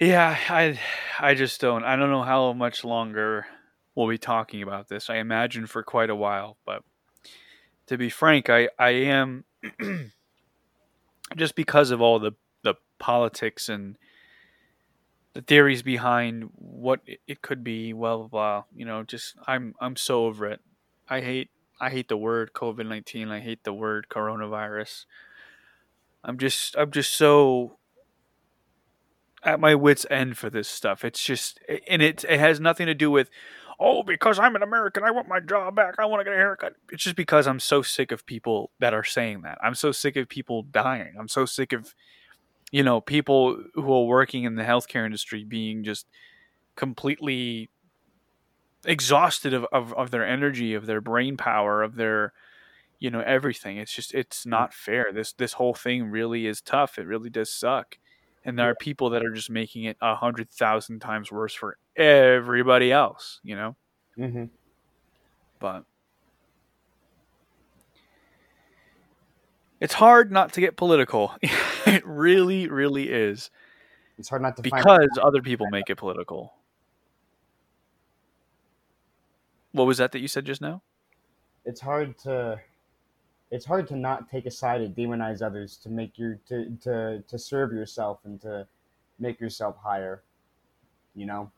yeah. 0.00 0.36
I 0.50 0.78
I 1.20 1.34
just 1.34 1.60
don't. 1.60 1.84
I 1.84 1.96
don't 1.96 2.10
know 2.10 2.22
how 2.24 2.52
much 2.54 2.84
longer 2.84 3.46
we'll 3.94 4.08
be 4.08 4.18
talking 4.18 4.62
about 4.62 4.88
this. 4.88 5.10
I 5.10 5.16
imagine 5.16 5.66
for 5.66 5.82
quite 5.82 6.10
a 6.10 6.16
while, 6.16 6.58
but 6.66 6.82
to 7.88 7.98
be 7.98 8.10
frank, 8.10 8.50
I 8.50 8.70
I 8.78 8.90
am 8.90 9.44
just 11.36 11.56
because 11.56 11.90
of 11.90 12.00
all 12.02 12.18
the 12.18 12.32
the 12.64 12.74
politics 12.98 13.68
and 13.68 13.96
the 15.34 15.42
theories 15.42 15.82
behind 15.82 16.50
what 16.56 17.00
it- 17.06 17.20
could 17.42 17.64
be. 17.64 17.92
Blah 17.92 18.16
blah 18.18 18.28
blah. 18.28 18.64
You 18.74 18.86
know, 18.86 19.04
just 19.04 19.36
I'm 19.46 19.74
I'm 19.80 19.96
so 19.96 20.26
over 20.26 20.46
it. 20.46 20.60
I 21.12 21.20
hate 21.20 21.50
I 21.78 21.90
hate 21.90 22.08
the 22.08 22.16
word 22.16 22.54
COVID 22.54 22.88
nineteen. 22.88 23.28
I 23.28 23.40
hate 23.40 23.64
the 23.64 23.72
word 23.74 24.06
coronavirus. 24.10 25.04
I'm 26.24 26.38
just 26.38 26.74
I'm 26.74 26.90
just 26.90 27.12
so 27.12 27.76
at 29.42 29.60
my 29.60 29.74
wits 29.74 30.06
end 30.10 30.38
for 30.38 30.48
this 30.48 30.68
stuff. 30.68 31.04
It's 31.04 31.22
just 31.22 31.60
and 31.86 32.00
it 32.00 32.24
it 32.24 32.40
has 32.40 32.60
nothing 32.60 32.86
to 32.86 32.94
do 32.94 33.10
with 33.10 33.28
oh 33.78 34.02
because 34.02 34.38
I'm 34.38 34.56
an 34.56 34.62
American 34.62 35.04
I 35.04 35.10
want 35.10 35.28
my 35.28 35.38
job 35.38 35.76
back. 35.76 35.96
I 35.98 36.06
want 36.06 36.20
to 36.20 36.24
get 36.24 36.32
a 36.32 36.36
haircut. 36.36 36.76
It's 36.90 37.04
just 37.04 37.16
because 37.16 37.46
I'm 37.46 37.60
so 37.60 37.82
sick 37.82 38.10
of 38.10 38.24
people 38.24 38.70
that 38.80 38.94
are 38.94 39.04
saying 39.04 39.42
that. 39.42 39.58
I'm 39.62 39.74
so 39.74 39.92
sick 39.92 40.16
of 40.16 40.30
people 40.30 40.62
dying. 40.62 41.12
I'm 41.20 41.28
so 41.28 41.44
sick 41.44 41.74
of 41.74 41.94
you 42.70 42.82
know 42.82 43.02
people 43.02 43.62
who 43.74 43.92
are 43.92 44.06
working 44.06 44.44
in 44.44 44.54
the 44.54 44.64
healthcare 44.64 45.04
industry 45.04 45.44
being 45.44 45.84
just 45.84 46.06
completely 46.74 47.68
exhausted 48.84 49.54
of, 49.54 49.66
of, 49.72 49.92
of 49.94 50.10
their 50.10 50.26
energy, 50.26 50.74
of 50.74 50.86
their 50.86 51.00
brain 51.00 51.36
power, 51.36 51.82
of 51.82 51.96
their 51.96 52.32
you 52.98 53.10
know 53.10 53.20
everything. 53.20 53.78
It's 53.78 53.92
just 53.92 54.14
it's 54.14 54.46
not 54.46 54.72
fair. 54.72 55.06
This 55.12 55.32
this 55.32 55.54
whole 55.54 55.74
thing 55.74 56.10
really 56.10 56.46
is 56.46 56.60
tough. 56.60 56.98
It 56.98 57.06
really 57.06 57.30
does 57.30 57.52
suck. 57.52 57.98
And 58.44 58.58
there 58.58 58.68
are 58.68 58.74
people 58.74 59.10
that 59.10 59.24
are 59.24 59.32
just 59.32 59.50
making 59.50 59.84
it 59.84 59.96
a 60.00 60.14
hundred 60.14 60.50
thousand 60.50 61.00
times 61.00 61.30
worse 61.30 61.54
for 61.54 61.78
everybody 61.96 62.90
else 62.90 63.40
you 63.44 63.54
know? 63.54 63.76
Mm-hmm. 64.18 64.44
but 65.58 65.84
it's 69.80 69.94
hard 69.94 70.30
not 70.30 70.52
to 70.54 70.60
get 70.60 70.76
political. 70.76 71.34
It 71.84 72.06
really 72.06 72.68
really 72.68 73.10
is. 73.10 73.50
It's 74.16 74.28
hard 74.28 74.40
not 74.40 74.54
to 74.56 74.62
because 74.62 75.18
other 75.20 75.42
people 75.42 75.66
make 75.70 75.90
it 75.90 75.96
political 75.96 76.54
what 79.72 79.86
was 79.86 79.98
that 79.98 80.12
that 80.12 80.20
you 80.20 80.28
said 80.28 80.44
just 80.44 80.60
now? 80.60 80.82
It's 81.64 81.80
hard 81.80 82.18
to 82.20 82.60
it's 83.50 83.66
hard 83.66 83.86
to 83.88 83.96
not 83.96 84.30
take 84.30 84.46
a 84.46 84.50
side 84.50 84.80
and 84.80 84.94
demonize 84.94 85.42
others 85.42 85.76
to 85.78 85.88
make 85.88 86.18
your 86.18 86.38
to 86.48 86.70
to 86.82 87.22
to 87.28 87.38
serve 87.38 87.72
yourself 87.72 88.20
and 88.24 88.40
to 88.42 88.66
make 89.18 89.40
yourself 89.40 89.76
higher 89.82 90.22
you 91.14 91.26
know? 91.26 91.50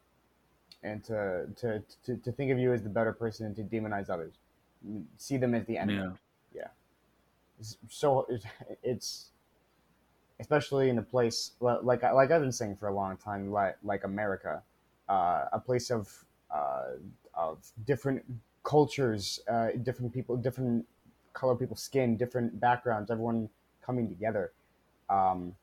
And 0.82 1.02
to 1.04 1.46
to 1.56 1.82
to, 2.04 2.16
to 2.16 2.32
think 2.32 2.50
of 2.50 2.58
you 2.58 2.72
as 2.72 2.82
the 2.82 2.90
better 2.90 3.12
person 3.12 3.46
and 3.46 3.56
to 3.56 3.62
demonize 3.62 4.10
others. 4.10 4.34
See 5.16 5.38
them 5.38 5.54
as 5.54 5.64
the 5.64 5.78
enemy. 5.78 6.10
Yeah. 6.54 6.68
It's 7.58 7.78
so 7.88 8.26
it's, 8.28 8.44
it's 8.82 9.26
especially 10.40 10.90
in 10.90 10.98
a 10.98 11.02
place 11.02 11.52
like 11.60 12.02
like 12.02 12.30
I've 12.30 12.42
been 12.42 12.52
saying 12.52 12.76
for 12.76 12.88
a 12.88 12.94
long 12.94 13.16
time 13.16 13.50
like 13.50 13.78
like 13.82 14.04
America 14.04 14.62
uh, 15.08 15.46
a 15.52 15.58
place 15.58 15.90
of 15.90 16.12
uh, 16.50 16.96
of 17.36 17.58
different 17.86 18.22
cultures 18.62 19.40
uh, 19.48 19.68
different 19.82 20.12
people 20.12 20.36
different 20.36 20.86
color 21.32 21.54
people's 21.54 21.82
skin 21.82 22.16
different 22.16 22.58
backgrounds 22.60 23.10
everyone 23.10 23.48
coming 23.84 24.08
together 24.08 24.52
um, 25.08 25.54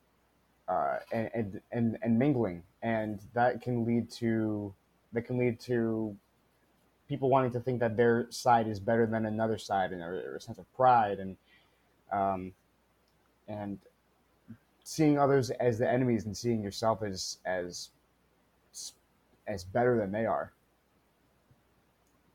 uh, 0.68 0.98
and, 1.12 1.30
and 1.34 1.60
and 1.72 1.98
and 2.02 2.18
mingling. 2.18 2.62
And 2.82 3.20
that 3.34 3.60
can 3.60 3.84
lead 3.84 4.10
to 4.12 4.72
that 5.12 5.22
can 5.22 5.38
lead 5.38 5.60
to 5.60 6.16
people 7.08 7.28
wanting 7.28 7.50
to 7.52 7.60
think 7.60 7.80
that 7.80 7.96
their 7.96 8.26
side 8.30 8.68
is 8.68 8.80
better 8.80 9.06
than 9.06 9.26
another 9.26 9.58
side 9.58 9.92
and 9.92 10.02
or 10.02 10.36
a 10.36 10.40
sense 10.40 10.58
of 10.58 10.72
pride 10.74 11.18
and 11.18 11.36
um, 12.12 12.52
and 13.48 13.78
seeing 14.84 15.18
others 15.18 15.50
as 15.50 15.78
the 15.78 15.90
enemies 15.90 16.26
and 16.26 16.36
seeing 16.36 16.62
yourself 16.62 17.02
as 17.02 17.38
as 17.44 17.90
as 19.46 19.64
better 19.64 19.98
than 19.98 20.12
they 20.12 20.24
are 20.24 20.52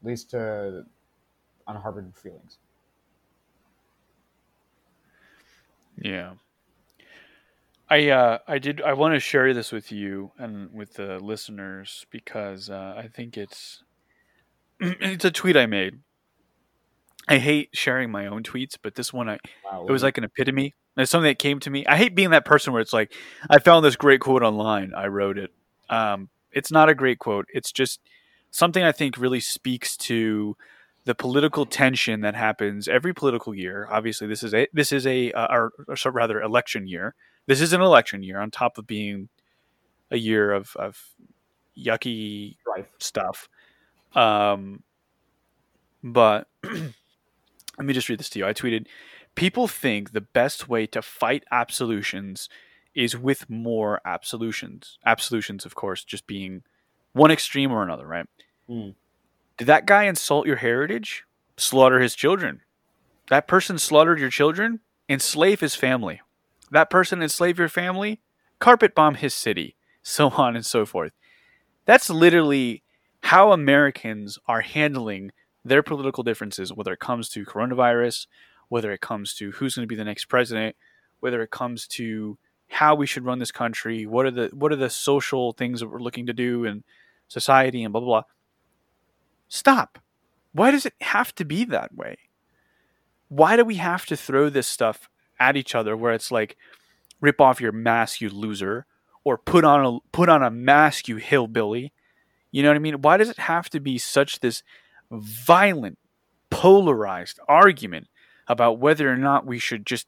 leads 0.03 0.23
to 0.25 0.85
unharbored 1.67 2.13
feelings. 2.15 2.57
Yeah. 5.99 6.33
I 7.89 8.09
uh 8.09 8.39
I 8.47 8.59
did 8.59 8.81
I 8.81 8.93
want 8.93 9.13
to 9.13 9.19
share 9.19 9.53
this 9.53 9.71
with 9.71 9.91
you 9.91 10.31
and 10.37 10.73
with 10.73 10.95
the 10.95 11.19
listeners 11.19 12.05
because 12.11 12.69
uh, 12.69 12.95
I 12.97 13.07
think 13.07 13.37
it's 13.37 13.83
it's 14.79 15.25
a 15.25 15.31
tweet 15.31 15.55
I 15.55 15.65
made 15.65 15.99
I 17.27 17.39
hate 17.39 17.69
sharing 17.73 18.11
my 18.11 18.27
own 18.27 18.43
tweets, 18.43 18.77
but 18.81 18.95
this 18.95 19.11
one 19.11 19.29
I 19.29 19.39
Wow, 19.65 19.85
it 19.87 19.91
was 19.91 20.03
like 20.03 20.17
an 20.17 20.23
epitome. 20.23 20.75
It's 20.95 21.11
something 21.11 21.29
that 21.29 21.39
came 21.39 21.59
to 21.59 21.69
me. 21.69 21.85
I 21.85 21.95
hate 21.95 22.15
being 22.15 22.31
that 22.31 22.45
person 22.45 22.73
where 22.73 22.81
it's 22.81 22.93
like, 22.93 23.13
I 23.49 23.59
found 23.59 23.85
this 23.85 23.95
great 23.95 24.19
quote 24.19 24.41
online. 24.41 24.93
I 24.95 25.07
wrote 25.07 25.37
it. 25.37 25.51
Um, 25.89 26.29
it's 26.51 26.71
not 26.71 26.89
a 26.89 26.95
great 26.95 27.19
quote. 27.19 27.45
It's 27.53 27.71
just 27.71 27.99
something 28.57 28.83
I 28.83 28.91
think 28.91 29.17
really 29.17 29.39
speaks 29.39 29.95
to 29.97 30.57
the 31.05 31.13
political 31.13 31.65
tension 31.67 32.21
that 32.21 32.33
happens 32.33 32.87
every 32.87 33.13
political 33.13 33.53
year. 33.53 33.87
Obviously, 33.91 34.27
this 34.27 34.41
is 34.41 34.53
a 34.53 34.67
this 34.73 34.91
is 34.91 35.05
a 35.05 35.31
uh, 35.31 35.47
or, 35.49 35.71
or 35.87 36.11
rather 36.11 36.41
election 36.41 36.87
year. 36.87 37.13
This 37.45 37.61
is 37.61 37.71
an 37.71 37.81
election 37.81 38.23
year 38.23 38.39
on 38.39 38.49
top 38.49 38.79
of 38.79 38.87
being 38.87 39.29
a 40.09 40.17
year 40.17 40.51
of 40.51 40.75
of 40.75 40.99
yucky 41.77 42.57
stuff. 42.97 43.47
Um, 44.15 44.81
but 46.03 46.47
let 46.63 47.85
me 47.85 47.93
just 47.93 48.09
read 48.09 48.19
this 48.19 48.29
to 48.31 48.39
you. 48.39 48.47
I 48.47 48.53
tweeted, 48.53 48.87
"People 49.35 49.67
think 49.67 50.13
the 50.13 50.21
best 50.21 50.67
way 50.67 50.87
to 50.87 51.03
fight 51.03 51.43
absolutions 51.51 52.49
is 52.95 53.15
with 53.15 53.47
more 53.51 54.01
absolutions. 54.03 54.97
Absolutions, 55.05 55.63
of 55.63 55.75
course, 55.75 56.03
just 56.03 56.25
being 56.25 56.63
one 57.13 57.29
extreme 57.29 57.71
or 57.71 57.83
another, 57.83 58.07
right? 58.07 58.25
Mm. 58.69 58.95
Did 59.57 59.65
that 59.65 59.85
guy 59.85 60.03
insult 60.03 60.47
your 60.47 60.57
heritage? 60.57 61.25
Slaughter 61.57 61.99
his 61.99 62.15
children. 62.15 62.61
That 63.29 63.47
person 63.47 63.77
slaughtered 63.77 64.19
your 64.19 64.29
children? 64.29 64.79
Enslave 65.09 65.59
his 65.59 65.75
family. 65.75 66.21
That 66.71 66.89
person 66.89 67.21
enslaved 67.21 67.59
your 67.59 67.69
family? 67.69 68.21
Carpet 68.59 68.93
bomb 68.95 69.15
his 69.15 69.33
city. 69.33 69.75
So 70.07 70.29
on 70.29 70.55
and 70.55 70.65
so 70.65 70.85
forth. 70.85 71.11
That's 71.83 72.09
literally 72.09 72.81
how 73.23 73.51
Americans 73.51 74.39
are 74.47 74.61
handling 74.61 75.33
their 75.65 75.83
political 75.83 76.23
differences, 76.23 76.71
whether 76.71 76.93
it 76.93 77.01
comes 77.01 77.27
to 77.29 77.43
coronavirus, 77.43 78.27
whether 78.69 78.93
it 78.93 79.01
comes 79.01 79.33
to 79.35 79.51
who's 79.51 79.75
going 79.75 79.83
to 79.83 79.87
be 79.87 79.97
the 79.97 80.05
next 80.05 80.25
president, 80.25 80.77
whether 81.19 81.41
it 81.41 81.51
comes 81.51 81.87
to 81.87 82.37
how 82.69 82.95
we 82.95 83.05
should 83.05 83.25
run 83.25 83.39
this 83.39 83.51
country, 83.51 84.05
what 84.05 84.25
are 84.25 84.31
the 84.31 84.49
what 84.53 84.71
are 84.71 84.77
the 84.77 84.89
social 84.89 85.51
things 85.51 85.79
that 85.79 85.89
we're 85.89 85.99
looking 85.99 86.25
to 86.27 86.33
do 86.33 86.63
in 86.63 86.85
society 87.27 87.83
and 87.83 87.91
blah 87.91 87.99
blah 88.01 88.21
blah. 88.21 88.23
Stop. 89.47 89.99
Why 90.51 90.71
does 90.71 90.85
it 90.85 90.93
have 91.01 91.33
to 91.35 91.45
be 91.45 91.63
that 91.65 91.95
way? 91.95 92.17
Why 93.29 93.55
do 93.55 93.65
we 93.65 93.75
have 93.75 94.05
to 94.07 94.17
throw 94.17 94.49
this 94.49 94.67
stuff 94.67 95.09
at 95.39 95.57
each 95.57 95.75
other 95.75 95.95
where 95.95 96.13
it's 96.13 96.31
like 96.31 96.57
rip 97.21 97.39
off 97.41 97.61
your 97.61 97.71
mask 97.71 98.21
you 98.21 98.29
loser 98.29 98.85
or 99.23 99.37
put 99.37 99.63
on 99.63 99.85
a 99.85 99.99
put 100.11 100.29
on 100.29 100.43
a 100.43 100.49
mask 100.49 101.07
you 101.07 101.17
hillbilly? 101.17 101.93
You 102.51 102.63
know 102.63 102.69
what 102.69 102.75
I 102.75 102.79
mean? 102.79 103.01
Why 103.01 103.17
does 103.17 103.29
it 103.29 103.39
have 103.39 103.69
to 103.71 103.79
be 103.79 103.97
such 103.97 104.39
this 104.39 104.63
violent 105.11 105.97
polarized 106.49 107.39
argument 107.47 108.07
about 108.47 108.79
whether 108.79 109.11
or 109.11 109.17
not 109.17 109.45
we 109.45 109.59
should 109.59 109.85
just 109.85 110.07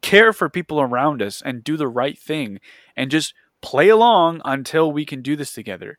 care 0.00 0.32
for 0.32 0.48
people 0.48 0.80
around 0.80 1.20
us 1.20 1.42
and 1.42 1.64
do 1.64 1.76
the 1.76 1.88
right 1.88 2.18
thing 2.18 2.60
and 2.96 3.10
just 3.10 3.34
play 3.60 3.88
along 3.88 4.40
until 4.44 4.90
we 4.90 5.04
can 5.04 5.22
do 5.22 5.36
this 5.36 5.52
together. 5.52 5.98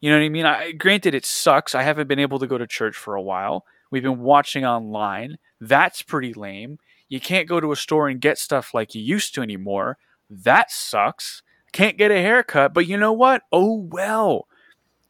You 0.00 0.10
know 0.10 0.18
what 0.18 0.24
I 0.24 0.28
mean? 0.28 0.46
I 0.46 0.72
granted 0.72 1.14
it 1.14 1.24
sucks. 1.24 1.74
I 1.74 1.82
haven't 1.82 2.08
been 2.08 2.18
able 2.18 2.38
to 2.38 2.46
go 2.46 2.58
to 2.58 2.66
church 2.66 2.96
for 2.96 3.14
a 3.14 3.22
while. 3.22 3.64
We've 3.90 4.02
been 4.02 4.20
watching 4.20 4.64
online. 4.64 5.38
That's 5.60 6.02
pretty 6.02 6.34
lame. 6.34 6.78
You 7.08 7.20
can't 7.20 7.48
go 7.48 7.60
to 7.60 7.72
a 7.72 7.76
store 7.76 8.08
and 8.08 8.20
get 8.20 8.38
stuff 8.38 8.74
like 8.74 8.94
you 8.94 9.02
used 9.02 9.34
to 9.34 9.42
anymore. 9.42 9.96
That 10.28 10.70
sucks. 10.70 11.42
Can't 11.72 11.98
get 11.98 12.10
a 12.10 12.20
haircut, 12.20 12.74
but 12.74 12.86
you 12.86 12.96
know 12.96 13.12
what? 13.12 13.42
Oh 13.52 13.88
well. 13.90 14.48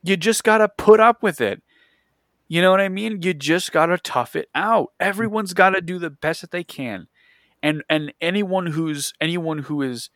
You 0.02 0.16
just 0.16 0.44
got 0.44 0.58
to 0.58 0.68
put 0.68 1.00
up 1.00 1.22
with 1.22 1.40
it. 1.40 1.62
You 2.48 2.62
know 2.62 2.70
what 2.70 2.80
I 2.80 2.88
mean? 2.88 3.22
You 3.22 3.34
just 3.34 3.72
got 3.72 3.86
to 3.86 3.98
tough 3.98 4.36
it 4.36 4.48
out. 4.54 4.92
Everyone's 5.00 5.52
got 5.52 5.70
to 5.70 5.80
do 5.80 5.98
the 5.98 6.10
best 6.10 6.42
that 6.42 6.52
they 6.52 6.62
can 6.62 7.08
and 7.62 7.82
and 7.88 8.12
anyone 8.20 8.66
who's 8.66 9.12
anyone 9.20 9.58
who 9.58 9.82
is 9.82 10.10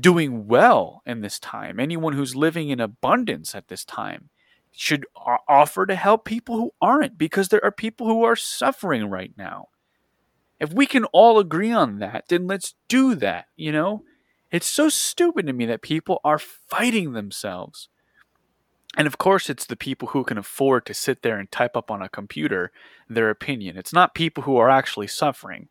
doing 0.00 0.46
well 0.46 1.02
in 1.04 1.20
this 1.20 1.38
time. 1.38 1.78
Anyone 1.78 2.14
who's 2.14 2.34
living 2.34 2.70
in 2.70 2.80
abundance 2.80 3.54
at 3.54 3.68
this 3.68 3.84
time 3.84 4.30
should 4.70 5.04
offer 5.48 5.84
to 5.84 5.94
help 5.94 6.24
people 6.24 6.56
who 6.56 6.72
aren't 6.80 7.18
because 7.18 7.48
there 7.48 7.64
are 7.64 7.70
people 7.70 8.06
who 8.06 8.24
are 8.24 8.36
suffering 8.36 9.10
right 9.10 9.32
now. 9.36 9.68
If 10.58 10.72
we 10.72 10.86
can 10.86 11.04
all 11.06 11.38
agree 11.38 11.72
on 11.72 11.98
that 11.98 12.24
then 12.28 12.46
let's 12.46 12.74
do 12.88 13.14
that 13.16 13.46
you 13.56 13.70
know? 13.70 14.02
It's 14.50 14.66
so 14.66 14.88
stupid 14.88 15.46
to 15.46 15.52
me 15.52 15.66
that 15.66 15.82
people 15.82 16.20
are 16.24 16.38
fighting 16.38 17.12
themselves. 17.12 17.88
And 18.96 19.06
of 19.06 19.18
course 19.18 19.50
it's 19.50 19.66
the 19.66 19.76
people 19.76 20.08
who 20.08 20.24
can 20.24 20.38
afford 20.38 20.86
to 20.86 20.94
sit 20.94 21.22
there 21.22 21.38
and 21.38 21.50
type 21.50 21.76
up 21.76 21.90
on 21.90 22.00
a 22.00 22.08
computer 22.08 22.72
their 23.08 23.28
opinion. 23.28 23.76
It's 23.76 23.92
not 23.92 24.14
people 24.14 24.44
who 24.44 24.56
are 24.56 24.70
actually 24.70 25.06
suffering. 25.06 25.68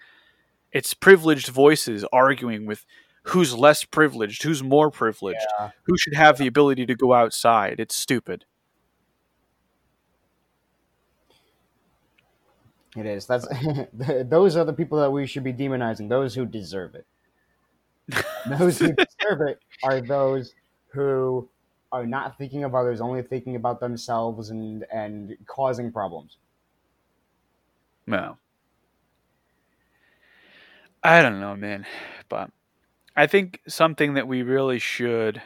It's 0.72 0.94
privileged 0.94 1.48
voices 1.50 2.06
arguing 2.14 2.66
with 2.66 2.86
who's 3.24 3.56
less 3.56 3.84
privileged, 3.84 4.44
who's 4.44 4.64
more 4.64 4.90
privileged, 4.90 5.46
Yeah. 5.60 5.72
who 5.84 5.98
should 5.98 6.16
have 6.16 6.38
the 6.38 6.48
ability 6.48 6.86
to 6.88 6.96
go 6.96 7.14
outside. 7.14 7.80
It's 7.80 7.96
stupid. 7.96 8.46
It 12.96 13.06
is. 13.06 13.26
That's 13.26 13.48
those 13.94 14.56
are 14.58 14.66
the 14.66 14.74
people 14.74 15.00
that 15.00 15.12
we 15.12 15.26
should 15.26 15.44
be 15.44 15.54
demonizing. 15.54 16.10
Those 16.10 16.36
who 16.36 16.46
deserve 16.46 16.96
it. 16.96 17.06
those 18.50 18.80
who 18.80 18.88
deserve 18.94 19.42
it 19.48 19.60
are 19.84 20.02
those 20.02 20.54
who 20.88 21.48
are 21.94 22.06
not 22.06 22.38
thinking 22.38 22.64
of 22.64 22.76
others, 22.76 23.00
only 23.00 23.22
thinking 23.22 23.56
about 23.56 23.80
themselves 23.80 24.50
and 24.50 24.84
and 24.92 25.38
causing 25.46 25.92
problems. 25.92 26.38
No. 28.08 28.38
I 31.04 31.22
don't 31.22 31.40
know, 31.40 31.56
man. 31.56 31.86
But 32.30 32.50
I 33.16 33.28
think 33.28 33.60
something 33.68 34.14
that 34.16 34.28
we 34.28 34.42
really 34.44 34.80
should 34.80 35.42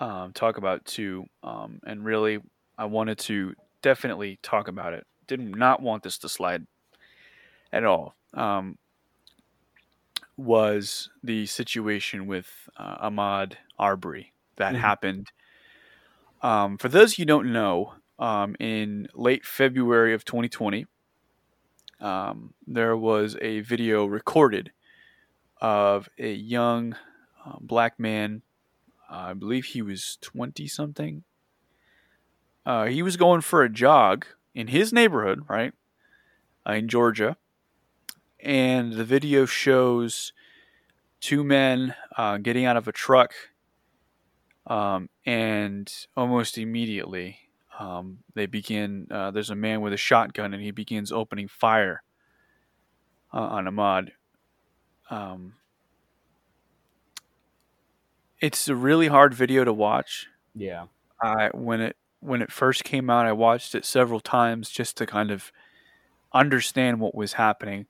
um, 0.00 0.32
talk 0.32 0.56
about 0.56 0.84
too, 0.84 1.26
um, 1.42 1.80
and 1.86 2.04
really, 2.04 2.40
I 2.78 2.86
wanted 2.86 3.18
to 3.20 3.54
definitely 3.82 4.38
talk 4.42 4.68
about 4.68 4.94
it. 4.94 5.06
Did 5.26 5.40
not 5.40 5.82
want 5.82 6.02
this 6.02 6.18
to 6.18 6.28
slide 6.28 6.66
at 7.72 7.84
all. 7.84 8.14
Um, 8.34 8.78
was 10.36 11.10
the 11.22 11.46
situation 11.46 12.26
with 12.26 12.68
uh, 12.76 13.08
Ahmaud 13.08 13.56
Arbery 13.78 14.32
that 14.56 14.74
Mhm. 14.74 14.76
happened? 14.76 15.32
Um, 16.42 16.76
for 16.78 16.88
those 16.88 17.18
you 17.18 17.24
don't 17.24 17.52
know, 17.52 17.94
um, 18.18 18.56
in 18.58 19.08
late 19.14 19.44
February 19.44 20.14
of 20.14 20.24
2020, 20.24 20.86
um, 22.00 22.54
there 22.66 22.96
was 22.96 23.36
a 23.40 23.60
video 23.60 24.06
recorded 24.06 24.72
of 25.62 26.08
a 26.18 26.34
young 26.34 26.96
uh, 27.46 27.56
black 27.60 27.98
man. 27.98 28.42
I 29.08 29.32
believe 29.32 29.66
he 29.66 29.80
was 29.80 30.18
20 30.20 30.66
something. 30.66 31.22
Uh, 32.66 32.86
he 32.86 33.02
was 33.02 33.16
going 33.16 33.42
for 33.42 33.62
a 33.62 33.68
jog 33.70 34.26
in 34.54 34.66
his 34.68 34.92
neighborhood, 34.92 35.44
right? 35.48 35.72
Uh, 36.68 36.72
in 36.72 36.88
Georgia. 36.88 37.36
And 38.40 38.94
the 38.94 39.04
video 39.04 39.46
shows 39.46 40.32
two 41.20 41.44
men 41.44 41.94
uh, 42.16 42.38
getting 42.38 42.64
out 42.64 42.76
of 42.76 42.88
a 42.88 42.92
truck. 42.92 43.32
Um, 44.66 45.08
and 45.24 45.92
almost 46.16 46.58
immediately, 46.58 47.38
um, 47.78 48.18
they 48.34 48.46
begin. 48.46 49.06
Uh, 49.10 49.30
there's 49.30 49.50
a 49.50 49.56
man 49.56 49.80
with 49.80 49.92
a 49.92 49.96
shotgun, 49.96 50.54
and 50.54 50.62
he 50.62 50.70
begins 50.70 51.10
opening 51.10 51.48
fire 51.48 52.02
uh, 53.32 53.40
on 53.40 53.64
Ahmaud. 53.64 54.10
Um, 55.10 55.54
it's 58.40 58.68
a 58.68 58.74
really 58.74 59.08
hard 59.08 59.34
video 59.34 59.64
to 59.64 59.72
watch. 59.72 60.26
Yeah. 60.54 60.86
I 61.22 61.50
when 61.54 61.80
it 61.80 61.96
when 62.20 62.42
it 62.42 62.52
first 62.52 62.84
came 62.84 63.08
out, 63.10 63.26
I 63.26 63.32
watched 63.32 63.74
it 63.74 63.84
several 63.84 64.20
times 64.20 64.70
just 64.70 64.96
to 64.98 65.06
kind 65.06 65.30
of 65.30 65.52
understand 66.32 67.00
what 67.00 67.14
was 67.14 67.34
happening. 67.34 67.86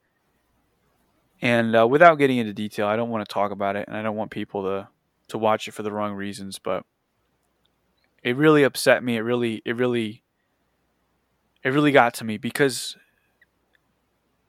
And 1.41 1.75
uh, 1.75 1.89
without 1.89 2.17
getting 2.17 2.39
into 2.39 2.53
detail, 2.53 2.87
I 2.87 2.97
don't 2.97 3.11
want 3.11 3.27
to 3.27 3.33
talk 3.33 3.51
about 3.51 3.77
it, 3.77 3.89
and 3.89 3.97
I 3.97 4.03
don't 4.03 4.17
want 4.17 4.31
people 4.31 4.63
to 4.63 4.89
to 5.29 5.39
watch 5.39 5.67
it 5.67 5.73
for 5.73 5.83
the 5.83 5.93
wrong 5.93 6.13
reasons. 6.15 6.59
But 6.59 6.85
it 8.23 8.37
really 8.37 8.63
upset 8.63 9.03
me. 9.03 9.17
It 9.17 9.23
really, 9.23 9.63
it 9.65 9.77
really, 9.77 10.23
it 11.65 11.71
really 11.71 11.93
got 11.93 12.15
to 12.15 12.25
me 12.25 12.37
because 12.37 12.97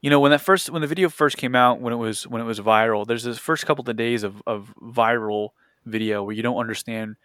you 0.04 0.10
know 0.10 0.20
when 0.20 0.32
that 0.32 0.41
first 0.41 0.70
when 0.70 0.82
the 0.82 0.88
video 0.88 1.08
first 1.08 1.38
came 1.38 1.56
out 1.56 1.80
when 1.80 1.93
it 1.93 1.95
was 1.95 2.28
when 2.28 2.41
it 2.41 2.45
was 2.45 2.60
viral. 2.60 3.08
There's 3.08 3.24
this 3.24 3.38
first 3.39 3.66
couple 3.66 3.89
of 3.89 3.95
days 3.95 4.24
of 4.24 4.43
of 4.45 4.74
viral 4.82 5.51
video 5.86 6.24
where 6.24 6.36
you 6.36 6.43
don't 6.43 6.58
understand 6.58 7.16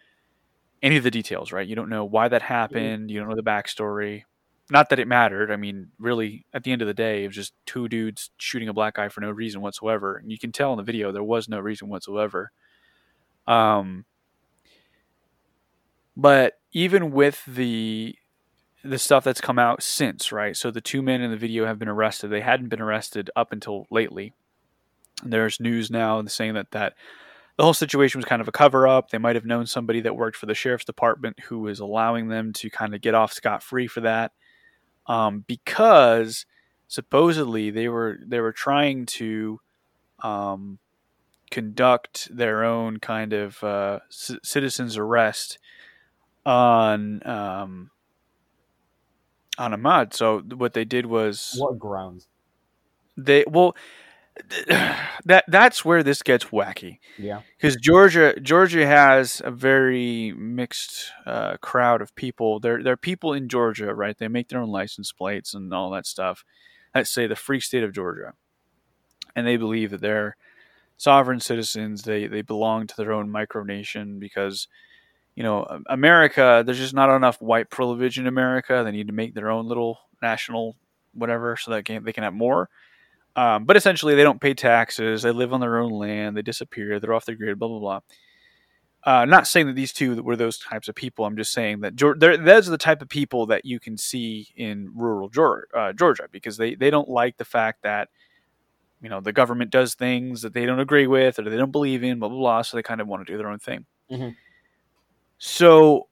any 0.81 0.95
of 0.95 1.03
the 1.03 1.11
details, 1.11 1.51
right? 1.51 1.67
You 1.67 1.75
don't 1.75 1.89
know 1.89 2.05
why 2.05 2.29
that 2.29 2.41
happened. 2.41 3.11
You 3.11 3.19
don't 3.19 3.27
know 3.27 3.35
the 3.35 3.43
backstory. 3.43 4.23
Not 4.71 4.89
that 4.91 4.99
it 4.99 5.09
mattered. 5.09 5.51
I 5.51 5.57
mean, 5.57 5.89
really, 5.99 6.45
at 6.53 6.63
the 6.63 6.71
end 6.71 6.81
of 6.81 6.87
the 6.87 6.93
day, 6.93 7.25
it 7.25 7.27
was 7.27 7.35
just 7.35 7.53
two 7.65 7.89
dudes 7.89 8.31
shooting 8.37 8.69
a 8.69 8.73
black 8.73 8.93
guy 8.93 9.09
for 9.09 9.19
no 9.19 9.29
reason 9.29 9.59
whatsoever. 9.59 10.15
And 10.15 10.31
you 10.31 10.39
can 10.39 10.53
tell 10.53 10.71
in 10.71 10.77
the 10.77 10.83
video 10.83 11.11
there 11.11 11.21
was 11.21 11.49
no 11.49 11.59
reason 11.59 11.89
whatsoever. 11.89 12.51
Um, 13.45 14.05
but 16.15 16.53
even 16.71 17.11
with 17.11 17.43
the 17.45 18.15
the 18.83 18.99
stuff 18.99 19.23
that's 19.23 19.41
come 19.41 19.59
out 19.59 19.83
since, 19.83 20.31
right? 20.31 20.55
So 20.55 20.71
the 20.71 20.81
two 20.81 21.01
men 21.01 21.21
in 21.21 21.31
the 21.31 21.37
video 21.37 21.65
have 21.65 21.79
been 21.79 21.89
arrested. 21.89 22.29
They 22.29 22.41
hadn't 22.41 22.69
been 22.69 22.81
arrested 22.81 23.29
up 23.35 23.51
until 23.51 23.85
lately. 23.91 24.33
There's 25.23 25.59
news 25.59 25.91
now 25.91 26.23
saying 26.25 26.53
that 26.53 26.71
that 26.71 26.93
the 27.57 27.63
whole 27.63 27.73
situation 27.73 28.19
was 28.19 28.25
kind 28.25 28.41
of 28.41 28.47
a 28.47 28.53
cover 28.53 28.87
up. 28.87 29.09
They 29.09 29.17
might 29.17 29.35
have 29.35 29.45
known 29.45 29.65
somebody 29.65 29.99
that 30.01 30.15
worked 30.15 30.37
for 30.37 30.45
the 30.45 30.53
sheriff's 30.53 30.85
department 30.85 31.41
who 31.41 31.59
was 31.59 31.81
allowing 31.81 32.29
them 32.29 32.53
to 32.53 32.69
kind 32.69 32.95
of 32.95 33.01
get 33.01 33.15
off 33.15 33.33
scot 33.33 33.61
free 33.61 33.85
for 33.87 33.99
that, 33.99 34.31
um, 35.07 35.43
because 35.45 36.45
supposedly 36.87 37.69
they 37.69 37.89
were 37.89 38.17
they 38.25 38.39
were 38.39 38.53
trying 38.53 39.05
to 39.07 39.59
um, 40.23 40.79
conduct 41.51 42.29
their 42.35 42.63
own 42.63 42.97
kind 42.97 43.33
of 43.33 43.61
uh, 43.61 43.99
c- 44.09 44.39
citizens 44.41 44.95
arrest 44.95 45.59
on 46.45 47.25
um, 47.27 47.91
on 49.59 49.71
Ahmaud. 49.73 50.13
So 50.13 50.39
what 50.39 50.73
they 50.73 50.85
did 50.85 51.05
was 51.05 51.55
What 51.59 51.77
grounds? 51.77 52.27
they 53.17 53.43
well 53.47 53.75
that 54.67 55.43
that's 55.49 55.83
where 55.83 56.01
this 56.01 56.21
gets 56.23 56.45
wacky 56.45 56.99
Yeah. 57.17 57.41
because 57.57 57.75
Georgia 57.75 58.39
Georgia 58.39 58.85
has 58.87 59.41
a 59.43 59.51
very 59.51 60.31
mixed 60.33 61.11
uh, 61.25 61.57
crowd 61.57 62.01
of 62.01 62.15
people. 62.15 62.59
There 62.61 62.81
there 62.81 62.93
are 62.93 62.97
people 62.97 63.33
in 63.33 63.49
Georgia, 63.49 63.93
right? 63.93 64.17
They 64.17 64.29
make 64.29 64.47
their 64.47 64.61
own 64.61 64.69
license 64.69 65.11
plates 65.11 65.53
and 65.53 65.73
all 65.73 65.89
that 65.91 66.05
stuff. 66.07 66.45
Let's 66.95 67.09
say 67.09 67.27
the 67.27 67.35
free 67.35 67.59
state 67.59 67.83
of 67.83 67.91
Georgia, 67.93 68.33
and 69.35 69.45
they 69.45 69.57
believe 69.57 69.91
that 69.91 70.01
they're 70.01 70.37
sovereign 70.95 71.41
citizens. 71.41 72.03
They 72.03 72.25
they 72.27 72.41
belong 72.41 72.87
to 72.87 72.95
their 72.95 73.11
own 73.11 73.29
micronation 73.29 74.19
because 74.19 74.67
you 75.39 75.43
know 75.43 75.65
America. 75.87 76.63
There's 76.65 76.77
just 76.77 76.93
not 76.93 77.15
enough 77.15 77.41
white 77.41 77.69
privilege 77.69 78.19
in 78.19 78.27
America. 78.27 78.81
They 78.83 78.91
need 78.91 79.07
to 79.07 79.13
make 79.13 79.33
their 79.33 79.49
own 79.49 79.69
little 79.69 79.97
national 80.21 80.75
whatever 81.13 81.55
so 81.55 81.71
that 81.71 81.85
they 81.85 82.11
can 82.11 82.23
have 82.23 82.33
more. 82.33 82.69
Um, 83.37 83.63
but 83.63 83.77
essentially, 83.77 84.15
they 84.15 84.23
don't 84.23 84.41
pay 84.41 84.53
taxes. 84.53 85.21
They 85.21 85.31
live 85.31 85.53
on 85.53 85.61
their 85.61 85.77
own 85.77 85.93
land. 85.93 86.35
They 86.35 86.41
disappear. 86.41 86.99
They're 86.99 87.13
off 87.13 87.23
the 87.23 87.35
grid. 87.35 87.57
Blah 87.57 87.69
blah 87.69 87.79
blah. 87.79 87.99
Uh, 89.05 89.23
not 89.23 89.47
saying 89.47 89.67
that 89.67 89.77
these 89.77 89.93
two 89.93 90.21
were 90.21 90.35
those 90.35 90.57
types 90.57 90.89
of 90.89 90.95
people. 90.95 91.23
I'm 91.23 91.37
just 91.37 91.53
saying 91.53 91.79
that 91.79 91.95
those 91.95 92.67
are 92.67 92.71
the 92.71 92.77
type 92.77 93.01
of 93.01 93.07
people 93.07 93.45
that 93.45 93.63
you 93.63 93.79
can 93.79 93.97
see 93.97 94.49
in 94.57 94.91
rural 94.93 95.29
Geor- 95.29 95.63
uh, 95.73 95.93
Georgia 95.93 96.27
because 96.29 96.57
they, 96.57 96.75
they 96.75 96.89
don't 96.89 97.07
like 97.07 97.37
the 97.37 97.45
fact 97.45 97.83
that 97.83 98.09
you 99.01 99.07
know 99.07 99.21
the 99.21 99.31
government 99.31 99.71
does 99.71 99.95
things 99.95 100.41
that 100.41 100.53
they 100.53 100.65
don't 100.65 100.81
agree 100.81 101.07
with 101.07 101.39
or 101.39 101.43
they 101.43 101.55
don't 101.55 101.71
believe 101.71 102.03
in. 102.03 102.19
Blah 102.19 102.27
blah 102.27 102.39
blah. 102.39 102.61
So 102.63 102.75
they 102.75 102.83
kind 102.83 102.99
of 102.99 103.07
want 103.07 103.25
to 103.25 103.31
do 103.31 103.37
their 103.37 103.47
own 103.47 103.59
thing. 103.59 103.85
Mhm. 104.11 104.35
So 105.39 106.07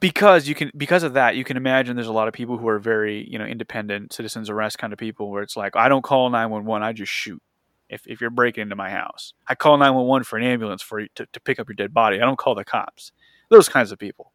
because 0.00 0.48
you 0.48 0.54
can 0.54 0.70
because 0.76 1.02
of 1.02 1.14
that 1.14 1.34
you 1.34 1.44
can 1.44 1.56
imagine 1.56 1.96
there's 1.96 2.08
a 2.08 2.12
lot 2.12 2.28
of 2.28 2.34
people 2.34 2.58
who 2.58 2.68
are 2.68 2.78
very 2.78 3.26
you 3.30 3.38
know 3.38 3.46
independent 3.46 4.12
citizens 4.12 4.50
arrest 4.50 4.76
kind 4.78 4.92
of 4.92 4.98
people 4.98 5.30
where 5.30 5.42
it's 5.42 5.56
like 5.56 5.74
i 5.76 5.88
don't 5.88 6.02
call 6.02 6.28
911 6.28 6.86
i 6.86 6.92
just 6.92 7.10
shoot 7.10 7.40
if, 7.88 8.06
if 8.06 8.20
you're 8.20 8.30
breaking 8.30 8.62
into 8.62 8.76
my 8.76 8.90
house. 8.90 9.32
I 9.46 9.54
call 9.54 9.76
911 9.78 10.24
for 10.24 10.38
an 10.38 10.44
ambulance 10.44 10.82
for 10.82 11.06
to, 11.06 11.26
to 11.26 11.40
pick 11.40 11.58
up 11.58 11.68
your 11.68 11.74
dead 11.74 11.94
body. 11.94 12.16
I 12.16 12.24
don't 12.24 12.38
call 12.38 12.54
the 12.54 12.64
cops. 12.64 13.12
Those 13.48 13.68
kinds 13.68 13.92
of 13.92 13.98
people. 13.98 14.32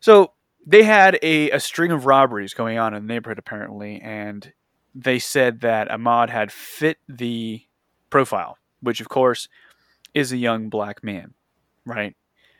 So 0.00 0.32
they 0.66 0.82
had 0.82 1.18
a, 1.22 1.50
a 1.50 1.60
string 1.60 1.92
of 1.92 2.06
robberies 2.06 2.54
going 2.54 2.78
on 2.78 2.94
in 2.94 3.06
the 3.06 3.12
neighborhood 3.12 3.38
apparently 3.38 4.00
and 4.00 4.52
they 4.94 5.18
said 5.18 5.60
that 5.60 5.88
Ahmaud 5.88 6.28
had 6.28 6.50
fit 6.50 6.98
the 7.08 7.62
profile 8.10 8.58
which 8.80 9.00
of 9.00 9.08
course 9.08 9.48
is 10.14 10.32
a 10.32 10.36
young 10.36 10.68
black 10.68 11.04
man 11.04 11.34
right 11.84 12.14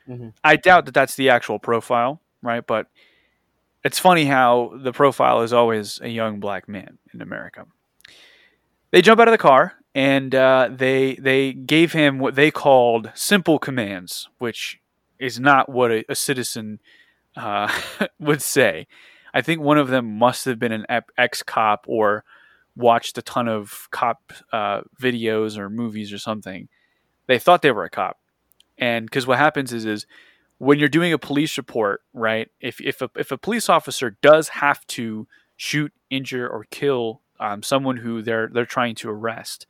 Mhm. 0.08 0.32
I 0.42 0.56
doubt 0.56 0.86
that 0.86 0.94
that's 0.94 1.16
the 1.16 1.28
actual 1.28 1.58
profile, 1.58 2.22
right? 2.42 2.66
But 2.66 2.86
it's 3.84 3.98
funny 3.98 4.24
how 4.24 4.72
the 4.82 4.92
profile 4.92 5.42
is 5.42 5.52
always 5.52 6.00
a 6.00 6.08
young 6.08 6.40
black 6.40 6.66
man 6.68 6.98
in 7.12 7.20
America. 7.20 7.66
They 8.90 9.02
jump 9.02 9.20
out 9.20 9.28
of 9.28 9.32
the 9.32 9.38
car 9.38 9.74
and 9.94 10.34
uh, 10.34 10.70
they 10.72 11.14
they 11.16 11.52
gave 11.52 11.92
him 11.92 12.18
what 12.18 12.36
they 12.36 12.50
called 12.50 13.10
simple 13.14 13.58
commands, 13.58 14.28
which 14.38 14.80
is 15.18 15.38
not 15.38 15.68
what 15.68 15.90
a, 15.90 16.04
a 16.08 16.14
citizen 16.14 16.80
uh, 17.36 17.70
would 18.18 18.40
say. 18.40 18.86
I 19.34 19.42
think 19.42 19.60
one 19.60 19.76
of 19.78 19.88
them 19.88 20.18
must 20.18 20.46
have 20.46 20.58
been 20.58 20.72
an 20.72 20.86
ex 21.18 21.42
cop 21.42 21.84
or 21.86 22.24
watched 22.76 23.18
a 23.18 23.22
ton 23.22 23.46
of 23.46 23.88
cop 23.90 24.32
uh, 24.52 24.80
videos 24.98 25.58
or 25.58 25.68
movies 25.68 26.14
or 26.14 26.18
something. 26.18 26.68
They 27.26 27.38
thought 27.38 27.60
they 27.60 27.72
were 27.72 27.84
a 27.84 27.90
cop 27.90 28.16
and 28.78 29.06
because 29.06 29.26
what 29.26 29.38
happens 29.38 29.72
is 29.72 29.84
is 29.84 30.06
when 30.58 30.78
you're 30.78 30.88
doing 30.88 31.12
a 31.12 31.18
police 31.18 31.56
report 31.58 32.02
right 32.12 32.48
if 32.60 32.80
if 32.80 33.02
a, 33.02 33.10
if 33.16 33.30
a 33.32 33.38
police 33.38 33.68
officer 33.68 34.16
does 34.22 34.48
have 34.48 34.86
to 34.86 35.26
shoot 35.56 35.92
injure 36.10 36.48
or 36.48 36.64
kill 36.70 37.20
um, 37.40 37.62
someone 37.62 37.96
who 37.98 38.22
they're 38.22 38.48
they're 38.52 38.64
trying 38.66 38.94
to 38.94 39.08
arrest 39.10 39.66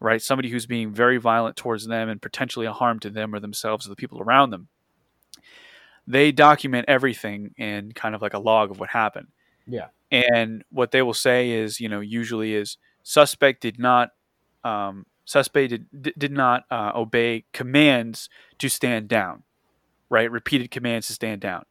right 0.00 0.22
somebody 0.22 0.48
who's 0.50 0.66
being 0.66 0.92
very 0.92 1.18
violent 1.18 1.56
towards 1.56 1.86
them 1.86 2.08
and 2.08 2.20
potentially 2.22 2.66
a 2.66 2.72
harm 2.72 2.98
to 2.98 3.10
them 3.10 3.34
or 3.34 3.40
themselves 3.40 3.86
or 3.86 3.90
the 3.90 3.96
people 3.96 4.20
around 4.20 4.50
them 4.50 4.68
they 6.06 6.32
document 6.32 6.84
everything 6.88 7.52
in 7.56 7.92
kind 7.92 8.14
of 8.14 8.22
like 8.22 8.34
a 8.34 8.38
log 8.38 8.70
of 8.70 8.80
what 8.80 8.88
happened 8.90 9.28
Yeah. 9.66 9.88
and 10.10 10.64
what 10.70 10.90
they 10.90 11.02
will 11.02 11.14
say 11.14 11.50
is 11.50 11.80
you 11.80 11.88
know 11.88 12.00
usually 12.00 12.54
is 12.54 12.76
suspect 13.02 13.60
did 13.62 13.78
not 13.78 14.10
um, 14.64 15.06
suspect 15.24 15.70
did, 15.70 16.14
did 16.18 16.32
not 16.32 16.64
uh, 16.70 16.92
obey 16.94 17.44
commands 17.52 18.28
to 18.58 18.68
stand 18.68 19.08
down, 19.08 19.42
right? 20.08 20.30
Repeated 20.30 20.70
commands 20.70 21.06
to 21.06 21.12
stand 21.12 21.40
down. 21.40 21.64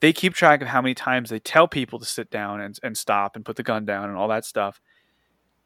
They 0.00 0.12
keep 0.12 0.34
track 0.34 0.62
of 0.62 0.68
how 0.68 0.80
many 0.80 0.94
times 0.94 1.30
they 1.30 1.38
tell 1.38 1.68
people 1.68 1.98
to 1.98 2.06
sit 2.06 2.30
down 2.30 2.60
and, 2.60 2.78
and 2.82 2.96
stop 2.96 3.36
and 3.36 3.44
put 3.44 3.56
the 3.56 3.62
gun 3.62 3.84
down 3.84 4.08
and 4.08 4.16
all 4.16 4.28
that 4.28 4.44
stuff. 4.44 4.80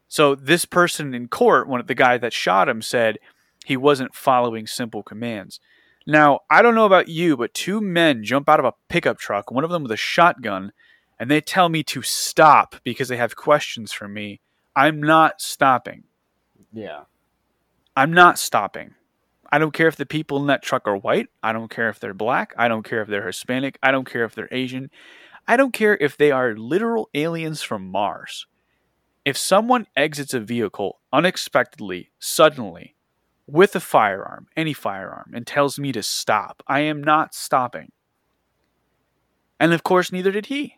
So 0.07 0.35
this 0.35 0.65
person 0.65 1.13
in 1.13 1.27
court, 1.27 1.67
one 1.67 1.79
of 1.79 1.87
the 1.87 1.95
guy 1.95 2.17
that 2.17 2.33
shot 2.33 2.69
him, 2.69 2.81
said 2.81 3.17
he 3.65 3.77
wasn't 3.77 4.13
following 4.13 4.67
simple 4.67 5.03
commands. 5.03 5.59
Now 6.05 6.41
I 6.49 6.61
don't 6.61 6.75
know 6.75 6.85
about 6.85 7.07
you, 7.07 7.37
but 7.37 7.53
two 7.53 7.81
men 7.81 8.23
jump 8.23 8.47
out 8.49 8.59
of 8.59 8.65
a 8.65 8.73
pickup 8.89 9.17
truck, 9.17 9.51
one 9.51 9.63
of 9.63 9.71
them 9.71 9.83
with 9.83 9.91
a 9.91 9.97
shotgun, 9.97 10.71
and 11.19 11.31
they 11.31 11.41
tell 11.41 11.69
me 11.69 11.81
to 11.83 12.01
stop 12.01 12.75
because 12.83 13.07
they 13.07 13.17
have 13.17 13.35
questions 13.35 13.91
for 13.91 14.07
me. 14.07 14.41
I'm 14.75 15.01
not 15.01 15.41
stopping. 15.41 16.03
Yeah. 16.73 17.03
I'm 17.97 18.11
not 18.11 18.37
stopping. 18.37 18.95
I 19.49 19.57
don't 19.57 19.73
care 19.73 19.87
if 19.87 19.95
the 19.95 20.05
people 20.05 20.37
in 20.37 20.47
that 20.47 20.61
truck 20.61 20.85
are 20.85 20.97
white. 20.97 21.29
I 21.41 21.53
don't 21.53 21.69
care 21.69 21.87
if 21.87 21.97
they're 21.97 22.13
black. 22.13 22.53
I 22.57 22.67
don't 22.67 22.83
care 22.83 23.01
if 23.01 23.07
they're 23.07 23.25
Hispanic. 23.25 23.77
I 23.81 23.91
don't 23.91 24.09
care 24.09 24.25
if 24.25 24.35
they're 24.35 24.49
Asian. 24.51 24.89
I 25.47 25.55
don't 25.55 25.71
care 25.71 25.95
if 26.01 26.17
they 26.17 26.29
are 26.29 26.57
literal 26.57 27.09
aliens 27.13 27.61
from 27.61 27.89
Mars. 27.89 28.47
If 29.23 29.37
someone 29.37 29.87
exits 29.95 30.33
a 30.33 30.41
vehicle 30.41 30.99
unexpectedly, 31.13 32.11
suddenly, 32.19 32.95
with 33.47 33.75
a 33.77 33.79
firearm, 33.79 34.47
any 34.57 34.73
firearm, 34.73 35.31
and 35.33 35.47
tells 35.47 35.79
me 35.79 35.93
to 35.93 36.03
stop, 36.03 36.63
I 36.67 36.81
am 36.81 37.01
not 37.01 37.33
stopping. 37.33 37.93
And 39.57 39.71
of 39.71 39.83
course, 39.83 40.11
neither 40.11 40.31
did 40.31 40.47
he. 40.47 40.75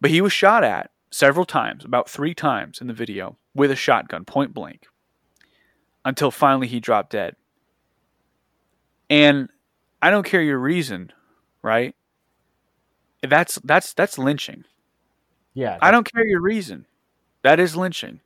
But 0.00 0.12
he 0.12 0.20
was 0.20 0.32
shot 0.32 0.62
at 0.62 0.90
several 1.10 1.44
times, 1.44 1.84
about 1.84 2.08
three 2.08 2.34
times 2.34 2.80
in 2.80 2.86
the 2.86 2.92
video, 2.92 3.36
with 3.52 3.72
a 3.72 3.76
shotgun, 3.76 4.24
point 4.24 4.54
blank 4.54 4.86
until 6.04 6.30
finally 6.30 6.66
he 6.66 6.80
dropped 6.80 7.10
dead. 7.10 7.36
And 9.08 9.48
I 10.02 10.10
don't 10.10 10.26
care 10.26 10.42
your 10.42 10.58
reason, 10.58 11.12
right? 11.62 11.94
That's 13.22 13.58
that's 13.64 13.94
that's 13.94 14.18
lynching. 14.18 14.64
Yeah. 15.54 15.78
I 15.80 15.90
don't 15.90 16.10
care 16.10 16.26
your 16.26 16.40
reason. 16.40 16.86
That 17.42 17.60
is 17.60 17.76
lynching. 17.76 18.20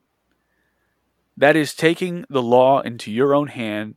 That 1.37 1.55
is 1.55 1.75
taking 1.75 2.25
the 2.29 2.43
law 2.43 2.81
into 2.81 3.13
your 3.13 3.35
own 3.35 3.49
hand 3.49 3.95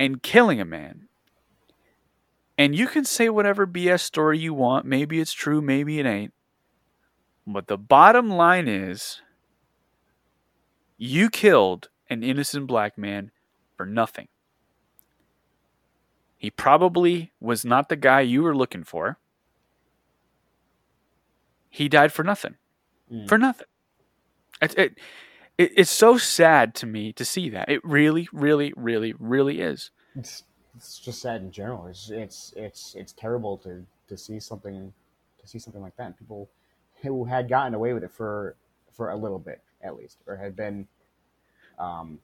and 0.00 0.22
killing 0.22 0.60
a 0.60 0.64
man. 0.64 1.08
And 2.56 2.74
you 2.74 2.88
can 2.88 3.04
say 3.04 3.28
whatever 3.28 3.66
BS 3.66 4.00
story 4.00 4.38
you 4.38 4.52
want. 4.52 4.84
Maybe 4.84 5.20
it's 5.20 5.32
true, 5.32 5.60
maybe 5.60 6.00
it 6.00 6.06
ain't. 6.06 6.34
But 7.46 7.68
the 7.68 7.78
bottom 7.78 8.28
line 8.28 8.66
is 8.66 9.20
you 10.96 11.30
killed 11.30 11.88
an 12.10 12.22
innocent 12.22 12.66
black 12.66 12.96
man 12.96 13.30
for 13.76 13.86
nothing. 13.86 14.28
He 16.36 16.50
probably 16.50 17.32
was 17.40 17.64
not 17.64 17.88
the 17.88 17.96
guy 17.96 18.20
you 18.20 18.42
were 18.42 18.56
looking 18.56 18.84
for. 18.84 19.18
He 21.68 21.88
died 21.88 22.12
for 22.12 22.22
nothing. 22.22 22.56
Mm. 23.12 23.28
For 23.28 23.38
nothing. 23.38 23.66
It, 24.62 24.78
it, 24.78 24.98
it, 25.56 25.72
it's 25.76 25.90
so 25.90 26.16
sad 26.16 26.74
to 26.76 26.86
me 26.86 27.12
to 27.14 27.24
see 27.24 27.48
that. 27.50 27.68
It 27.68 27.84
really, 27.84 28.28
really, 28.32 28.72
really, 28.76 29.14
really 29.18 29.60
is. 29.60 29.90
It's, 30.14 30.44
it's 30.76 30.98
just 30.98 31.20
sad 31.22 31.42
in 31.42 31.50
general. 31.50 31.86
It's 31.86 32.08
it's 32.10 32.52
it's 32.56 32.94
it's 32.94 33.12
terrible 33.12 33.58
to 33.58 33.84
to 34.08 34.16
see 34.16 34.38
something 34.38 34.92
to 35.40 35.48
see 35.48 35.58
something 35.58 35.82
like 35.82 35.96
that. 35.96 36.16
People 36.16 36.48
who 37.02 37.24
had 37.24 37.48
gotten 37.48 37.74
away 37.74 37.92
with 37.92 38.04
it 38.04 38.12
for 38.12 38.54
for 38.92 39.10
a 39.10 39.16
little 39.16 39.40
bit 39.40 39.60
at 39.82 39.96
least, 39.96 40.18
or 40.26 40.36
had 40.36 40.54
been. 40.54 40.86
Um, 41.78 42.18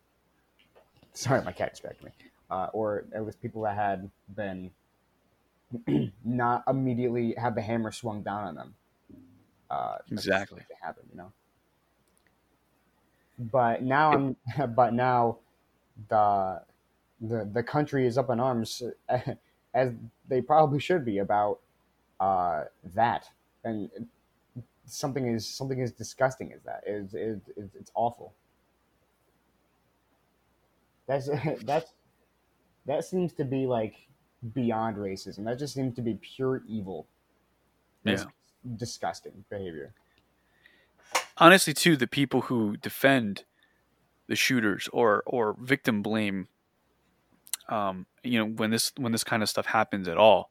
sorry, 1.12 1.42
my 1.44 1.52
cat 1.52 1.70
distracted 1.70 2.04
me. 2.04 2.10
Uh, 2.50 2.68
or 2.72 3.04
it 3.14 3.24
was 3.24 3.36
people 3.36 3.62
that 3.62 3.74
had 3.76 4.10
been 4.36 4.70
not 6.24 6.62
immediately 6.68 7.34
have 7.38 7.54
the 7.54 7.62
hammer 7.62 7.90
swung 7.90 8.22
down 8.22 8.44
on 8.44 8.54
them. 8.54 8.74
Uh, 9.70 9.96
Exactly. 10.10 10.60
to 10.60 10.76
happen, 10.84 11.04
you 11.10 11.16
know. 11.16 11.32
But 13.38 13.82
now 13.82 14.12
I'm, 14.12 14.36
but 14.74 14.92
now, 14.94 15.38
the, 16.08 16.62
the 17.20 17.48
the 17.52 17.62
country 17.62 18.06
is 18.06 18.18
up 18.18 18.30
in 18.30 18.40
arms, 18.40 18.82
as 19.74 19.92
they 20.28 20.40
probably 20.40 20.78
should 20.78 21.04
be 21.04 21.18
about 21.18 21.60
uh, 22.20 22.64
that, 22.94 23.28
and 23.64 23.90
something 24.86 25.26
is 25.26 25.48
something 25.48 25.80
as 25.80 25.92
disgusting 25.92 26.52
as 26.52 26.62
that. 26.62 26.82
Is 26.86 27.14
it, 27.14 27.40
it's 27.56 27.74
it's 27.74 27.90
awful. 27.94 28.34
That's 31.06 31.28
that's 31.64 31.92
that 32.86 33.04
seems 33.04 33.32
to 33.34 33.44
be 33.44 33.66
like 33.66 33.94
beyond 34.54 34.96
racism. 34.96 35.44
That 35.44 35.58
just 35.58 35.74
seems 35.74 35.94
to 35.96 36.02
be 36.02 36.14
pure 36.14 36.62
evil. 36.66 37.06
That's 38.04 38.24
Yeah. 38.24 38.76
disgusting 38.76 39.44
behavior. 39.50 39.94
honestly 41.38 41.74
too 41.74 41.96
the 41.96 42.06
people 42.06 42.42
who 42.42 42.76
defend 42.76 43.44
the 44.28 44.36
shooters 44.36 44.88
or 44.92 45.22
or 45.26 45.56
victim 45.60 46.02
blame 46.02 46.48
um 47.68 48.06
you 48.22 48.38
know 48.38 48.46
when 48.46 48.70
this 48.70 48.92
when 48.96 49.12
this 49.12 49.24
kind 49.24 49.42
of 49.42 49.48
stuff 49.48 49.66
happens 49.66 50.08
at 50.08 50.16
all 50.16 50.50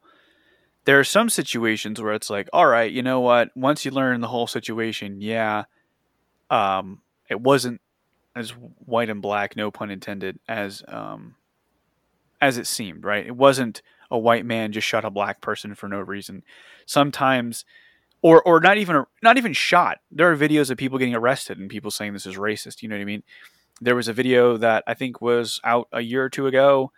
there 0.86 1.00
are 1.00 1.04
some 1.04 1.30
situations 1.30 2.02
where 2.02 2.14
it's 2.14 2.30
like 2.30 2.50
all 2.54 2.68
right 2.68 2.92
you 2.92 3.02
know 3.02 3.20
what 3.20 3.50
once 3.56 3.86
you 3.86 3.92
learn 3.92 4.22
the 4.22 4.28
whole 4.28 4.48
situation 4.48 5.22
yeah 5.22 5.64
um 6.50 7.02
it 7.30 7.40
wasn't 7.40 7.80
as 8.36 8.52
white 8.52 9.10
and 9.10 9.22
black 9.22 9.56
no 9.56 9.72
pun 9.72 9.92
intended 9.92 10.40
as 10.48 10.84
um 10.88 11.36
as 12.42 12.58
it 12.58 12.68
seemed 12.68 13.04
right 13.04 13.26
it 13.26 13.36
wasn't 13.36 13.82
a 14.12 14.18
white 14.18 14.46
man 14.46 14.72
just 14.72 14.88
shot 14.88 15.06
a 15.06 15.10
black 15.10 15.42
person 15.42 15.76
for 15.76 15.88
no 15.88 16.00
reason 16.00 16.44
sometimes 16.86 17.66
or 18.24 18.42
or 18.48 18.60
not 18.60 18.78
even 18.78 19.04
not 19.22 19.38
even 19.38 19.54
shot. 19.54 20.00
There 20.10 20.32
are 20.32 20.36
videos 20.36 20.72
of 20.72 20.78
people 20.78 20.98
getting 20.98 21.14
arrested 21.14 21.60
and 21.60 21.70
people 21.70 21.92
saying 21.92 22.14
this 22.14 22.26
is 22.26 22.38
racist. 22.38 22.82
You 22.82 22.90
know 22.90 22.96
what 22.96 23.02
I 23.02 23.06
mean? 23.06 23.22
There 23.82 23.96
was 23.96 24.08
a 24.08 24.14
video 24.14 24.58
that 24.58 24.84
I 24.88 24.96
think 24.96 25.22
was 25.22 25.60
out 25.64 25.88
a 25.92 26.02
year 26.02 26.24
or 26.24 26.30
two 26.30 26.48
ago. 26.48 26.92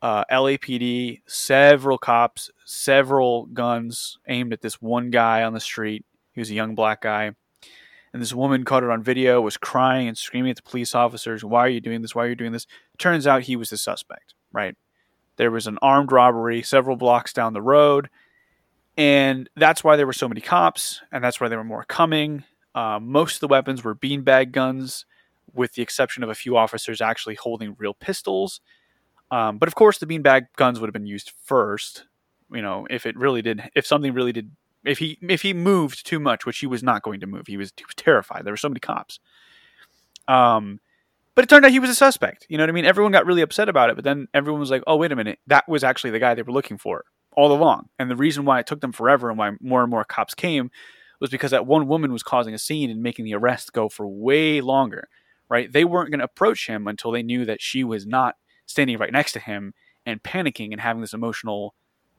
Uh, 0.00 0.24
LAPD, 0.30 1.22
several 1.26 1.98
cops, 1.98 2.50
several 2.64 3.46
guns 3.46 4.18
aimed 4.28 4.52
at 4.52 4.60
this 4.60 4.80
one 4.80 5.10
guy 5.10 5.42
on 5.42 5.54
the 5.54 5.60
street. 5.60 6.04
He 6.32 6.40
was 6.40 6.50
a 6.50 6.54
young 6.54 6.76
black 6.76 7.00
guy, 7.00 7.32
and 8.12 8.22
this 8.22 8.32
woman 8.32 8.64
caught 8.64 8.82
it 8.82 8.90
on 8.90 9.02
video, 9.02 9.40
was 9.40 9.56
crying 9.56 10.08
and 10.08 10.16
screaming 10.16 10.50
at 10.50 10.56
the 10.56 10.62
police 10.62 10.94
officers, 10.94 11.44
"Why 11.44 11.60
are 11.60 11.68
you 11.68 11.80
doing 11.80 12.02
this? 12.02 12.14
Why 12.14 12.24
are 12.24 12.28
you 12.28 12.36
doing 12.36 12.52
this?" 12.52 12.66
Turns 12.98 13.26
out 13.26 13.42
he 13.42 13.56
was 13.56 13.70
the 13.70 13.78
suspect. 13.78 14.34
Right? 14.52 14.76
There 15.36 15.50
was 15.50 15.66
an 15.66 15.78
armed 15.82 16.10
robbery 16.10 16.62
several 16.62 16.96
blocks 16.96 17.32
down 17.32 17.52
the 17.52 17.62
road 17.62 18.08
and 18.98 19.48
that's 19.54 19.84
why 19.84 19.94
there 19.94 20.08
were 20.08 20.12
so 20.12 20.28
many 20.28 20.40
cops, 20.40 21.00
and 21.12 21.22
that's 21.22 21.40
why 21.40 21.46
there 21.46 21.56
were 21.56 21.64
more 21.64 21.84
coming. 21.84 22.42
Um, 22.74 23.06
most 23.06 23.36
of 23.36 23.40
the 23.40 23.46
weapons 23.46 23.84
were 23.84 23.94
beanbag 23.94 24.50
guns, 24.50 25.06
with 25.54 25.74
the 25.74 25.82
exception 25.82 26.24
of 26.24 26.30
a 26.30 26.34
few 26.34 26.56
officers 26.56 27.00
actually 27.00 27.36
holding 27.36 27.76
real 27.78 27.94
pistols. 27.94 28.60
Um, 29.30 29.58
but 29.58 29.68
of 29.68 29.76
course, 29.76 29.98
the 29.98 30.06
beanbag 30.06 30.48
guns 30.56 30.80
would 30.80 30.88
have 30.88 30.92
been 30.92 31.06
used 31.06 31.32
first. 31.44 32.06
You 32.50 32.60
know, 32.60 32.88
if 32.90 33.06
it 33.06 33.16
really 33.16 33.40
did, 33.40 33.70
if 33.76 33.86
something 33.86 34.12
really 34.12 34.32
did, 34.32 34.50
if 34.84 34.98
he 34.98 35.18
if 35.22 35.42
he 35.42 35.52
moved 35.52 36.06
too 36.06 36.20
much, 36.20 36.46
which 36.46 36.58
he 36.58 36.66
was 36.66 36.82
not 36.82 37.02
going 37.02 37.20
to 37.20 37.26
move, 37.26 37.46
he 37.46 37.56
was, 37.56 37.72
was 37.86 37.94
terrified. 37.96 38.44
There 38.44 38.52
were 38.52 38.58
so 38.58 38.68
many 38.68 38.80
cops. 38.80 39.20
Um, 40.26 40.80
but 41.34 41.44
it 41.44 41.48
turned 41.48 41.64
out 41.64 41.70
he 41.70 41.78
was 41.78 41.90
a 41.90 41.94
suspect. 41.94 42.46
You 42.48 42.58
know 42.58 42.64
what 42.64 42.70
I 42.70 42.72
mean? 42.72 42.84
Everyone 42.84 43.12
got 43.12 43.26
really 43.26 43.42
upset 43.42 43.68
about 43.68 43.90
it, 43.90 43.96
but 43.96 44.04
then 44.04 44.28
everyone 44.34 44.60
was 44.60 44.70
like, 44.70 44.82
"Oh, 44.86 44.96
wait 44.96 45.12
a 45.12 45.16
minute, 45.16 45.38
that 45.46 45.68
was 45.68 45.84
actually 45.84 46.10
the 46.10 46.18
guy 46.18 46.34
they 46.34 46.42
were 46.42 46.52
looking 46.52 46.78
for." 46.78 47.04
all 47.38 47.52
along. 47.52 47.88
And 48.00 48.10
the 48.10 48.16
reason 48.16 48.44
why 48.44 48.58
it 48.58 48.66
took 48.66 48.80
them 48.80 48.90
forever 48.90 49.30
and 49.30 49.38
why 49.38 49.52
more 49.60 49.82
and 49.82 49.90
more 49.90 50.04
cops 50.04 50.34
came 50.34 50.72
was 51.20 51.30
because 51.30 51.52
that 51.52 51.66
one 51.66 51.86
woman 51.86 52.12
was 52.12 52.24
causing 52.24 52.52
a 52.52 52.58
scene 52.58 52.90
and 52.90 53.00
making 53.00 53.24
the 53.24 53.34
arrest 53.34 53.72
go 53.72 53.88
for 53.88 54.08
way 54.08 54.60
longer, 54.60 55.08
right? 55.48 55.72
They 55.72 55.84
weren't 55.84 56.10
going 56.10 56.18
to 56.18 56.24
approach 56.24 56.66
him 56.66 56.88
until 56.88 57.12
they 57.12 57.22
knew 57.22 57.44
that 57.44 57.62
she 57.62 57.84
was 57.84 58.08
not 58.08 58.34
standing 58.66 58.98
right 58.98 59.12
next 59.12 59.32
to 59.32 59.38
him 59.38 59.72
and 60.04 60.20
panicking 60.20 60.72
and 60.72 60.80
having 60.80 61.00
this 61.00 61.14
emotional 61.14 61.76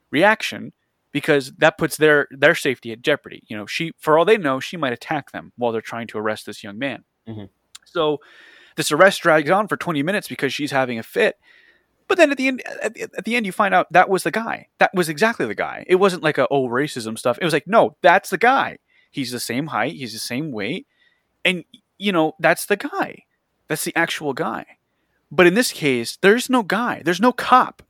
reaction 0.10 0.72
because 1.12 1.52
that 1.58 1.78
puts 1.78 1.98
their 1.98 2.28
their 2.32 2.56
safety 2.56 2.92
at 2.92 3.02
jeopardy. 3.02 3.44
You 3.48 3.58
know, 3.58 3.66
she 3.66 3.92
for 3.98 4.18
all 4.18 4.26
they 4.26 4.38
know, 4.38 4.60
she 4.60 4.78
might 4.78 4.94
attack 4.94 5.32
them 5.32 5.52
while 5.58 5.72
they're 5.72 5.82
trying 5.82 6.08
to 6.08 6.18
arrest 6.18 6.46
this 6.46 6.64
young 6.64 6.78
man. 6.78 7.04
Mhm. 7.28 7.50
So 7.86 8.20
this 8.76 8.92
arrest 8.92 9.22
drags 9.22 9.50
on 9.50 9.68
for 9.68 9.76
20 9.78 10.04
minutes 10.04 10.28
because 10.28 10.54
she's 10.54 10.72
having 10.72 11.00
a 11.00 11.04
fit. 11.04 11.38
But 12.08 12.18
then 12.18 12.32
at 12.32 12.38
the 12.38 12.48
end, 12.48 12.64
at 12.82 12.94
the, 12.94 13.02
at 13.04 13.26
the 13.26 13.36
end, 13.36 13.46
you 13.46 13.52
find 13.52 13.74
out 13.74 13.92
that 13.92 14.10
was 14.10 14.24
the 14.24 14.32
guy. 14.32 14.68
That 14.80 14.92
was 14.96 15.10
exactly 15.10 15.46
the 15.46 15.54
guy. 15.56 15.84
It 15.88 15.96
wasn't 15.96 16.24
like 16.24 16.38
a 16.38 16.48
oh 16.50 16.68
racism 16.68 17.18
stuff. 17.18 17.38
It 17.42 17.44
was 17.46 17.54
like 17.54 17.68
no, 17.68 17.98
that's 18.02 18.30
the 18.30 18.38
guy. 18.38 18.78
He's 19.12 19.32
the 19.32 19.40
same 19.40 19.68
height. 19.68 19.94
He's 19.94 20.14
the 20.14 20.20
same 20.20 20.52
weight, 20.52 20.88
and 21.46 21.64
you 21.98 22.12
know 22.12 22.34
that's 22.40 22.66
the 22.66 22.78
guy. 22.78 23.26
That's 23.68 23.84
the 23.84 23.96
actual 23.96 24.34
guy. 24.34 24.66
But 25.32 25.46
in 25.46 25.54
this 25.54 25.72
case, 25.72 26.18
there's 26.22 26.50
no 26.50 26.64
guy. 26.64 27.04
There's 27.06 27.22
no 27.22 27.32
cop. 27.32 27.84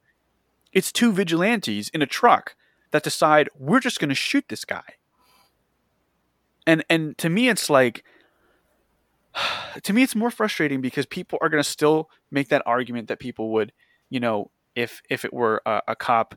It's 0.73 0.91
two 0.91 1.13
vigilantes 1.13 1.87
in 1.89 2.01
a 2.01 2.05
truck 2.05 2.55
that 2.91 3.03
decide 3.03 3.49
we're 3.57 3.79
just 3.79 3.99
going 3.99 4.09
to 4.09 4.15
shoot 4.15 4.45
this 4.49 4.65
guy. 4.65 4.83
And 6.65 6.83
and 6.89 7.17
to 7.17 7.29
me, 7.29 7.49
it's 7.49 7.69
like 7.69 8.03
to 9.83 9.93
me, 9.93 10.03
it's 10.03 10.15
more 10.15 10.31
frustrating 10.31 10.81
because 10.81 11.05
people 11.05 11.39
are 11.41 11.49
going 11.49 11.63
to 11.63 11.69
still 11.69 12.09
make 12.31 12.49
that 12.49 12.63
argument 12.65 13.07
that 13.07 13.19
people 13.19 13.51
would 13.51 13.71
you 14.09 14.19
know, 14.19 14.51
if 14.75 15.01
if 15.09 15.23
it 15.23 15.33
were 15.33 15.61
a, 15.65 15.81
a, 15.89 15.95
cop 15.95 16.35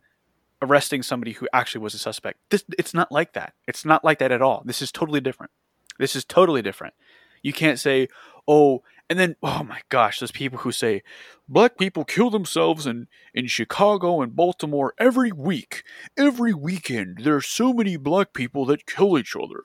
arresting 0.61 1.03
somebody 1.03 1.33
who 1.33 1.49
actually 1.53 1.81
was 1.81 1.95
a 1.95 1.99
suspect. 1.99 2.39
This 2.51 2.65
it's 2.79 2.95
not 2.95 3.11
like 3.11 3.33
that. 3.33 3.55
It's 3.67 3.85
not 3.85 4.05
like 4.05 4.19
that 4.19 4.33
at 4.33 4.43
all. 4.43 4.63
This 4.65 4.83
is 4.83 4.93
totally 4.93 5.21
different. 5.21 5.51
This 5.99 6.15
is 6.15 6.25
totally 6.25 6.63
different. 6.63 6.95
You 7.43 7.53
can't 7.53 7.79
say, 7.79 8.09
"Oh," 8.47 8.83
and 9.13 9.21
then 9.21 9.37
oh 9.43 9.63
my 9.63 9.83
gosh, 9.91 10.21
there's 10.21 10.33
people 10.33 10.61
who 10.61 10.73
say 10.73 11.03
black 11.47 11.77
people 11.77 12.03
kill 12.03 12.31
themselves 12.31 12.87
in 12.87 13.09
in 13.35 13.47
Chicago 13.47 14.23
and 14.23 14.35
Baltimore 14.35 14.95
every 14.99 15.31
week. 15.31 15.83
Every 16.17 16.55
weekend 16.55 17.19
there 17.19 17.37
are 17.37 17.43
so 17.43 17.75
many 17.75 17.99
black 17.99 18.33
people 18.33 18.65
that 18.67 18.87
kill 18.87 19.19
each 19.19 19.37
other. 19.37 19.65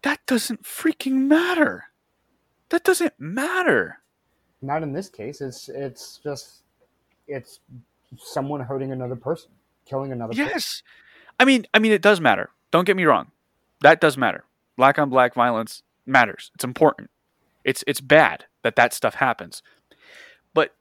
That 0.00 0.20
doesn't 0.26 0.62
freaking 0.62 1.26
matter. 1.26 1.84
That 2.70 2.82
doesn't 2.82 3.12
matter. 3.18 3.98
Not 4.62 4.82
in 4.82 4.94
this 4.94 5.10
case. 5.10 5.42
It's 5.42 5.68
it's 5.68 6.18
just 6.24 6.62
it's 7.28 7.60
someone 8.16 8.60
hurting 8.60 8.90
another 8.90 9.16
person, 9.16 9.50
killing 9.84 10.12
another 10.12 10.32
person. 10.32 10.46
Yes. 10.46 10.82
I 11.38 11.44
mean, 11.44 11.66
I 11.74 11.78
mean, 11.78 11.92
it 11.92 12.00
does 12.00 12.22
matter. 12.22 12.48
Don't 12.70 12.86
get 12.86 12.96
me 12.96 13.04
wrong. 13.04 13.32
That 13.82 14.00
does 14.00 14.16
matter. 14.16 14.44
Black 14.78 14.98
on 14.98 15.10
black 15.10 15.34
violence 15.34 15.82
matters. 16.06 16.50
It's 16.54 16.64
important. 16.64 17.10
It's 17.64 17.84
it's 17.86 18.00
bad 18.00 18.46
that 18.62 18.76
that 18.76 18.92
stuff 18.92 19.14
happens. 19.16 19.62
But 20.54 20.74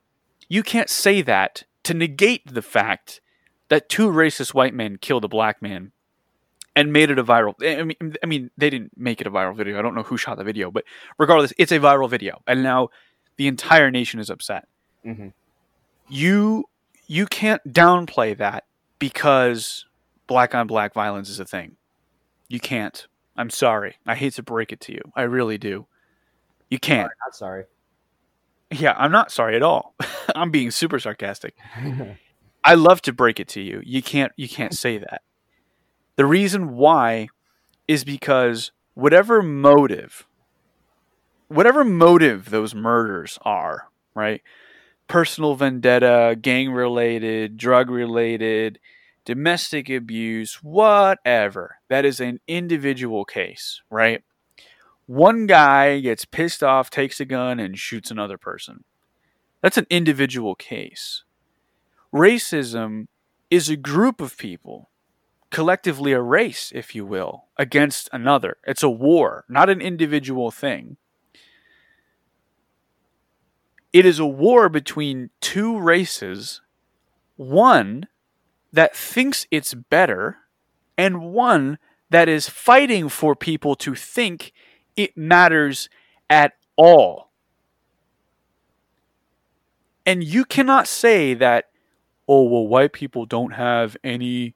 you 0.48 0.64
can't 0.64 0.90
say 0.90 1.22
that 1.22 1.64
to 1.84 1.94
negate 1.94 2.54
the 2.54 2.62
fact 2.62 3.22
that 3.70 3.90
two 3.90 4.10
racist 4.10 4.54
white 4.54 4.74
men 4.74 4.98
killed 4.98 5.24
a 5.26 5.28
black 5.28 5.62
man 5.62 5.92
and 6.76 6.94
made 6.94 7.12
it 7.12 7.20
a 7.20 7.24
viral. 7.24 7.54
I 7.62 7.84
mean, 7.84 8.16
I 8.24 8.26
mean, 8.26 8.52
they 8.58 8.70
didn't 8.70 8.92
make 8.98 9.22
it 9.22 9.28
a 9.28 9.32
viral 9.32 9.56
video. 9.56 9.78
I 9.78 9.82
don't 9.82 9.96
know 9.96 10.04
who 10.04 10.18
shot 10.18 10.38
the 10.38 10.44
video, 10.44 10.72
but 10.72 10.84
regardless, 11.18 11.54
it's 11.58 11.72
a 11.72 11.80
viral 11.80 12.10
video, 12.10 12.42
and 12.48 12.64
now 12.64 12.90
the 13.38 13.48
entire 13.48 13.92
nation 13.92 14.20
is 14.20 14.30
upset. 14.30 14.68
Mhm. 15.06 15.34
You 16.08 16.66
you 17.08 17.26
can't 17.26 17.62
downplay 17.68 18.38
that 18.38 18.66
because 19.00 19.86
black 20.28 20.54
on 20.54 20.68
black 20.68 20.94
violence 20.94 21.30
is 21.30 21.40
a 21.40 21.46
thing. 21.46 21.76
You 22.48 22.60
can't. 22.60 23.08
I'm 23.36 23.50
sorry. 23.50 23.98
I 24.06 24.16
hate 24.16 24.34
to 24.34 24.44
break 24.44 24.72
it 24.72 24.80
to 24.82 24.92
you. 24.94 25.02
I 25.16 25.24
really 25.24 25.58
do. 25.58 25.88
You 26.70 26.80
can't. 26.80 27.06
I'm 27.06 27.28
not 27.28 27.36
sorry. 27.36 27.66
Yeah, 28.72 28.94
I'm 28.98 29.12
not 29.12 29.32
sorry 29.32 29.56
at 29.56 29.64
all. 29.64 29.96
I'm 30.36 30.52
being 30.52 30.72
super 30.72 31.00
sarcastic. 31.00 31.56
I 32.64 32.76
love 32.76 33.02
to 33.04 33.14
break 33.14 33.40
it 33.40 33.48
to 33.50 33.62
you. 33.62 33.82
You 33.84 34.04
can't 34.04 34.32
you 34.36 34.48
can't 34.48 34.74
say 34.74 34.98
that. 34.98 35.22
The 36.18 36.26
reason 36.26 36.76
why 36.76 37.30
is 37.88 38.04
because 38.04 38.72
whatever 38.94 39.42
motive 39.42 40.28
whatever 41.50 41.84
motive 41.84 42.50
those 42.52 42.74
murders 42.74 43.38
are, 43.42 43.90
right? 44.14 44.42
Personal 45.08 45.56
vendetta, 45.56 46.38
gang 46.40 46.72
related, 46.72 47.58
drug 47.58 47.90
related, 47.90 48.80
domestic 49.26 49.90
abuse, 49.90 50.64
whatever. 50.64 51.78
That 51.90 52.06
is 52.06 52.20
an 52.20 52.40
individual 52.48 53.26
case, 53.26 53.82
right? 53.90 54.24
One 55.10 55.48
guy 55.48 56.02
gets 56.02 56.24
pissed 56.24 56.62
off, 56.62 56.92
takes 56.92 57.20
a 57.20 57.26
gun, 57.26 57.60
and 57.60 57.80
shoots 57.80 58.12
another 58.12 58.38
person. 58.38 58.84
That's 59.60 59.80
an 59.80 59.88
individual 59.90 60.54
case. 60.54 61.24
Racism 62.14 63.08
is 63.50 63.70
a 63.70 63.76
group 63.76 64.22
of 64.22 64.38
people, 64.38 64.92
collectively 65.50 66.12
a 66.12 66.22
race, 66.22 66.72
if 66.76 66.94
you 66.94 67.08
will, 67.08 67.46
against 67.58 68.08
another. 68.14 68.58
It's 68.68 68.84
a 68.84 68.90
war, 68.90 69.46
not 69.50 69.68
an 69.68 69.82
individual 69.82 70.52
thing. 70.52 70.98
It 73.92 74.06
is 74.06 74.20
a 74.20 74.28
war 74.28 74.70
between 74.70 75.32
two 75.42 75.80
races, 75.80 76.62
one 77.36 78.06
that 78.72 78.96
thinks 78.96 79.48
it's 79.50 79.74
better 79.74 80.38
and 81.00 81.34
one 81.34 81.80
that 82.12 82.30
is 82.30 82.48
fighting 82.48 83.10
for 83.10 83.36
people 83.36 83.76
to 83.78 83.96
think 83.96 84.54
it 85.00 85.16
matters 85.16 85.88
at 86.30 86.54
all. 86.76 87.32
And 90.06 90.22
you 90.22 90.44
cannot 90.44 90.90
say 90.90 91.34
that, 91.36 91.70
oh, 92.28 92.44
well, 92.44 92.68
white 92.68 92.92
people 92.92 93.26
don't 93.26 93.54
have 93.54 93.96
any 94.04 94.56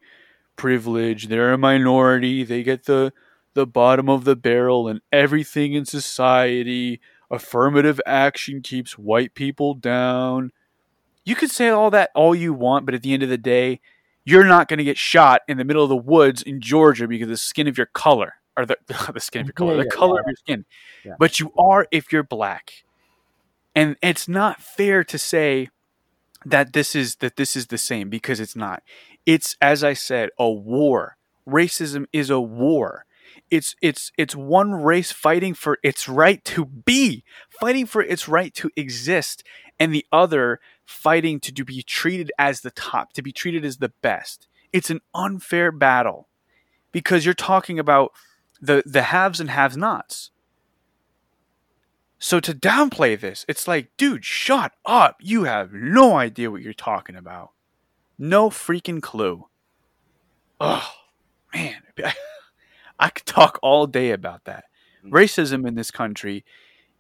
privilege. 0.58 1.28
They're 1.30 1.54
a 1.54 1.58
minority. 1.58 2.44
They 2.44 2.62
get 2.62 2.86
the, 2.86 3.14
the 3.54 3.66
bottom 3.66 4.10
of 4.10 4.26
the 4.26 4.36
barrel, 4.36 4.90
and 4.90 5.00
everything 5.14 5.74
in 5.74 5.86
society, 5.86 7.00
affirmative 7.32 8.02
action 8.06 8.62
keeps 8.62 8.98
white 8.98 9.34
people 9.34 9.74
down. 9.74 10.52
You 11.24 11.36
can 11.36 11.48
say 11.48 11.70
all 11.70 11.90
that 11.92 12.10
all 12.14 12.36
you 12.36 12.54
want, 12.54 12.86
but 12.86 12.96
at 12.96 13.02
the 13.02 13.14
end 13.14 13.24
of 13.24 13.30
the 13.30 13.38
day, 13.38 13.80
you're 14.26 14.44
not 14.44 14.68
going 14.68 14.80
to 14.80 14.84
get 14.84 14.98
shot 14.98 15.42
in 15.48 15.58
the 15.58 15.64
middle 15.64 15.84
of 15.84 15.90
the 15.90 15.96
woods 15.96 16.42
in 16.42 16.60
Georgia 16.60 17.08
because 17.08 17.28
of 17.28 17.30
the 17.30 17.38
skin 17.38 17.70
of 17.70 17.78
your 17.78 17.88
color 17.88 18.34
or 18.58 18.66
the, 18.66 18.78
the 19.14 19.20
skin 19.20 19.42
of 19.42 19.48
your 19.48 19.54
color, 19.54 19.78
Yeah, 19.78 19.84
the 19.84 19.90
color 19.90 20.16
yeah. 20.16 20.20
of 20.22 20.26
your 20.28 20.36
skin. 20.36 20.66
Yeah. 21.06 21.14
But 21.20 21.40
you 21.40 21.52
are 21.58 21.88
if 21.92 22.12
you're 22.12 22.24
black. 22.24 22.84
And 23.76 23.96
it's 24.02 24.28
not 24.28 24.62
fair 24.62 25.04
to 25.04 25.18
say 25.18 25.70
that 26.46 26.74
this 26.74 26.96
is 26.96 27.16
that 27.18 27.38
this 27.38 27.56
is 27.56 27.68
the 27.68 27.78
same 27.78 28.10
because 28.10 28.40
it's 28.40 28.56
not. 28.56 28.84
It's 29.26 29.58
as 29.62 29.84
I 29.84 29.94
said, 29.94 30.30
a 30.38 30.50
war. 30.50 31.18
Racism 31.48 32.06
is 32.14 32.30
a 32.30 32.40
war. 32.40 33.06
It's 33.50 33.76
it's 33.82 34.12
it's 34.18 34.36
one 34.36 34.74
race 34.74 35.12
fighting 35.12 35.54
for 35.54 35.80
its 35.84 36.08
right 36.08 36.44
to 36.46 36.66
be, 36.66 37.24
fighting 37.60 37.86
for 37.86 38.02
its 38.02 38.28
right 38.28 38.54
to 38.56 38.70
exist, 38.76 39.44
and 39.80 39.94
the 39.94 40.06
other 40.12 40.60
fighting 40.86 41.40
to, 41.40 41.52
to 41.54 41.66
be 41.66 41.82
treated 41.82 42.32
as 42.38 42.62
the 42.62 42.72
top, 42.72 43.14
to 43.14 43.22
be 43.22 43.32
treated 43.32 43.66
as 43.66 43.78
the 43.78 43.92
best. 44.02 44.48
It's 44.72 44.90
an 44.90 45.02
unfair 45.14 45.72
battle 45.72 46.28
because 46.92 47.26
you're 47.26 47.34
talking 47.34 47.80
about 47.80 48.12
the 48.64 48.84
the 48.86 49.04
haves 49.04 49.40
and 49.40 49.50
have 49.50 49.76
nots. 49.76 50.32
So 52.20 52.40
to 52.40 52.54
downplay 52.54 53.20
this, 53.20 53.46
it's 53.50 53.68
like, 53.68 53.90
dude, 53.98 54.24
shut 54.24 54.72
up. 54.86 55.18
You 55.20 55.44
have 55.44 55.74
no 55.74 56.16
idea 56.16 56.50
what 56.50 56.62
you're 56.62 56.74
talking 56.74 57.18
about. 57.18 57.52
No 58.18 58.50
freaking 58.50 59.02
clue. 59.02 59.48
Oh, 60.62 60.90
man. 61.54 61.82
I 63.00 63.10
could 63.10 63.26
talk 63.26 63.60
all 63.62 63.88
day 63.88 64.12
about 64.12 64.46
that. 64.46 64.64
Mm-hmm. 65.04 65.14
Racism 65.14 65.68
in 65.68 65.76
this 65.76 65.92
country 65.92 66.46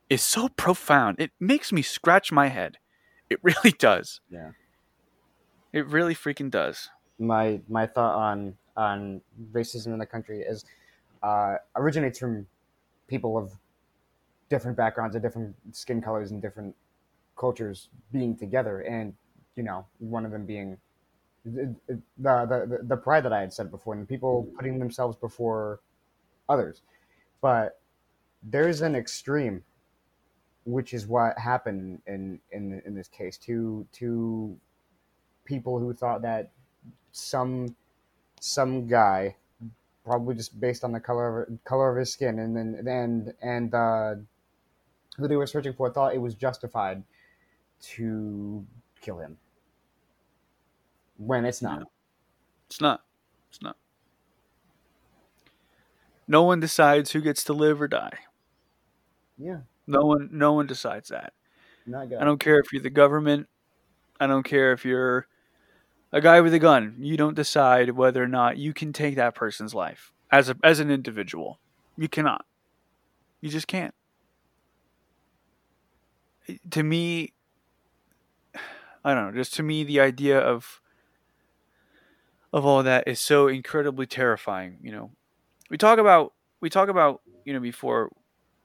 is 0.09 0.21
so 0.21 0.49
profound. 0.49 1.15
It 1.19 1.31
makes 1.39 1.71
me 1.71 1.81
scratch 1.81 2.33
my 2.33 2.47
head. 2.47 2.77
It 3.29 3.39
really 3.43 3.71
does. 3.71 4.19
Yeah. 4.29 4.51
It 5.71 5.87
really 5.87 6.15
freaking 6.15 6.51
does. 6.51 6.89
my 7.17 7.61
my 7.69 7.87
thought 7.87 8.15
on 8.15 8.55
on 8.75 9.21
racism 9.53 9.93
in 9.93 9.99
the 9.99 10.05
country 10.05 10.41
is 10.41 10.65
uh, 11.23 11.55
originates 11.75 12.19
from 12.19 12.45
people 13.07 13.37
of 13.37 13.53
different 14.49 14.77
backgrounds 14.77 15.15
and 15.15 15.23
different 15.23 15.55
skin 15.71 16.01
colors 16.01 16.31
and 16.31 16.41
different 16.41 16.75
cultures 17.37 17.89
being 18.11 18.35
together, 18.35 18.81
and 18.81 19.13
you 19.55 19.63
know, 19.63 19.85
one 19.99 20.25
of 20.25 20.31
them 20.31 20.45
being 20.45 20.77
the 21.45 21.75
the, 22.17 22.79
the, 22.83 22.97
pride 22.97 23.25
that 23.25 23.33
I 23.33 23.41
had 23.41 23.53
said 23.53 23.71
before, 23.71 23.93
and 23.93 24.07
people 24.07 24.47
putting 24.55 24.79
themselves 24.79 25.17
before 25.17 25.79
others. 26.47 26.81
But 27.41 27.81
there's 28.43 28.81
an 28.81 28.95
extreme, 28.95 29.63
which 30.65 30.93
is 30.93 31.07
what 31.07 31.37
happened 31.37 32.01
in 32.07 32.39
in 32.51 32.81
in 32.85 32.95
this 32.95 33.07
case 33.07 33.37
to 33.39 33.85
to 33.93 34.57
people 35.45 35.79
who 35.79 35.93
thought 35.93 36.21
that 36.21 36.51
some 37.11 37.75
some 38.39 38.87
guy 38.87 39.35
probably 40.03 40.35
just 40.35 40.59
based 40.59 40.83
on 40.83 40.91
the 40.91 40.99
color 40.99 41.43
of, 41.43 41.63
color 41.63 41.91
of 41.91 41.97
his 41.97 42.11
skin 42.11 42.39
and 42.39 42.55
then 42.55 42.87
and 42.87 43.33
and 43.41 43.73
uh, 43.73 44.15
who 45.17 45.27
they 45.27 45.35
were 45.35 45.47
searching 45.47 45.73
for 45.73 45.89
thought 45.91 46.13
it 46.13 46.21
was 46.21 46.35
justified 46.35 47.03
to 47.81 48.65
kill 49.01 49.19
him 49.19 49.37
when 51.17 51.45
it's 51.45 51.61
not 51.61 51.79
Yeah. 51.79 51.85
It's 52.67 52.81
not. 52.81 53.03
It's 53.49 53.61
not. 53.61 53.77
No 56.27 56.41
one 56.43 56.59
decides 56.59 57.11
who 57.11 57.21
gets 57.21 57.43
to 57.43 57.53
live 57.53 57.79
or 57.81 57.87
die. 57.87 58.17
yeah, 59.37 59.59
No 59.85 60.05
one 60.05 60.29
no 60.31 60.53
one 60.53 60.65
decides 60.65 61.09
that. 61.09 61.33
I 62.19 62.23
don't 62.23 62.39
care 62.39 62.59
if 62.59 62.71
you're 62.71 62.81
the 62.81 62.89
government. 62.89 63.47
I 64.19 64.25
don't 64.27 64.43
care 64.43 64.71
if 64.71 64.85
you're 64.85 65.27
a 66.13 66.21
guy 66.21 66.39
with 66.39 66.53
a 66.53 66.59
gun. 66.59 66.95
You 66.99 67.17
don't 67.17 67.35
decide 67.35 67.89
whether 67.89 68.23
or 68.23 68.27
not 68.27 68.57
you 68.57 68.71
can 68.71 68.93
take 68.93 69.15
that 69.15 69.35
person's 69.35 69.73
life 69.73 70.13
as 70.31 70.47
a 70.47 70.55
as 70.63 70.79
an 70.79 70.89
individual. 70.89 71.59
You 71.97 72.07
cannot. 72.07 72.45
You 73.41 73.49
just 73.49 73.67
can't. 73.67 73.93
To 76.69 76.83
me, 76.83 77.33
I 79.03 79.13
don't 79.13 79.27
know. 79.27 79.37
Just 79.37 79.55
to 79.55 79.63
me, 79.63 79.83
the 79.83 79.99
idea 79.99 80.39
of 80.39 80.79
of 82.53 82.65
all 82.65 82.83
that 82.83 83.07
is 83.07 83.19
so 83.19 83.47
incredibly 83.47 84.05
terrifying. 84.05 84.77
You 84.81 84.91
know, 84.91 85.11
we 85.69 85.77
talk 85.77 85.97
about 85.97 86.33
we 86.61 86.69
talk 86.69 86.89
about 86.89 87.21
you 87.43 87.53
know 87.53 87.59
before 87.59 88.11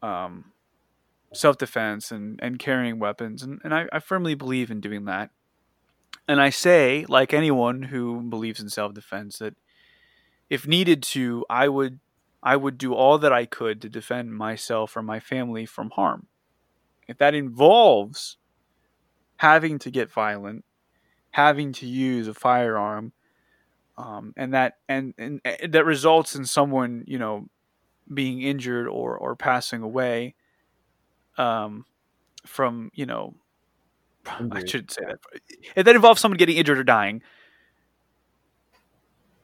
um, 0.02 0.52
self 1.32 1.56
defense 1.56 2.12
and 2.12 2.38
and 2.42 2.58
carrying 2.58 2.98
weapons, 2.98 3.42
and 3.42 3.58
and 3.64 3.74
I, 3.74 3.86
I 3.90 4.00
firmly 4.00 4.34
believe 4.34 4.70
in 4.70 4.80
doing 4.80 5.06
that. 5.06 5.30
And 6.26 6.40
I 6.40 6.50
say, 6.50 7.06
like 7.08 7.32
anyone 7.32 7.84
who 7.84 8.20
believes 8.22 8.60
in 8.60 8.68
self 8.68 8.94
defense, 8.94 9.38
that 9.38 9.54
if 10.50 10.66
needed 10.66 11.02
to, 11.04 11.44
I 11.48 11.68
would 11.68 12.00
I 12.42 12.56
would 12.56 12.78
do 12.78 12.94
all 12.94 13.18
that 13.18 13.32
I 13.32 13.46
could 13.46 13.80
to 13.82 13.88
defend 13.88 14.34
myself 14.34 14.96
or 14.96 15.02
my 15.02 15.20
family 15.20 15.66
from 15.66 15.90
harm. 15.90 16.26
If 17.06 17.18
that 17.18 17.34
involves 17.34 18.36
having 19.36 19.78
to 19.80 19.90
get 19.90 20.12
violent, 20.12 20.64
having 21.30 21.72
to 21.72 21.86
use 21.86 22.28
a 22.28 22.34
firearm, 22.34 23.12
um, 23.96 24.32
and 24.36 24.54
that 24.54 24.78
and 24.88 25.14
and 25.18 25.40
that 25.68 25.84
results 25.84 26.34
in 26.34 26.44
someone 26.44 27.04
you 27.06 27.18
know 27.18 27.48
being 28.12 28.40
injured 28.40 28.86
or 28.86 29.16
or 29.16 29.34
passing 29.36 29.82
away 29.82 30.34
um, 31.36 31.84
from 32.46 32.90
you 32.94 33.06
know 33.06 33.34
I 34.28 34.64
shouldn't 34.64 34.92
say 34.92 35.04
that. 35.06 35.18
If 35.76 35.84
that 35.84 35.94
involves 35.94 36.20
someone 36.20 36.38
getting 36.38 36.56
injured 36.56 36.78
or 36.78 36.84
dying 36.84 37.22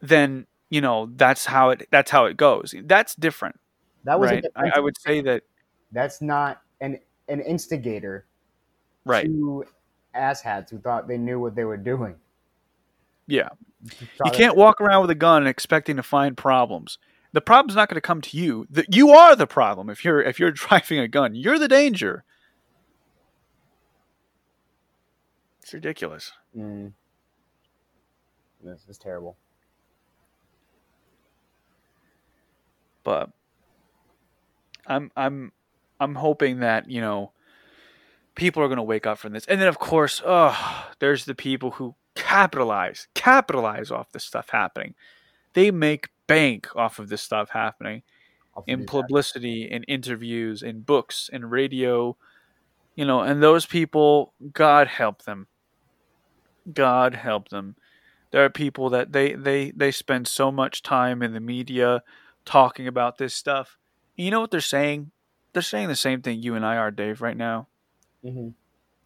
then 0.01 0.47
you 0.71 0.81
know 0.81 1.11
that's 1.17 1.47
how 1.47 1.71
it 1.71 1.89
that's 1.91 2.11
how 2.11 2.27
it 2.27 2.37
goes. 2.37 2.75
That's 2.85 3.15
different 3.15 3.59
that 4.05 4.21
was 4.21 4.31
right? 4.31 4.45
I, 4.55 4.73
I 4.77 4.81
would 4.81 4.99
say 5.01 5.21
that 5.23 5.43
that's 5.93 6.21
not 6.21 6.61
an 6.81 6.99
an 7.29 7.41
instigator 7.41 8.27
right. 9.05 9.25
to 9.25 9.65
asshats 10.15 10.71
who 10.71 10.79
thought 10.79 11.09
they 11.09 11.19
knew 11.19 11.41
what 11.41 11.55
they 11.55 11.65
were 11.65 11.79
doing. 11.79 12.15
Yeah. 13.27 13.49
You 14.25 14.31
can't 14.31 14.57
walk 14.57 14.81
around 14.81 15.03
with 15.03 15.11
a 15.11 15.15
gun 15.15 15.47
expecting 15.47 15.97
to 15.97 16.03
find 16.03 16.37
problems. 16.37 16.99
The 17.33 17.41
problem's 17.41 17.75
not 17.75 17.89
going 17.89 17.97
to 17.97 18.03
come 18.03 18.21
to 18.21 18.37
you. 18.37 18.67
The, 18.71 18.87
you 18.91 19.11
are 19.11 19.35
the 19.35 19.47
problem 19.47 19.91
if 19.91 20.05
you're 20.05 20.23
if 20.23 20.39
you're 20.39 20.51
driving 20.53 20.99
a 20.99 21.09
gun. 21.09 21.35
You're 21.35 21.59
the 21.59 21.69
danger 21.69 22.25
it's 25.65 25.75
ridiculous 25.75 26.33
Mm. 26.57 26.93
This 28.63 28.87
is 28.89 28.97
terrible. 28.97 29.37
but 33.05 33.31
I'm 34.87 35.13
I'm 35.17 35.53
I'm 36.01 36.17
hoping 36.17 36.61
that 36.61 36.91
you 36.91 37.01
know 37.01 37.33
people 38.35 38.63
are 38.63 38.67
going 38.69 38.79
to 38.79 38.83
wake 38.83 39.07
up 39.07 39.19
from 39.19 39.33
this, 39.33 39.45
and 39.47 39.61
then 39.61 39.69
of 39.69 39.79
course, 39.79 40.21
oh, 40.27 40.89
there's 40.99 41.27
the 41.27 41.35
people 41.35 41.73
who 41.73 41.95
capitalize 42.17 43.07
capitalize 43.15 43.91
off 43.91 44.11
this 44.11 44.25
stuff 44.25 44.49
happening. 44.49 44.95
They 45.53 45.71
make 45.71 46.09
bank 46.27 46.75
off 46.75 46.99
of 46.99 47.09
this 47.09 47.23
stuff 47.23 47.51
happening 47.51 48.03
in 48.67 48.81
forget 48.81 48.87
that. 48.87 48.91
publicity, 48.91 49.71
in 49.71 49.85
interviews, 49.85 50.63
in 50.63 50.81
books, 50.81 51.31
in 51.33 51.45
radio, 51.45 52.17
you 52.97 53.05
know, 53.05 53.21
and 53.21 53.43
those 53.43 53.67
people, 53.67 54.33
God 54.53 54.89
help 54.89 55.23
them. 55.25 55.47
God 56.73 57.15
help 57.15 57.49
them. 57.49 57.77
There 58.31 58.45
are 58.45 58.51
people 58.51 58.91
that 58.91 59.13
they 59.13 59.35
they 59.35 59.71
they 59.71 59.91
spend 59.91 60.27
so 60.27 60.51
much 60.51 60.83
time 60.83 61.23
in 61.23 61.33
the 61.33 61.41
media 61.41 62.03
talking 62.45 62.87
about 62.87 63.19
this 63.19 63.35
stuff. 63.35 63.79
And 64.17 64.25
you 64.25 64.31
know 64.31 64.41
what 64.41 64.51
they're 64.51 64.61
saying? 64.61 65.11
They're 65.53 65.63
saying 65.63 65.89
the 65.89 65.97
same 65.97 66.21
thing 66.21 66.43
you 66.43 66.55
and 66.55 66.67
I 66.67 66.77
are, 66.77 66.91
Dave, 66.91 67.23
right 67.23 67.37
now. 67.37 67.69
Mhm. 68.25 68.55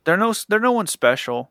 They're 0.05 0.17
no 0.17 0.33
they're 0.49 0.61
no 0.61 0.73
one 0.73 0.87
special. 0.87 1.51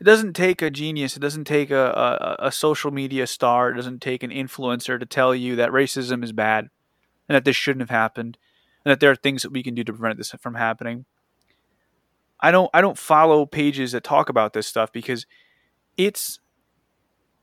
It 0.00 0.04
doesn't 0.04 0.32
take 0.32 0.62
a 0.62 0.70
genius. 0.70 1.14
It 1.14 1.20
doesn't 1.20 1.44
take 1.44 1.70
a, 1.70 2.36
a, 2.40 2.46
a 2.46 2.52
social 2.52 2.90
media 2.90 3.26
star. 3.26 3.70
It 3.70 3.74
doesn't 3.74 4.00
take 4.00 4.22
an 4.22 4.30
influencer 4.30 4.98
to 4.98 5.04
tell 5.04 5.34
you 5.34 5.56
that 5.56 5.72
racism 5.72 6.24
is 6.24 6.32
bad 6.32 6.70
and 7.28 7.36
that 7.36 7.44
this 7.44 7.56
shouldn't 7.56 7.82
have 7.82 7.90
happened 7.90 8.38
and 8.82 8.90
that 8.90 9.00
there 9.00 9.10
are 9.10 9.16
things 9.16 9.42
that 9.42 9.52
we 9.52 9.62
can 9.62 9.74
do 9.74 9.84
to 9.84 9.92
prevent 9.92 10.16
this 10.16 10.30
from 10.40 10.54
happening. 10.54 11.04
I 12.40 12.50
don't 12.50 12.70
I 12.72 12.80
don't 12.80 12.98
follow 12.98 13.46
pages 13.46 13.92
that 13.92 14.04
talk 14.04 14.28
about 14.28 14.52
this 14.52 14.66
stuff 14.66 14.92
because 14.92 15.26
it's 15.96 16.40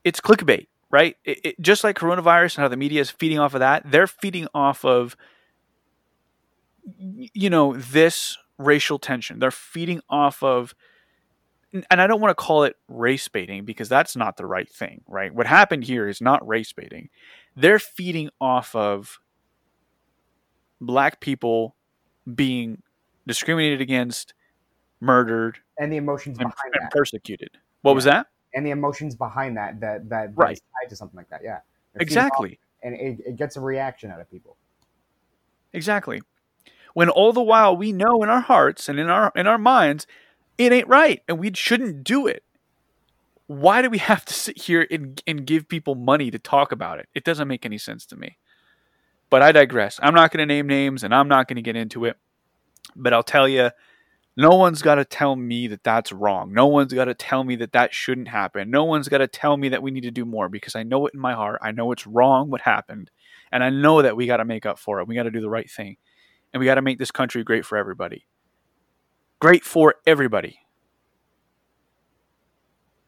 it's 0.04 0.20
clickbait, 0.20 0.68
right? 0.90 1.16
It, 1.24 1.40
it, 1.44 1.60
just 1.60 1.84
like 1.84 1.98
coronavirus 1.98 2.56
and 2.56 2.62
how 2.62 2.68
the 2.68 2.76
media 2.76 3.00
is 3.00 3.10
feeding 3.10 3.38
off 3.38 3.54
of 3.54 3.60
that, 3.60 3.82
they're 3.90 4.06
feeding 4.06 4.48
off 4.54 4.84
of, 4.84 5.16
you 6.98 7.50
know, 7.50 7.74
this 7.76 8.38
racial 8.58 8.98
tension. 8.98 9.38
They're 9.38 9.50
feeding 9.50 10.00
off 10.08 10.42
of, 10.42 10.74
and 11.72 12.00
I 12.00 12.06
don't 12.06 12.20
want 12.20 12.30
to 12.30 12.42
call 12.42 12.64
it 12.64 12.76
race 12.88 13.28
baiting 13.28 13.64
because 13.64 13.88
that's 13.88 14.16
not 14.16 14.36
the 14.36 14.46
right 14.46 14.68
thing, 14.68 15.02
right? 15.06 15.34
What 15.34 15.46
happened 15.46 15.84
here 15.84 16.08
is 16.08 16.20
not 16.20 16.46
race 16.46 16.72
baiting. 16.72 17.10
They're 17.54 17.78
feeding 17.78 18.30
off 18.40 18.74
of 18.74 19.20
black 20.80 21.20
people 21.20 21.76
being 22.32 22.82
discriminated 23.26 23.80
against, 23.80 24.32
murdered, 25.00 25.58
and 25.78 25.92
the 25.92 25.96
emotions 25.96 26.38
and, 26.38 26.48
behind 26.50 26.74
and 26.74 26.84
that, 26.84 26.90
persecuted. 26.92 27.50
What 27.82 27.94
was 27.94 28.04
that? 28.04 28.26
and 28.54 28.64
the 28.64 28.70
emotions 28.70 29.14
behind 29.14 29.56
that 29.58 29.78
that 29.80 30.08
that 30.08 30.30
Right. 30.34 30.58
tied 30.82 30.88
to 30.88 30.96
something 30.96 31.16
like 31.18 31.28
that. 31.28 31.42
Yeah, 31.44 31.58
They're 31.92 32.00
feeding 32.06 32.18
off- 32.18 32.24
Exactly. 32.24 32.58
and 32.82 32.94
it, 32.94 33.20
it 33.26 33.36
gets 33.36 33.56
a 33.56 33.60
reaction 33.60 34.10
out 34.10 34.20
of 34.20 34.30
people. 34.30 34.56
Exactly. 35.72 36.22
When 36.94 37.08
all 37.10 37.32
the 37.32 37.42
while 37.42 37.76
we 37.76 37.92
know 37.92 38.22
in 38.22 38.28
our 38.30 38.40
hearts 38.40 38.88
and 38.88 38.98
in 38.98 39.08
our 39.08 39.30
in 39.36 39.46
our 39.46 39.58
minds 39.58 40.06
it 40.56 40.72
ain't 40.72 40.88
right 40.88 41.22
and 41.28 41.38
we 41.38 41.52
shouldn't 41.54 42.02
do 42.04 42.26
it. 42.26 42.42
Why 43.46 43.82
do 43.82 43.90
we 43.90 43.98
have 44.10 44.24
to 44.24 44.34
sit 44.34 44.62
here 44.62 44.86
and, 44.90 45.22
and 45.26 45.46
give 45.46 45.68
people 45.68 45.94
money 45.94 46.30
to 46.30 46.38
talk 46.38 46.72
about 46.72 46.98
it? 46.98 47.08
It 47.14 47.24
doesn't 47.24 47.48
make 47.48 47.64
any 47.66 47.78
sense 47.78 48.06
to 48.06 48.16
me. 48.16 48.38
But 49.30 49.42
I 49.42 49.52
digress. 49.52 50.00
I'm 50.02 50.14
not 50.14 50.30
going 50.32 50.38
to 50.40 50.46
name 50.46 50.66
names 50.66 51.04
and 51.04 51.14
I'm 51.14 51.28
not 51.28 51.48
going 51.48 51.56
to 51.56 51.62
get 51.62 51.76
into 51.76 52.06
it. 52.06 52.16
But 52.96 53.12
I'll 53.12 53.22
tell 53.22 53.46
you, 53.46 53.70
no 54.38 54.50
one's 54.50 54.82
got 54.82 54.94
to 54.94 55.04
tell 55.04 55.34
me 55.34 55.66
that 55.66 55.82
that's 55.82 56.12
wrong. 56.12 56.52
No 56.52 56.66
one's 56.68 56.94
got 56.94 57.06
to 57.06 57.14
tell 57.14 57.42
me 57.42 57.56
that 57.56 57.72
that 57.72 57.92
shouldn't 57.92 58.28
happen. 58.28 58.70
No 58.70 58.84
one's 58.84 59.08
got 59.08 59.18
to 59.18 59.26
tell 59.26 59.56
me 59.56 59.68
that 59.70 59.82
we 59.82 59.90
need 59.90 60.04
to 60.04 60.12
do 60.12 60.24
more 60.24 60.48
because 60.48 60.76
I 60.76 60.84
know 60.84 61.04
it 61.08 61.14
in 61.14 61.18
my 61.18 61.34
heart. 61.34 61.58
I 61.60 61.72
know 61.72 61.90
it's 61.90 62.06
wrong 62.06 62.48
what 62.48 62.60
happened. 62.60 63.10
And 63.50 63.64
I 63.64 63.70
know 63.70 64.00
that 64.00 64.16
we 64.16 64.28
got 64.28 64.36
to 64.36 64.44
make 64.44 64.64
up 64.64 64.78
for 64.78 65.00
it. 65.00 65.08
We 65.08 65.16
got 65.16 65.24
to 65.24 65.32
do 65.32 65.40
the 65.40 65.50
right 65.50 65.68
thing. 65.68 65.96
And 66.52 66.60
we 66.60 66.66
got 66.66 66.76
to 66.76 66.82
make 66.82 67.00
this 67.00 67.10
country 67.10 67.42
great 67.42 67.66
for 67.66 67.76
everybody. 67.76 68.26
Great 69.40 69.64
for 69.64 69.96
everybody. 70.06 70.60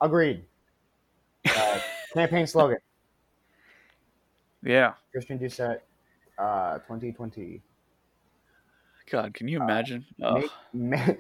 Agreed. 0.01 0.43
Uh, 1.49 1.79
campaign 2.13 2.49
slogan: 2.49 2.79
Yeah. 4.65 4.95
Christian 5.13 5.39
Doucette, 5.39 5.79
uh, 6.39 6.79
2020. 6.79 7.63
God, 9.11 9.35
can 9.35 9.49
you 9.49 9.61
imagine? 9.63 10.07
Ugh. 10.23 10.45
Make, 10.73 11.19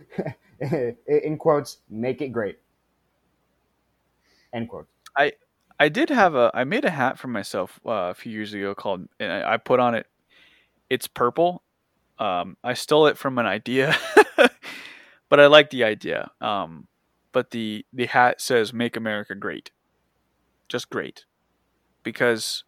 ma- 0.61 0.69
in 1.07 1.37
quotes, 1.39 1.79
make 1.89 2.23
it 2.23 2.29
great. 2.29 2.59
End 4.53 4.69
quotes. 4.69 4.89
I 5.81 5.89
did 5.89 6.11
have 6.11 6.35
a. 6.35 6.51
I 6.53 6.65
made 6.65 6.85
a 6.85 6.91
hat 6.91 7.19
for 7.19 7.29
myself 7.29 7.81
uh, 7.87 8.11
a 8.11 8.15
few 8.15 8.31
years 8.31 8.53
ago 8.53 8.75
called. 8.75 9.09
And 9.19 9.33
I 9.33 9.55
I 9.55 9.57
put 9.57 9.81
on 9.81 9.95
it. 9.95 10.07
It's 10.91 11.09
purple. 11.09 11.63
Um, 12.19 12.59
I 12.63 12.75
stole 12.75 13.07
it 13.07 13.17
from 13.17 13.39
an 13.39 13.47
idea, 13.47 13.97
but 15.31 15.41
I 15.41 15.47
like 15.47 15.71
the 15.71 15.85
idea. 15.85 16.31
Um, 16.43 16.87
but 17.33 17.51
the 17.51 17.87
the 17.95 18.07
hat 18.07 18.43
says 18.43 18.75
"Make 18.75 18.95
America 18.95 19.35
Great," 19.35 19.71
just 20.69 20.91
great, 20.91 21.25
because 22.03 22.63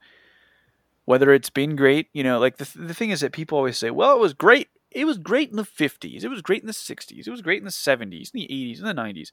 whether 1.04 1.34
it's 1.34 1.50
been 1.50 1.76
great, 1.76 2.08
you 2.14 2.24
know, 2.24 2.38
like 2.38 2.56
the 2.56 2.70
the 2.74 2.94
thing 2.94 3.10
is 3.10 3.20
that 3.20 3.32
people 3.32 3.58
always 3.58 3.76
say, 3.76 3.90
"Well, 3.90 4.16
it 4.16 4.20
was 4.20 4.32
great. 4.32 4.68
It 4.95 5.05
was 5.05 5.18
great 5.18 5.51
in 5.51 5.57
the 5.57 5.62
'50s. 5.64 6.24
It 6.24 6.28
was 6.28 6.43
great 6.43 6.62
in 6.62 6.66
the 6.66 6.72
'60s. 6.72 7.26
It 7.26 7.30
was 7.30 7.43
great 7.43 7.59
in 7.59 7.64
the 7.64 7.70
'70s, 7.70 8.30
in 8.34 8.40
the 8.40 8.49
'80s, 8.49 8.78
in 8.78 8.84
the 8.84 8.95
'90s." 8.95 9.32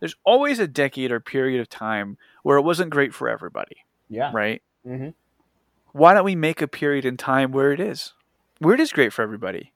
There's 0.00 0.16
always 0.24 0.58
a 0.58 0.66
decade 0.66 1.12
or 1.12 1.20
period 1.20 1.60
of 1.60 1.68
time 1.68 2.16
where 2.42 2.56
it 2.56 2.62
wasn't 2.62 2.90
great 2.90 3.12
for 3.14 3.28
everybody, 3.28 3.76
Yeah. 4.08 4.30
right? 4.32 4.62
hmm 4.84 5.10
Why 5.92 6.14
don't 6.14 6.24
we 6.24 6.34
make 6.36 6.62
a 6.62 6.68
period 6.68 7.04
in 7.04 7.16
time 7.16 7.52
where 7.52 7.72
it 7.72 7.80
is? 7.80 8.14
Where 8.60 8.74
it 8.74 8.80
is 8.80 8.92
great 8.92 9.12
for 9.12 9.22
everybody. 9.22 9.72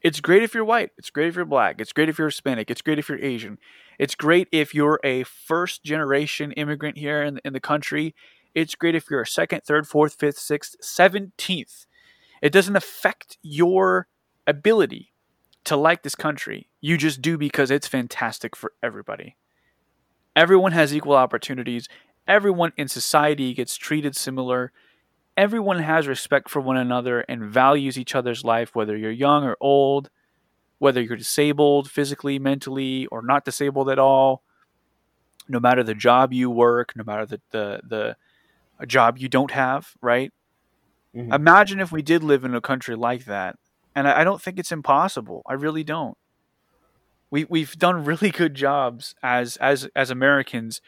It's 0.00 0.20
great 0.20 0.42
if 0.42 0.54
you're 0.54 0.64
white. 0.64 0.90
It's 0.96 1.10
great 1.10 1.28
if 1.28 1.36
you're 1.36 1.44
black. 1.44 1.80
It's 1.80 1.92
great 1.92 2.08
if 2.08 2.18
you're 2.18 2.28
Hispanic. 2.28 2.70
It's 2.70 2.82
great 2.82 2.98
if 2.98 3.08
you're 3.08 3.18
Asian. 3.18 3.58
It's 3.98 4.14
great 4.14 4.48
if 4.52 4.74
you're 4.74 5.00
a 5.02 5.24
first 5.24 5.82
generation 5.82 6.52
immigrant 6.52 6.96
here 6.98 7.22
in, 7.22 7.40
in 7.44 7.52
the 7.52 7.60
country. 7.60 8.14
It's 8.54 8.74
great 8.76 8.94
if 8.94 9.10
you're 9.10 9.22
a 9.22 9.26
second, 9.26 9.62
third, 9.64 9.86
fourth, 9.88 10.14
fifth, 10.14 10.38
sixth, 10.38 10.76
seventeenth. 10.80 11.86
It 12.40 12.52
doesn't 12.52 12.76
affect 12.76 13.38
your 13.42 14.06
ability 14.48 15.12
to 15.64 15.76
like 15.76 16.02
this 16.02 16.16
country. 16.16 16.68
You 16.80 16.96
just 16.96 17.22
do 17.22 17.38
because 17.38 17.70
it's 17.70 17.86
fantastic 17.86 18.56
for 18.56 18.72
everybody. 18.82 19.36
Everyone 20.34 20.72
has 20.72 20.94
equal 20.94 21.14
opportunities. 21.14 21.88
Everyone 22.26 22.72
in 22.76 22.88
society 22.88 23.54
gets 23.54 23.76
treated 23.76 24.16
similar. 24.16 24.72
Everyone 25.36 25.78
has 25.80 26.08
respect 26.08 26.48
for 26.50 26.60
one 26.60 26.76
another 26.76 27.20
and 27.20 27.44
values 27.44 27.98
each 27.98 28.14
other's 28.14 28.44
life, 28.44 28.74
whether 28.74 28.96
you're 28.96 29.10
young 29.10 29.44
or 29.44 29.56
old, 29.60 30.10
whether 30.78 31.00
you're 31.00 31.16
disabled 31.16 31.90
physically, 31.90 32.38
mentally, 32.38 33.06
or 33.06 33.22
not 33.22 33.44
disabled 33.44 33.90
at 33.90 33.98
all. 33.98 34.42
No 35.48 35.60
matter 35.60 35.82
the 35.82 35.94
job 35.94 36.32
you 36.32 36.50
work, 36.50 36.94
no 36.96 37.04
matter 37.04 37.26
the 37.26 37.40
the, 37.50 37.80
the 37.86 38.16
a 38.78 38.86
job 38.86 39.18
you 39.18 39.28
don't 39.28 39.50
have, 39.50 39.92
right? 40.00 40.32
Mhm. 41.14 41.34
Imagine 41.34 41.80
if 41.80 41.90
we 41.90 42.02
did 42.02 42.22
live 42.22 42.44
in 42.44 42.54
a 42.54 42.60
country 42.60 42.94
like 42.94 43.24
that. 43.24 43.56
And 43.98 44.06
I, 44.06 44.20
I 44.20 44.24
don't 44.24 44.40
think 44.40 44.58
it's 44.60 44.70
impossible. 44.70 45.42
I 45.46 45.54
really 45.54 45.82
don't. 45.82 46.16
We 47.30 47.44
we've 47.44 47.76
done 47.76 48.04
really 48.04 48.30
good 48.30 48.54
jobs 48.54 49.14
as 49.22 49.56
as 49.56 49.88
as 49.96 50.10
Americans 50.10 50.80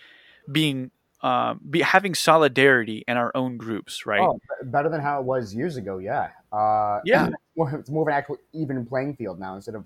being 0.51 0.91
um, 1.23 1.61
be 1.69 1.81
having 1.83 2.15
solidarity 2.15 3.05
in 3.07 3.17
our 3.19 3.31
own 3.35 3.57
groups, 3.59 4.07
right? 4.07 4.21
Oh, 4.23 4.39
better 4.65 4.89
than 4.89 5.01
how 5.03 5.21
it 5.21 5.25
was 5.27 5.55
years 5.55 5.77
ago. 5.77 5.99
Yeah. 5.99 6.31
Uh, 6.53 7.01
Yeah. 7.05 7.29
more- 7.57 7.75
It's 7.75 7.91
more 7.91 8.03
of 8.03 8.09
an 8.09 8.15
actual 8.15 8.39
even 8.55 8.87
playing 8.87 9.17
field 9.17 9.39
now 9.39 9.55
instead 9.57 9.75
of 9.75 9.85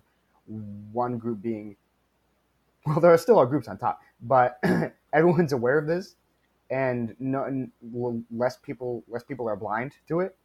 one 0.92 1.18
group 1.18 1.42
being. 1.42 1.76
Well, 2.86 3.00
there 3.00 3.12
are 3.12 3.18
still 3.18 3.38
our 3.38 3.46
groups 3.46 3.66
on 3.66 3.78
top, 3.78 4.00
but 4.20 4.60
everyone's 5.12 5.52
aware 5.54 5.78
of 5.78 5.86
this, 5.88 6.14
and 6.70 7.16
no, 7.18 7.44
and 7.44 7.72
less 8.30 8.58
people 8.58 9.02
less 9.08 9.24
people 9.24 9.48
are 9.48 9.56
blind 9.56 9.92
to 10.08 10.20
it. 10.20 10.36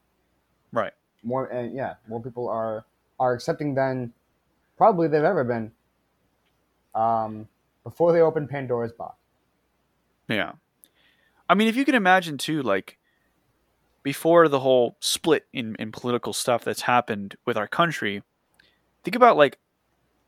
Right. 0.71 0.93
More 1.23 1.47
and 1.47 1.75
yeah, 1.75 1.95
more 2.07 2.21
people 2.21 2.47
are 2.47 2.85
are 3.19 3.33
accepting 3.33 3.75
than 3.75 4.13
probably 4.77 5.07
they've 5.07 5.23
ever 5.23 5.43
been. 5.43 5.71
Um, 6.95 7.47
before 7.83 8.13
they 8.13 8.21
opened 8.21 8.49
Pandora's 8.49 8.91
box. 8.91 9.15
Yeah. 10.27 10.53
I 11.49 11.55
mean, 11.55 11.67
if 11.67 11.75
you 11.75 11.85
can 11.85 11.95
imagine 11.95 12.37
too, 12.37 12.61
like 12.61 12.97
before 14.03 14.47
the 14.47 14.59
whole 14.59 14.95
split 14.99 15.45
in, 15.51 15.75
in 15.75 15.91
political 15.91 16.33
stuff 16.33 16.63
that's 16.63 16.81
happened 16.81 17.35
with 17.45 17.57
our 17.57 17.67
country, 17.67 18.23
think 19.03 19.15
about 19.15 19.37
like 19.37 19.57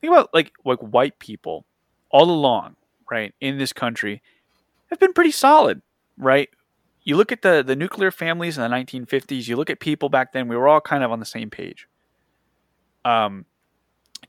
think 0.01 0.11
about 0.11 0.33
like 0.33 0.51
like 0.65 0.79
white 0.79 1.19
people 1.19 1.65
all 2.09 2.29
along, 2.29 2.75
right, 3.09 3.33
in 3.39 3.57
this 3.57 3.73
country 3.73 4.21
have 4.89 4.99
been 4.99 5.13
pretty 5.13 5.31
solid, 5.31 5.81
right? 6.17 6.49
You 7.03 7.17
look 7.17 7.31
at 7.31 7.41
the 7.41 7.63
the 7.63 7.75
nuclear 7.75 8.11
families 8.11 8.57
in 8.57 8.63
the 8.63 8.75
1950s, 8.75 9.47
you 9.47 9.55
look 9.55 9.69
at 9.69 9.79
people 9.79 10.09
back 10.09 10.33
then, 10.33 10.47
we 10.47 10.55
were 10.55 10.67
all 10.67 10.81
kind 10.81 11.03
of 11.03 11.11
on 11.11 11.19
the 11.19 11.25
same 11.25 11.49
page. 11.49 11.87
Um 13.05 13.45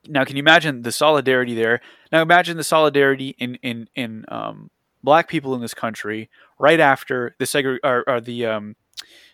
now 0.08 0.24
can 0.24 0.36
you 0.36 0.40
imagine 0.40 0.82
the 0.82 0.92
solidarity 0.92 1.54
there? 1.54 1.80
Now 2.10 2.22
imagine 2.22 2.56
the 2.56 2.64
solidarity 2.64 3.36
in 3.38 3.56
in 3.56 3.88
in 3.94 4.24
um 4.28 4.70
black 5.02 5.28
people 5.28 5.54
in 5.54 5.60
this 5.60 5.74
country 5.74 6.30
right 6.58 6.80
after 6.80 7.34
the 7.38 7.44
segre- 7.44 7.78
or, 7.82 8.04
or 8.08 8.20
the 8.20 8.46
um, 8.46 8.76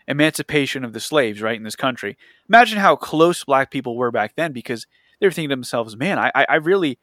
emancipation 0.06 0.84
of 0.84 0.92
the 0.92 1.00
slaves, 1.00 1.42
right 1.42 1.56
in 1.56 1.62
this 1.62 1.76
country. 1.76 2.16
Imagine 2.48 2.78
how 2.78 2.96
close 2.96 3.44
black 3.44 3.70
people 3.70 3.96
were 3.96 4.10
back 4.10 4.34
then, 4.36 4.52
because 4.52 4.86
they 5.20 5.26
were 5.26 5.30
thinking 5.30 5.50
to 5.50 5.56
themselves, 5.56 5.96
"Man, 5.96 6.18
I, 6.18 6.30
I, 6.34 6.46
I 6.48 6.54
really, 6.56 6.98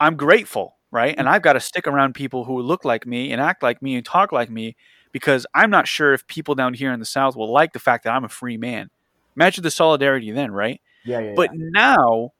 I'm 0.00 0.16
grateful, 0.16 0.76
right? 0.90 1.14
And 1.16 1.28
I've 1.28 1.42
got 1.42 1.52
to 1.54 1.60
stick 1.60 1.86
around 1.86 2.14
people 2.14 2.44
who 2.44 2.60
look 2.60 2.84
like 2.84 3.06
me 3.06 3.32
and 3.32 3.40
act 3.40 3.62
like 3.62 3.80
me 3.82 3.94
and 3.94 4.04
talk 4.04 4.32
like 4.32 4.50
me, 4.50 4.76
because 5.12 5.46
I'm 5.54 5.70
not 5.70 5.88
sure 5.88 6.12
if 6.12 6.26
people 6.26 6.54
down 6.54 6.74
here 6.74 6.92
in 6.92 7.00
the 7.00 7.06
South 7.06 7.36
will 7.36 7.50
like 7.52 7.72
the 7.72 7.78
fact 7.78 8.04
that 8.04 8.14
I'm 8.14 8.24
a 8.24 8.28
free 8.28 8.56
man." 8.56 8.90
Imagine 9.36 9.62
the 9.62 9.70
solidarity 9.70 10.30
then, 10.30 10.50
right? 10.52 10.80
Yeah, 11.04 11.20
yeah. 11.20 11.32
But 11.36 11.50
now, 11.52 12.32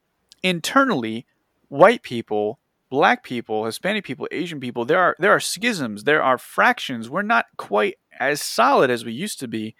internally, 0.42 1.26
white 1.68 2.02
people, 2.02 2.58
black 2.90 3.22
people, 3.22 3.64
Hispanic 3.66 4.04
people, 4.04 4.28
Asian 4.30 4.60
people, 4.60 4.84
there 4.84 4.98
are 4.98 5.16
there 5.18 5.32
are 5.32 5.40
schisms, 5.40 6.04
there 6.04 6.22
are 6.22 6.38
fractions. 6.38 7.08
We're 7.08 7.22
not 7.22 7.46
quite 7.56 7.96
as 8.18 8.42
solid 8.42 8.90
as 8.90 9.04
we 9.04 9.12
used 9.12 9.38
to 9.40 9.48
be. 9.48 9.74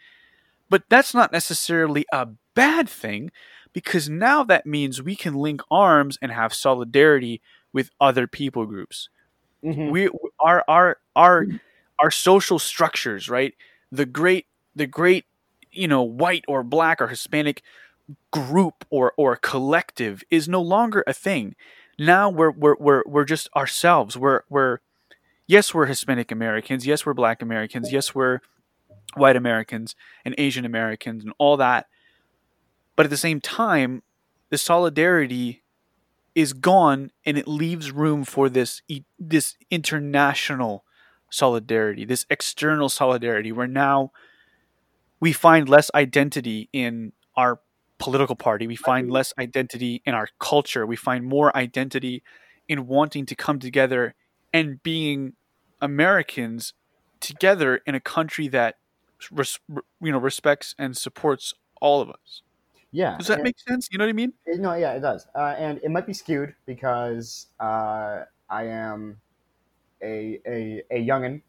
But 0.70 0.84
that's 0.88 1.14
not 1.14 1.32
necessarily 1.32 2.04
a 2.12 2.28
bad 2.54 2.88
thing 2.88 3.30
because 3.72 4.08
now 4.08 4.44
that 4.44 4.66
means 4.66 5.02
we 5.02 5.16
can 5.16 5.34
link 5.34 5.62
arms 5.70 6.18
and 6.20 6.30
have 6.32 6.52
solidarity 6.54 7.40
with 7.72 7.90
other 8.00 8.26
people 8.26 8.66
groups 8.66 9.08
yeah. 9.62 9.72
Mhm. 9.72 9.90
we 9.90 10.08
our 10.40 10.64
our 10.68 10.98
our 11.16 11.46
our 12.00 12.10
social 12.10 12.58
structures 12.58 13.28
right? 13.28 13.54
The 13.92 14.06
great 14.06 14.46
the 14.74 14.86
great 14.86 15.24
you 15.72 15.88
know 15.88 16.02
white 16.02 16.44
or 16.48 16.62
black 16.62 17.00
or 17.00 17.08
hispanic 17.08 17.62
group 18.30 18.84
or 18.90 19.12
or 19.16 19.36
collective 19.36 20.22
is 20.30 20.48
no 20.48 20.60
longer 20.60 21.04
a 21.06 21.12
thing. 21.12 21.54
Now 21.98 22.30
we're 22.30 22.50
we're 22.50 22.76
we're, 22.78 23.02
we're 23.06 23.24
just 23.24 23.48
ourselves. 23.56 24.16
We're 24.16 24.42
we're 24.48 24.78
yes, 25.46 25.74
we're 25.74 25.86
Hispanic 25.86 26.30
Americans, 26.30 26.86
yes, 26.86 27.04
we're 27.06 27.14
Black 27.14 27.42
Americans, 27.42 27.92
yes, 27.92 28.14
we're 28.14 28.40
white 29.14 29.36
Americans 29.36 29.96
and 30.24 30.34
Asian 30.38 30.64
Americans 30.64 31.24
and 31.24 31.32
all 31.38 31.56
that. 31.56 31.86
But 32.96 33.06
at 33.06 33.10
the 33.10 33.16
same 33.16 33.40
time, 33.40 34.02
the 34.50 34.58
solidarity 34.58 35.62
is 36.34 36.52
gone 36.52 37.10
and 37.24 37.36
it 37.38 37.48
leaves 37.48 37.90
room 37.90 38.24
for 38.24 38.48
this 38.48 38.82
this 39.18 39.56
international 39.70 40.84
solidarity, 41.30 42.04
this 42.04 42.26
external 42.30 42.88
solidarity 42.88 43.52
where 43.52 43.66
now 43.66 44.12
we 45.20 45.32
find 45.32 45.68
less 45.68 45.90
identity 45.94 46.68
in 46.72 47.12
our 47.36 47.60
political 47.98 48.36
party, 48.36 48.66
we 48.66 48.76
find 48.76 49.10
less 49.10 49.34
identity 49.38 50.02
in 50.04 50.14
our 50.14 50.28
culture, 50.38 50.86
we 50.86 50.96
find 50.96 51.24
more 51.24 51.56
identity 51.56 52.22
in 52.68 52.86
wanting 52.86 53.26
to 53.26 53.34
come 53.34 53.58
together 53.58 54.14
and 54.52 54.82
being 54.82 55.32
Americans 55.80 56.74
together 57.20 57.80
in 57.86 57.94
a 57.94 58.00
country 58.00 58.48
that 58.48 58.76
res- 59.30 59.58
you 60.00 60.12
know 60.12 60.18
respects 60.18 60.74
and 60.78 60.96
supports 60.96 61.54
all 61.80 62.00
of 62.00 62.08
us. 62.08 62.42
Yeah. 62.92 63.16
Does 63.18 63.26
that 63.26 63.34
and- 63.34 63.44
make 63.44 63.58
sense? 63.58 63.88
You 63.90 63.98
know 63.98 64.04
what 64.04 64.10
I 64.10 64.14
mean? 64.14 64.32
It- 64.46 64.60
no, 64.60 64.74
yeah, 64.74 64.92
it 64.92 65.00
does, 65.00 65.26
uh, 65.34 65.54
and 65.58 65.80
it 65.82 65.90
might 65.90 66.06
be 66.06 66.12
skewed 66.12 66.54
because 66.66 67.48
uh, 67.60 68.20
I 68.48 68.64
am 68.64 69.20
a 70.02 70.40
a 70.46 70.82
a 70.90 71.06
youngin, 71.06 71.42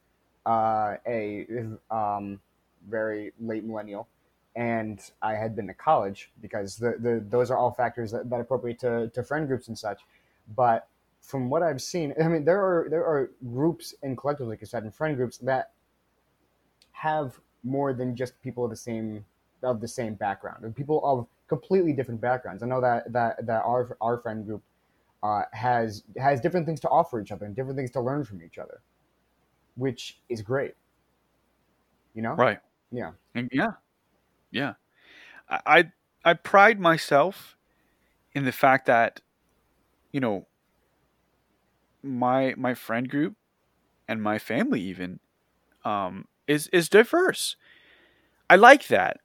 uh, 0.45 0.95
a 1.07 1.45
um, 1.91 2.39
very 2.87 3.31
late 3.39 3.63
millennial, 3.63 4.07
and 4.55 4.99
I 5.21 5.33
had 5.33 5.55
been 5.55 5.67
to 5.67 5.73
college 5.73 6.31
because 6.41 6.77
the, 6.77 6.95
the 6.99 7.23
those 7.29 7.51
are 7.51 7.57
all 7.57 7.71
factors 7.71 8.11
that, 8.11 8.29
that 8.29 8.39
appropriate 8.39 8.79
to, 8.79 9.09
to 9.13 9.23
friend 9.23 9.47
groups 9.47 9.67
and 9.67 9.77
such. 9.77 10.01
But 10.55 10.87
from 11.21 11.49
what 11.49 11.63
I've 11.63 11.81
seen, 11.81 12.13
I 12.23 12.27
mean, 12.27 12.45
there 12.45 12.59
are 12.59 12.87
there 12.89 13.05
are 13.05 13.31
groups 13.53 13.93
and 14.03 14.17
collectives, 14.17 14.47
like 14.47 14.59
I 14.61 14.65
said, 14.65 14.83
and 14.83 14.93
friend 14.93 15.15
groups 15.15 15.37
that 15.39 15.71
have 16.91 17.39
more 17.63 17.93
than 17.93 18.15
just 18.15 18.41
people 18.41 18.65
of 18.65 18.69
the 18.69 18.75
same 18.75 19.25
of 19.63 19.81
the 19.81 19.87
same 19.87 20.13
background 20.13 20.63
and 20.63 20.75
people 20.75 21.01
of 21.03 21.27
completely 21.47 21.93
different 21.93 22.21
backgrounds. 22.21 22.63
I 22.63 22.67
know 22.67 22.81
that 22.81 23.11
that 23.13 23.45
that 23.45 23.63
our 23.63 23.97
our 24.01 24.17
friend 24.17 24.45
group 24.45 24.63
uh, 25.23 25.43
has 25.51 26.03
has 26.17 26.39
different 26.39 26.65
things 26.65 26.79
to 26.81 26.89
offer 26.89 27.21
each 27.21 27.31
other 27.31 27.45
and 27.45 27.55
different 27.55 27.77
things 27.77 27.91
to 27.91 28.01
learn 28.01 28.23
from 28.23 28.41
each 28.41 28.57
other, 28.57 28.81
which 29.75 30.19
is 30.29 30.41
great. 30.41 30.75
You 32.13 32.21
know, 32.21 32.33
Right. 32.33 32.59
Yeah. 32.91 33.11
Yeah. 33.51 33.71
Yeah. 34.51 34.73
I, 35.49 35.91
I 36.23 36.33
pride 36.33 36.79
myself 36.79 37.57
in 38.33 38.45
the 38.45 38.51
fact 38.51 38.85
that, 38.85 39.21
you 40.11 40.19
know, 40.19 40.47
my 42.01 42.53
my 42.57 42.73
friend 42.73 43.09
group 43.09 43.35
and 44.07 44.21
my 44.21 44.39
family 44.39 44.81
even 44.81 45.19
um 45.83 46.25
is 46.47 46.67
is 46.67 46.89
diverse. 46.89 47.55
I 48.49 48.55
like 48.55 48.87
that. 48.87 49.17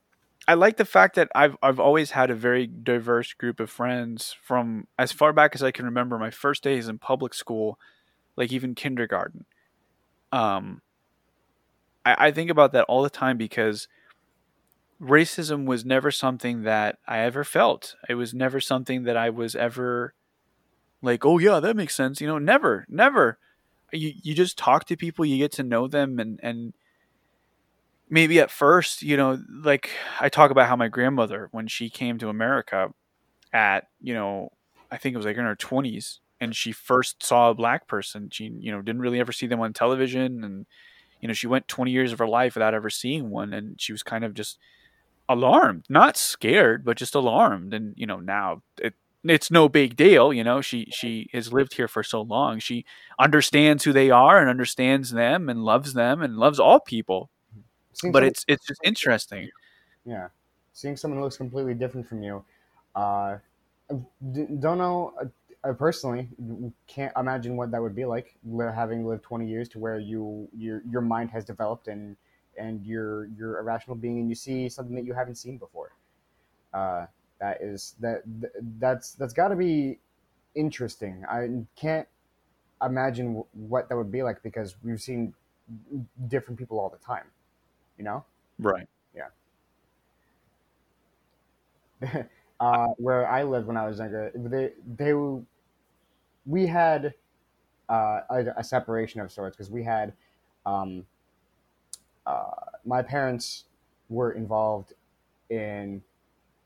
I 0.47 0.55
like 0.55 0.77
the 0.77 0.85
fact 0.85 1.15
that 1.17 1.31
I've 1.35 1.57
I've 1.63 1.81
always 1.81 2.11
had 2.11 2.31
a 2.31 2.35
very 2.35 2.67
diverse 2.67 3.33
group 3.33 3.61
of 3.61 3.71
friends 3.71 4.37
from 4.43 4.87
as 4.99 5.11
far 5.13 5.33
back 5.33 5.55
as 5.55 5.63
I 5.63 5.71
can 5.71 5.87
remember 5.87 6.19
my 6.19 6.31
first 6.31 6.63
days 6.63 6.87
in 6.89 6.99
public 6.99 7.33
school, 7.33 7.79
like 8.37 8.53
even 8.53 8.75
kindergarten. 8.75 9.47
Um 10.33 10.83
I, 12.05 12.27
I 12.27 12.31
think 12.31 12.51
about 12.51 12.73
that 12.73 12.85
all 12.89 13.03
the 13.03 13.11
time 13.11 13.37
because 13.37 13.89
racism 15.01 15.67
was 15.67 15.85
never 15.85 16.11
something 16.11 16.63
that 16.63 16.99
I 17.07 17.19
ever 17.21 17.45
felt. 17.45 17.97
It 18.09 18.15
was 18.15 18.33
never 18.35 18.61
something 18.61 19.05
that 19.05 19.17
I 19.17 19.31
was 19.31 19.55
ever 19.55 20.15
like, 21.03 21.25
oh 21.27 21.39
yeah, 21.39 21.61
that 21.61 21.77
makes 21.77 21.97
sense. 21.97 22.21
You 22.21 22.27
know, 22.29 22.39
never, 22.39 22.87
never. 22.89 23.39
You 23.93 24.13
you 24.23 24.35
just 24.35 24.59
talk 24.59 24.87
to 24.87 24.97
people, 24.97 25.25
you 25.25 25.39
get 25.39 25.53
to 25.53 25.65
know 25.65 25.89
them, 25.89 26.21
and 26.21 26.41
and 26.43 26.75
maybe 28.15 28.39
at 28.39 28.51
first, 28.51 29.03
you 29.03 29.17
know, 29.17 29.43
like 29.63 29.91
I 30.21 30.29
talk 30.29 30.53
about 30.53 30.69
how 30.69 30.77
my 30.77 30.89
grandmother, 30.89 31.49
when 31.51 31.67
she 31.67 31.91
came 31.91 32.17
to 32.19 32.29
America, 32.29 32.91
at 33.53 33.89
you 34.01 34.15
know, 34.15 34.51
I 34.91 34.99
think 34.99 35.15
it 35.15 35.17
was 35.17 35.27
like 35.27 35.37
in 35.37 35.45
her 35.45 35.57
twenties, 35.57 36.21
and 36.41 36.55
she 36.55 36.73
first 36.73 37.23
saw 37.25 37.51
a 37.51 37.55
black 37.55 37.89
person. 37.89 38.31
She 38.33 38.45
you 38.61 38.73
know 38.73 38.81
didn't 38.83 39.03
really 39.03 39.21
ever 39.21 39.33
see 39.33 39.49
them 39.49 39.61
on 39.61 39.73
television, 39.73 40.45
and 40.45 40.67
you 41.21 41.29
know 41.29 41.35
she 41.35 41.49
went 41.49 41.69
twenty 41.69 41.91
years 41.91 42.13
of 42.13 42.21
her 42.21 42.29
life 42.29 42.55
without 42.55 42.75
ever 42.75 42.91
seeing 42.91 43.31
one, 43.31 43.53
and 43.53 43.81
she 43.81 43.93
was 43.93 44.05
kind 44.05 44.25
of 44.25 44.35
just 44.35 44.59
alarmed, 45.29 45.85
not 45.89 46.17
scared, 46.17 46.85
but 46.85 46.97
just 46.97 47.15
alarmed. 47.15 47.75
And 47.75 47.95
you 47.97 48.07
know 48.07 48.21
now 48.21 48.63
it 48.79 48.95
it's 49.25 49.51
no 49.51 49.69
big 49.69 49.97
deal. 49.97 50.33
You 50.33 50.45
know 50.45 50.61
she 50.61 50.87
she 50.93 51.29
has 51.33 51.53
lived 51.53 51.75
here 51.75 51.89
for 51.89 52.05
so 52.05 52.23
long. 52.23 52.61
She 52.61 52.85
understands 53.19 53.85
who 53.85 53.93
they 53.93 54.11
are 54.11 54.39
and 54.39 54.49
understands 54.51 55.11
them 55.11 55.49
and 55.49 55.65
loves 55.65 55.95
them 55.95 56.23
and 56.23 56.37
loves 56.37 56.61
all 56.61 56.81
people. 56.81 57.31
Seeing 57.95 58.13
But 58.13 58.25
it's 58.25 58.45
it's 58.49 58.67
just 58.67 58.81
interesting. 58.85 59.51
yeah, 60.05 60.29
seeing 60.73 60.97
someone 60.97 61.19
who 61.19 61.25
looks 61.25 61.37
completely 61.37 61.75
different 61.75 62.07
from 62.09 62.23
you. 62.23 62.45
Uh, 62.95 63.39
don't 63.91 64.79
know. 64.79 65.15
Uh, 65.21 65.27
I 65.67 65.73
personally 65.73 66.29
can't 66.87 67.13
imagine 67.17 67.57
what 67.57 67.71
that 67.71 67.81
would 67.81 67.95
be 67.95 68.05
like 68.05 68.37
having 68.59 69.07
lived 69.07 69.23
20 69.23 69.49
years 69.49 69.69
to 69.71 69.79
where 69.79 69.99
you 69.99 70.49
your 70.57 70.83
your 70.91 71.01
mind 71.01 71.31
has 71.31 71.45
developed 71.45 71.89
and 71.89 72.17
and 72.59 72.85
you're 72.85 73.27
you're 73.27 73.59
a 73.59 73.63
rational 73.63 73.97
being 73.97 74.19
and 74.19 74.29
you 74.29 74.35
see 74.35 74.69
something 74.69 74.95
that 74.95 75.05
you 75.05 75.15
haven't 75.15 75.37
seen 75.37 75.57
before. 75.57 75.93
Uh, 76.73 77.07
that 77.41 77.63
is 77.63 77.95
that 78.01 78.23
that's 78.79 79.13
that's 79.13 79.33
got 79.33 79.49
to 79.49 79.57
be 79.57 79.99
interesting. 80.55 81.25
I 81.29 81.49
can't 81.77 82.07
imagine 82.85 83.43
what 83.53 83.89
that 83.89 83.97
would 83.97 84.13
be 84.13 84.23
like 84.23 84.43
because 84.43 84.77
we've 84.83 85.01
seen 85.01 85.35
different 86.29 86.59
people 86.59 86.79
all 86.79 86.91
the 86.91 86.99
time. 86.99 87.25
You 87.99 88.05
know. 88.05 88.25
Right. 88.59 88.87
Yeah. 89.15 89.29
uh, 92.61 92.89
where 92.97 93.29
I 93.29 93.43
lived 93.43 93.67
when 93.67 93.77
I 93.77 93.87
was 93.87 93.99
younger, 93.99 94.33
they 94.35 94.73
they 94.97 95.13
we 96.47 96.67
had 96.67 97.15
uh, 97.89 98.21
a, 98.31 98.45
a 98.57 98.65
separation 98.65 99.21
of 99.21 99.31
sorts 99.31 99.57
because 99.57 99.71
we 99.71 99.83
had 99.83 100.13
um, 100.67 101.05
uh, 102.27 102.51
my 102.85 103.03
parents 103.03 103.65
were 104.09 104.33
involved 104.33 104.95
in 105.51 106.03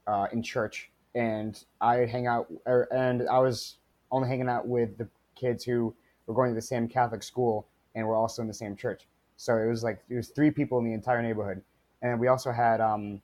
uh, 0.06 0.26
in 0.32 0.42
church, 0.42 0.90
and 1.14 1.64
I 1.80 1.98
hang 1.98 2.26
out, 2.26 2.46
er, 2.66 2.88
and 2.92 3.28
I 3.28 3.38
was 3.38 3.76
only 4.10 4.28
hanging 4.28 4.48
out 4.48 4.66
with 4.66 4.96
the 4.96 5.08
kids 5.34 5.64
who 5.64 5.94
were 6.26 6.34
going 6.34 6.50
to 6.50 6.54
the 6.54 6.62
same 6.62 6.88
Catholic 6.88 7.22
school 7.22 7.66
and 7.94 8.06
were 8.06 8.14
also 8.14 8.42
in 8.42 8.48
the 8.48 8.54
same 8.54 8.76
church. 8.76 9.06
So 9.38 9.58
it 9.58 9.68
was 9.68 9.84
like 9.84 10.04
there 10.08 10.18
was 10.18 10.30
three 10.30 10.52
people 10.52 10.78
in 10.80 10.86
the 10.86 10.94
entire 10.94 11.22
neighborhood, 11.22 11.62
and 12.02 12.20
we 12.20 12.28
also 12.28 12.52
had 12.52 12.82
um, 12.82 13.22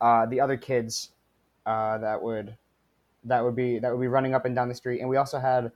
uh, 0.00 0.26
the 0.26 0.40
other 0.40 0.56
kids 0.56 1.12
uh, 1.66 1.98
that 1.98 2.22
would 2.22 2.56
that 3.24 3.44
would 3.44 3.56
be 3.56 3.78
that 3.78 3.92
would 3.92 4.00
be 4.00 4.08
running 4.08 4.34
up 4.34 4.44
and 4.46 4.54
down 4.54 4.68
the 4.68 4.74
street, 4.74 5.00
and 5.00 5.08
we 5.08 5.16
also 5.16 5.38
had 5.38 5.72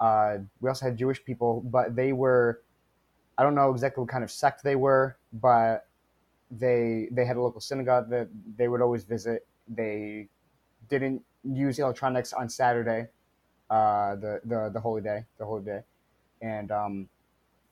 uh, 0.00 0.38
we 0.60 0.68
also 0.70 0.86
had 0.86 0.96
Jewish 0.96 1.24
people, 1.24 1.62
but 1.62 1.96
they 1.96 2.12
were 2.12 2.62
I 3.38 3.42
don't 3.42 3.54
know 3.54 3.70
exactly 3.72 4.02
what 4.02 4.10
kind 4.10 4.24
of 4.24 4.30
sect 4.30 4.64
they 4.64 4.76
were, 4.76 5.16
but 5.32 5.88
they 6.50 7.08
they 7.12 7.24
had 7.26 7.36
a 7.36 7.42
local 7.42 7.60
synagogue 7.60 8.10
that 8.10 8.28
they 8.56 8.68
would 8.68 8.82
always 8.82 9.04
visit. 9.04 9.46
They 9.68 10.28
didn't 10.88 11.24
use 11.44 11.78
electronics 11.78 12.32
on 12.34 12.48
Saturday, 12.48 13.08
uh, 13.70 14.16
the 14.16 14.40
the 14.44 14.70
the 14.74 14.80
holy 14.80 15.02
day, 15.02 15.26
the 15.38 15.46
holy 15.46 15.64
day, 15.64 15.82
and 16.42 16.72
um, 16.72 17.08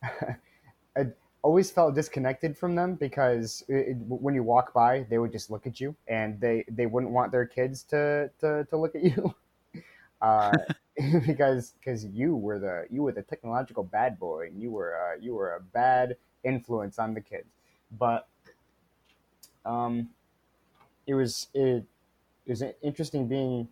I 0.96 1.06
always 1.42 1.70
felt 1.70 1.94
disconnected 1.94 2.56
from 2.56 2.74
them 2.74 2.94
because 2.94 3.62
it, 3.68 3.96
when 3.98 4.34
you 4.34 4.42
walk 4.42 4.72
by, 4.72 5.06
they 5.10 5.18
would 5.18 5.32
just 5.32 5.50
look 5.50 5.66
at 5.66 5.80
you, 5.80 5.94
and 6.08 6.40
they 6.40 6.64
they 6.68 6.86
wouldn't 6.86 7.12
want 7.12 7.32
their 7.32 7.46
kids 7.46 7.82
to 7.84 8.30
to, 8.40 8.64
to 8.70 8.76
look 8.76 8.94
at 8.94 9.02
you. 9.02 9.34
Uh, 10.22 10.56
because 11.26 11.74
because 11.80 12.06
you 12.06 12.36
were 12.36 12.58
the 12.58 12.86
you 12.88 13.02
were 13.02 13.10
the 13.10 13.22
technological 13.22 13.82
bad 13.82 14.18
boy 14.18 14.46
and 14.46 14.62
you 14.62 14.70
were 14.70 14.94
uh, 14.94 15.20
you 15.20 15.34
were 15.34 15.56
a 15.56 15.60
bad 15.60 16.16
influence 16.44 17.00
on 17.00 17.14
the 17.14 17.20
kids 17.20 17.48
but 17.98 18.28
um 19.64 20.08
it 21.06 21.14
was 21.14 21.48
it, 21.52 21.84
it 22.46 22.50
was 22.50 22.62
interesting 22.80 23.26
being 23.26 23.66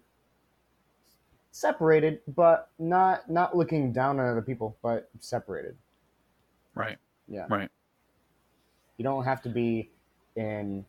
separated 1.52 2.20
but 2.26 2.70
not 2.78 3.30
not 3.30 3.56
looking 3.56 3.92
down 3.92 4.18
on 4.18 4.26
other 4.26 4.42
people 4.42 4.76
but 4.82 5.08
separated 5.20 5.76
Right. 6.74 6.98
Yeah 7.32 7.48
Right. 7.48 7.70
you 8.98 9.04
don't 9.04 9.24
have 9.24 9.42
to 9.42 9.50
be 9.50 9.90
in 10.36 10.84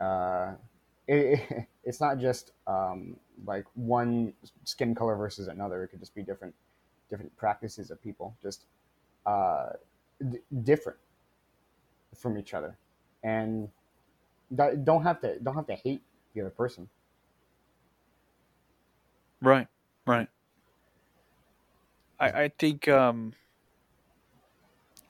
uh 0.00 0.52
it, 1.08 1.68
it's 1.84 2.00
not 2.00 2.18
just 2.18 2.52
um 2.66 3.16
like 3.46 3.66
one 3.74 4.32
skin 4.64 4.94
color 4.94 5.16
versus 5.16 5.48
another 5.48 5.84
it 5.84 5.88
could 5.88 6.00
just 6.00 6.14
be 6.14 6.22
different 6.22 6.54
different 7.10 7.36
practices 7.36 7.90
of 7.90 8.02
people 8.02 8.36
just 8.42 8.66
uh 9.26 9.70
d- 10.30 10.38
different 10.62 10.98
from 12.16 12.38
each 12.38 12.54
other 12.54 12.78
and 13.24 13.68
that 14.50 14.84
don't 14.84 15.02
have 15.02 15.20
to 15.20 15.38
don't 15.40 15.56
have 15.56 15.66
to 15.66 15.74
hate 15.76 16.02
the 16.34 16.40
other 16.42 16.50
person 16.50 16.88
Right. 19.42 19.68
Right. 20.06 20.28
I, 22.18 22.44
I 22.44 22.48
think 22.58 22.88
um 22.88 23.34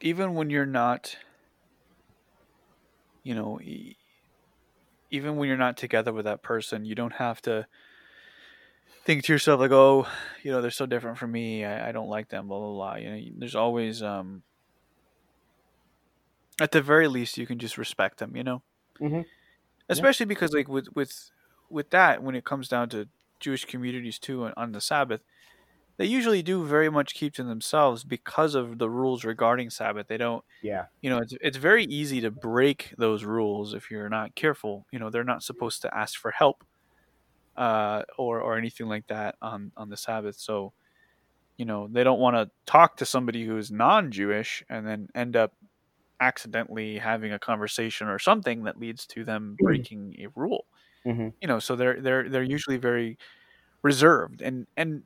even 0.04 0.34
when 0.34 0.50
you're 0.50 0.66
not, 0.66 1.16
you 3.22 3.34
know, 3.34 3.58
even 5.10 5.36
when 5.36 5.48
you're 5.48 5.56
not 5.56 5.78
together 5.78 6.12
with 6.12 6.26
that 6.26 6.42
person, 6.42 6.84
you 6.84 6.94
don't 6.94 7.14
have 7.14 7.40
to 7.42 7.66
think 9.06 9.24
to 9.24 9.32
yourself 9.32 9.60
like, 9.60 9.70
oh, 9.70 10.06
you 10.42 10.52
know, 10.52 10.60
they're 10.60 10.70
so 10.70 10.84
different 10.84 11.16
from 11.16 11.32
me. 11.32 11.64
I, 11.64 11.88
I 11.88 11.92
don't 11.92 12.10
like 12.10 12.28
them. 12.28 12.48
Blah 12.48 12.58
blah 12.58 12.72
blah. 12.72 12.94
You 12.96 13.10
know, 13.10 13.32
there's 13.38 13.54
always, 13.54 14.02
um, 14.02 14.42
at 16.60 16.70
the 16.72 16.82
very 16.82 17.08
least, 17.08 17.38
you 17.38 17.46
can 17.46 17.58
just 17.58 17.78
respect 17.78 18.18
them. 18.18 18.36
You 18.36 18.44
know, 18.44 18.62
hmm 18.98 19.22
especially 19.88 20.26
because 20.26 20.52
like 20.52 20.68
with 20.68 20.88
with 20.94 21.30
with 21.70 21.90
that, 21.90 22.22
when 22.22 22.34
it 22.34 22.44
comes 22.44 22.68
down 22.68 22.88
to 22.90 23.08
Jewish 23.40 23.64
communities 23.64 24.18
too 24.18 24.44
on, 24.44 24.52
on 24.56 24.72
the 24.72 24.80
Sabbath, 24.80 25.22
they 25.98 26.06
usually 26.06 26.42
do 26.42 26.66
very 26.66 26.90
much 26.90 27.14
keep 27.14 27.34
to 27.34 27.44
themselves 27.44 28.04
because 28.04 28.54
of 28.54 28.78
the 28.78 28.90
rules 28.90 29.24
regarding 29.24 29.70
Sabbath. 29.70 30.08
They 30.08 30.16
don't 30.18 30.44
Yeah. 30.60 30.86
you 31.02 31.10
know 31.10 31.18
it's 31.20 31.34
it's 31.42 31.56
very 31.58 31.84
easy 31.86 32.20
to 32.22 32.30
break 32.32 32.94
those 32.98 33.24
rules 33.24 33.74
if 33.74 33.90
you're 33.90 34.08
not 34.10 34.34
careful. 34.36 34.86
You 34.92 34.98
know 35.00 35.10
they're 35.10 35.24
not 35.24 35.42
supposed 35.44 35.82
to 35.82 35.96
ask 35.96 36.18
for 36.20 36.30
help 36.32 36.64
uh 37.56 38.02
or 38.18 38.40
or 38.40 38.56
anything 38.58 38.88
like 38.88 39.06
that 39.08 39.36
on 39.42 39.72
on 39.76 39.88
the 39.90 39.96
sabbath. 39.96 40.36
So 40.36 40.74
you 41.58 41.64
know 41.66 41.88
they 41.88 42.04
don't 42.04 42.20
want 42.20 42.36
to 42.36 42.50
talk 42.66 42.96
to 42.98 43.06
somebody 43.06 43.44
who's 43.46 43.70
non-jewish 43.72 44.64
and 44.68 44.86
then 44.86 45.08
end 45.14 45.36
up 45.36 45.54
accidentally 46.20 46.98
having 46.98 47.32
a 47.32 47.38
conversation 47.38 48.08
or 48.08 48.18
something 48.18 48.64
that 48.64 48.78
leads 48.78 49.06
to 49.08 49.24
them 49.24 49.58
breaking 49.62 50.16
a 50.20 50.28
rule. 50.36 50.66
Hmm 51.04 51.34
you 51.42 51.48
know 51.48 51.58
so 51.60 51.76
they're 51.76 52.00
they're 52.00 52.28
they're 52.30 52.42
usually 52.42 52.78
very 52.78 53.18
reserved. 53.82 54.42
And 54.42 54.66
and 54.76 55.04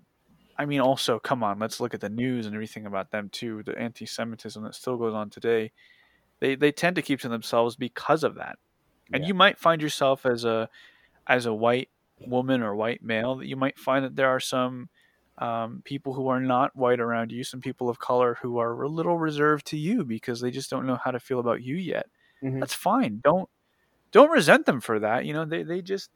i 0.59 0.65
mean 0.67 0.81
also 0.81 1.19
come 1.19 1.43
on 1.43 1.59
let's 1.59 1.81
look 1.81 1.95
at 1.95 2.01
the 2.01 2.09
news 2.09 2.47
and 2.47 2.55
everything 2.55 2.87
about 2.87 3.11
them 3.11 3.29
too 3.31 3.63
the 3.65 3.79
anti-semitism 3.79 4.63
that 4.63 4.75
still 4.75 4.97
goes 4.97 5.15
on 5.15 5.31
today. 5.31 5.73
They 6.41 6.55
they 6.55 6.73
tend 6.73 6.97
to 6.97 7.03
keep 7.03 7.21
to 7.21 7.29
themselves 7.29 7.77
because 7.77 8.25
of 8.25 8.37
that. 8.37 8.59
And 9.13 9.25
Yeah. 9.25 9.29
you 9.29 9.35
might 9.35 9.59
find 9.59 9.83
yourself 9.83 10.27
as 10.27 10.45
a 10.45 10.69
as 11.27 11.47
a 11.47 11.55
white 11.55 11.91
woman 12.27 12.63
or 12.63 12.75
white 12.77 13.03
male 13.03 13.37
that 13.37 13.47
you 13.47 13.57
might 13.57 13.79
find 13.79 14.05
that 14.05 14.17
there 14.17 14.29
are 14.29 14.41
some 14.41 14.91
um, 15.39 15.83
people 15.85 16.15
who 16.15 16.29
are 16.29 16.41
not 16.41 16.75
white 16.77 17.01
around 17.01 17.33
you 17.33 17.45
some 17.45 17.61
people 17.61 17.89
of 17.89 17.99
color 18.01 18.37
who 18.43 18.59
are 18.59 18.83
a 18.83 18.89
little 18.89 19.19
reserved 19.19 19.67
to 19.69 19.79
you 19.79 20.05
because 20.05 20.41
they 20.41 20.51
just 20.51 20.71
don't 20.71 20.87
know 20.87 20.97
how 20.97 21.11
to 21.13 21.21
feel 21.21 21.41
about 21.41 21.63
you 21.63 21.77
yet. 21.77 22.07
Hmm 22.43 22.63
that's 22.63 22.75
fine. 22.75 23.21
Don't 23.25 23.49
don't 24.13 24.31
resent 24.31 24.67
them 24.67 24.81
for 24.81 25.01
that. 25.01 25.25
You 25.27 25.33
know 25.35 25.45
they, 25.45 25.63
they 25.63 25.83
just 25.83 26.11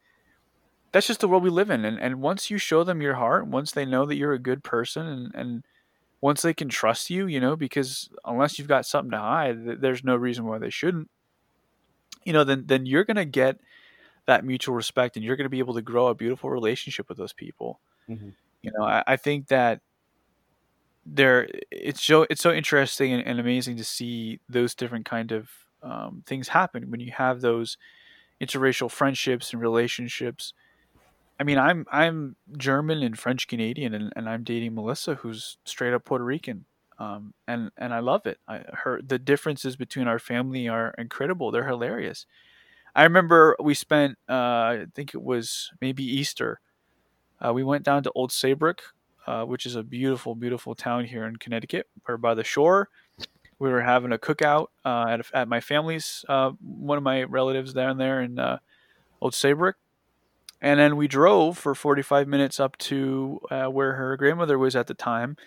that's 0.93 1.07
just 1.07 1.21
the 1.21 1.29
world 1.29 1.43
we 1.43 1.51
live 1.51 1.71
in 1.71 1.85
and, 1.85 1.99
and 1.99 2.21
once 2.21 2.51
you 2.51 2.59
show 2.59 2.85
them 2.85 3.03
your 3.03 3.15
heart 3.15 3.47
once 3.47 3.73
they 3.73 3.85
know 3.85 4.07
that 4.07 4.17
you're 4.17 4.33
a 4.33 4.39
good 4.39 4.63
person 4.63 5.07
and, 5.07 5.35
and 5.35 5.65
once 6.21 6.43
they 6.43 6.55
can 6.55 6.69
trust 6.69 7.11
you 7.11 7.27
you 7.27 7.41
know 7.41 7.57
because 7.57 8.09
unless 8.25 8.59
you've 8.59 8.69
got 8.69 8.87
something 8.87 9.11
to 9.11 9.19
hide 9.19 9.65
th- 9.65 9.79
there's 9.81 10.05
no 10.05 10.17
reason 10.17 10.45
why 10.45 10.59
they 10.59 10.71
shouldn't 10.71 11.11
you 12.25 12.33
know 12.33 12.45
then 12.45 12.65
then 12.67 12.87
you're 12.87 13.05
going 13.05 13.17
to 13.17 13.25
get 13.25 13.59
that 14.27 14.45
mutual 14.45 14.75
respect 14.75 15.17
and 15.17 15.25
you're 15.25 15.37
going 15.37 15.47
to 15.47 15.51
be 15.51 15.59
able 15.59 15.75
to 15.75 15.83
grow 15.83 16.07
a 16.07 16.15
beautiful 16.15 16.49
relationship 16.49 17.09
with 17.09 17.19
those 17.19 17.33
people. 17.33 17.81
Hmm 18.07 18.31
you 18.63 18.71
know 18.73 18.85
i, 18.85 19.03
I 19.07 19.17
think 19.17 19.49
that 19.49 19.81
there 21.05 21.49
it's 21.71 22.03
so 22.03 22.27
it's 22.31 22.41
so 22.41 22.53
interesting 22.53 23.13
and, 23.13 23.27
and 23.27 23.41
amazing 23.41 23.77
to 23.77 23.85
see 23.85 24.41
those 24.49 24.75
different 24.75 25.05
kind 25.05 25.33
of 25.33 25.51
um, 25.83 26.23
things 26.27 26.47
happen 26.47 26.91
when 26.91 27.01
you 27.01 27.11
have 27.11 27.41
those 27.41 27.77
interracial 28.41 28.89
friendships 28.89 29.53
and 29.53 29.61
relationships 29.61 30.55
i 31.43 31.45
mean 31.45 31.59
i'm 31.59 31.85
i'm 31.91 32.37
german 32.57 33.03
and 33.03 33.19
french 33.19 33.49
canadian 33.49 33.95
and, 33.95 34.13
and 34.17 34.29
i'm 34.29 34.45
dating 34.45 34.75
melissa 34.75 35.17
who's 35.17 35.59
straight 35.65 35.93
up 35.93 36.05
puerto 36.05 36.25
rican 36.25 36.65
um, 36.99 37.35
and 37.49 37.71
and 37.77 37.93
i 37.93 37.99
love 37.99 38.27
it 38.27 38.39
I, 38.47 38.65
her 38.85 39.01
the 39.05 39.19
differences 39.19 39.77
between 39.77 40.07
our 40.07 40.21
family 40.21 40.69
are 40.69 40.95
incredible 40.97 41.51
they're 41.51 41.67
hilarious 41.67 42.27
i 42.95 43.03
remember 43.03 43.57
we 43.61 43.75
spent 43.75 44.19
uh, 44.29 44.33
i 44.33 44.87
think 44.95 45.15
it 45.15 45.23
was 45.23 45.73
maybe 45.81 46.05
easter 46.05 46.61
uh, 47.45 47.53
we 47.53 47.65
went 47.65 47.85
down 47.85 48.03
to 48.05 48.13
Old 48.15 48.31
Saybrook, 48.31 48.83
uh, 49.27 49.45
which 49.45 49.67
is 49.67 49.75
a 49.75 49.83
beautiful, 49.83 50.35
beautiful 50.35 50.75
town 50.75 51.05
here 51.05 51.25
in 51.25 51.37
Connecticut. 51.37 51.89
We're 52.07 52.17
by 52.17 52.35
the 52.35 52.45
shore. 52.45 52.89
We 53.59 53.71
were 53.71 53.83
having 53.83 54.13
a 54.13 54.19
cookout 54.19 54.69
uh, 54.85 55.07
at, 55.09 55.27
at 55.35 55.49
my 55.49 55.61
family's, 55.61 56.25
uh, 56.29 56.53
one 56.61 56.99
of 56.99 57.05
my 57.05 57.25
relatives 57.25 57.73
down 57.73 57.99
there 57.99 58.21
in 58.23 58.39
uh, 58.39 58.59
Old 59.21 59.35
Saybrook. 59.35 59.77
And 60.63 60.79
then 60.79 60.97
we 60.97 61.09
drove 61.09 61.59
for 61.59 61.75
45 61.75 62.29
minutes 62.29 62.61
up 62.61 62.79
to 62.79 63.41
uh, 63.51 63.67
where 63.67 63.95
her 63.95 64.17
grandmother 64.17 64.57
was 64.59 64.77
at 64.77 64.87
the 64.87 64.95
time. 64.95 65.37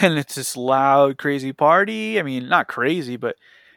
And 0.00 0.16
it's 0.16 0.34
this 0.34 0.56
loud, 0.56 1.18
crazy 1.18 1.52
party. 1.52 2.18
I 2.18 2.22
mean, 2.22 2.48
not 2.48 2.68
crazy, 2.68 3.18
but 3.18 3.36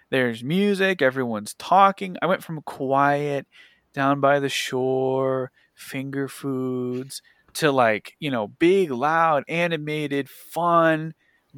there's 0.10 0.42
music, 0.42 1.02
everyone's 1.02 1.54
talking. 1.56 2.16
I 2.22 2.28
went 2.28 2.46
from 2.46 2.62
quiet 2.62 3.46
down 3.94 4.22
by 4.22 4.40
the 4.40 4.48
shore, 4.48 5.52
finger 5.76 6.30
foods, 6.30 7.22
to 7.56 7.74
like, 7.74 8.16
you 8.22 8.32
know, 8.32 8.48
big, 8.48 8.90
loud, 8.90 9.44
animated, 9.50 10.30
fun, 10.30 11.14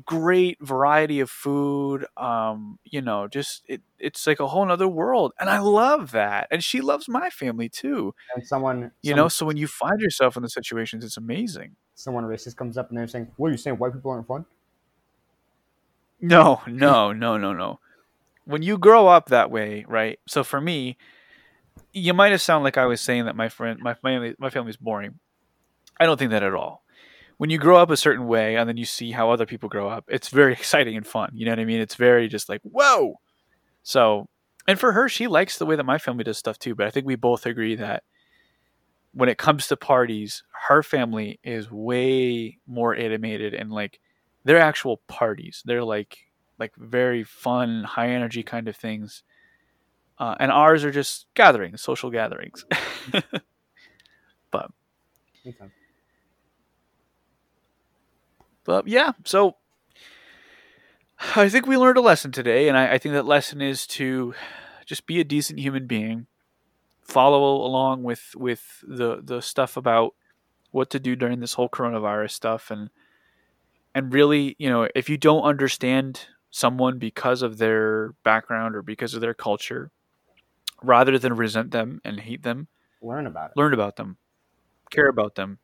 great 0.06 0.58
variety 0.62 1.20
of 1.20 1.30
food. 1.30 2.06
Um, 2.18 2.80
you 2.84 3.02
know, 3.02 3.28
just 3.28 3.64
it, 3.68 3.82
it's 4.00 4.26
like 4.28 4.40
a 4.40 4.48
whole 4.48 4.66
nother 4.66 4.88
world. 4.88 5.34
And 5.40 5.50
I 5.50 5.60
love 5.60 6.12
that. 6.12 6.48
And 6.52 6.64
she 6.64 6.82
loves 6.82 7.08
my 7.08 7.30
family 7.30 7.70
too. 7.70 8.14
And 8.36 8.46
someone, 8.46 8.92
You 9.02 9.12
some- 9.12 9.18
know, 9.18 9.28
so 9.28 9.46
when 9.46 9.58
you 9.58 9.68
find 9.68 10.00
yourself 10.00 10.36
in 10.38 10.44
the 10.44 10.50
situations, 10.50 11.04
it's 11.06 11.18
amazing. 11.18 11.76
someone 11.96 12.24
racist 12.24 12.56
comes 12.56 12.78
up 12.78 12.88
and 12.90 12.98
they're 12.98 13.08
saying, 13.08 13.30
"What 13.38 13.50
are 13.50 13.52
you 13.52 13.58
saying? 13.58 13.78
White 13.78 13.92
people 13.94 14.12
aren't 14.12 14.26
fun?" 14.28 14.46
No, 16.22 16.62
no, 16.68 17.12
no, 17.14 17.38
no, 17.38 17.54
no. 17.54 17.80
When 18.46 18.62
you 18.62 18.78
grow 18.78 19.08
up 19.08 19.28
that 19.30 19.52
way, 19.52 19.86
right? 19.88 20.20
So 20.28 20.44
for 20.44 20.60
me, 20.60 20.98
you 21.94 22.14
might 22.14 22.32
have 22.32 22.42
sounded 22.42 22.64
like 22.64 22.78
I 22.78 22.86
was 22.86 23.00
saying 23.02 23.26
that 23.26 23.36
my 23.36 23.50
friend, 23.50 23.80
my 23.82 23.94
family, 23.94 24.36
my 24.40 24.50
family's 24.50 24.78
boring. 24.78 25.20
I 26.00 26.06
don't 26.06 26.18
think 26.18 26.32
that 26.32 26.44
at 26.44 26.54
all. 26.54 26.84
When 27.40 27.50
you 27.50 27.58
grow 27.58 27.78
up 27.78 27.90
a 27.90 27.96
certain 27.96 28.28
way 28.28 28.58
and 28.58 28.68
then 28.68 28.76
you 28.76 28.84
see 28.84 29.12
how 29.12 29.32
other 29.32 29.46
people 29.46 29.70
grow 29.70 29.88
up, 29.88 30.04
it's 30.10 30.28
very 30.28 30.52
exciting 30.54 30.98
and 30.98 31.08
fun. 31.08 31.32
You 31.34 31.46
know 31.46 31.54
what 31.54 31.60
I 31.60 31.66
mean? 31.66 31.80
It's 31.80 31.96
very 31.96 32.28
just 32.28 32.50
like 32.50 32.60
whoa. 32.64 33.16
So, 33.82 34.28
and 34.68 34.78
for 34.78 34.92
her, 34.92 35.08
she 35.08 35.28
likes 35.28 35.58
the 35.58 35.66
way 35.66 35.78
that 35.78 35.86
my 35.86 35.98
family 35.98 36.26
does 36.26 36.38
stuff 36.38 36.60
too. 36.60 36.76
But 36.76 36.86
I 36.86 36.92
think 36.92 37.06
we 37.06 37.16
both 37.16 37.46
agree 37.46 37.76
that 37.76 38.04
when 39.14 39.30
it 39.30 39.38
comes 39.38 39.68
to 39.68 39.78
parties, 39.78 40.44
her 40.68 40.84
family 40.84 41.40
is 41.42 41.72
way 41.72 42.58
more 42.68 42.94
animated 42.94 43.54
and 43.54 43.72
like 43.72 44.02
they're 44.44 44.60
actual 44.60 44.98
parties. 45.08 45.64
They're 45.66 45.84
like 45.84 46.18
like 46.60 46.76
very 46.76 47.24
fun, 47.24 47.86
high 47.86 48.10
energy 48.10 48.44
kind 48.44 48.68
of 48.68 48.76
things. 48.76 49.24
Uh, 50.18 50.36
and 50.42 50.52
ours 50.52 50.84
are 50.84 50.92
just 50.92 51.28
gatherings, 51.36 51.82
social 51.82 52.10
gatherings. 52.10 52.66
but 54.52 54.70
sense. 55.44 55.72
But 58.70 58.88
yeah, 58.88 59.14
so 59.26 59.56
I 61.36 61.50
think 61.50 61.66
we 61.66 61.76
learned 61.76 61.98
a 61.98 62.02
lesson 62.02 62.32
today, 62.32 62.68
and 62.70 62.78
I, 62.78 62.94
I 62.94 62.98
think 63.00 63.14
that 63.14 63.26
lesson 63.26 63.64
is 63.64 63.88
to 63.88 64.36
just 64.86 65.08
be 65.08 65.20
a 65.20 65.24
decent 65.24 65.58
human 65.58 65.88
being, 65.88 66.28
follow 67.02 67.56
along 67.66 68.04
with 68.04 68.36
with 68.38 68.84
the 68.88 69.22
the 69.24 69.42
stuff 69.42 69.76
about 69.76 70.14
what 70.70 70.92
to 70.92 71.00
do 71.00 71.16
during 71.16 71.40
this 71.40 71.54
whole 71.56 71.68
coronavirus 71.68 72.30
stuff, 72.30 72.70
and 72.70 72.92
and 73.96 74.14
really, 74.14 74.56
you 74.60 74.70
know, 74.70 74.88
if 74.94 75.10
you 75.10 75.18
don't 75.18 75.42
understand 75.42 76.28
someone 76.52 77.00
because 77.00 77.42
of 77.42 77.58
their 77.58 78.14
background 78.24 78.76
or 78.76 78.84
because 78.84 79.16
of 79.16 79.22
their 79.22 79.34
culture, 79.34 79.90
rather 80.84 81.18
than 81.18 81.34
resent 81.36 81.72
them 81.72 82.02
and 82.06 82.20
hate 82.20 82.44
them, 82.44 82.68
Learn 83.02 83.26
about 83.26 83.50
it. 83.50 83.58
learn 83.60 83.74
about 83.74 83.96
them, 83.96 84.18
care 84.92 85.08
about 85.08 85.34
them, 85.34 85.58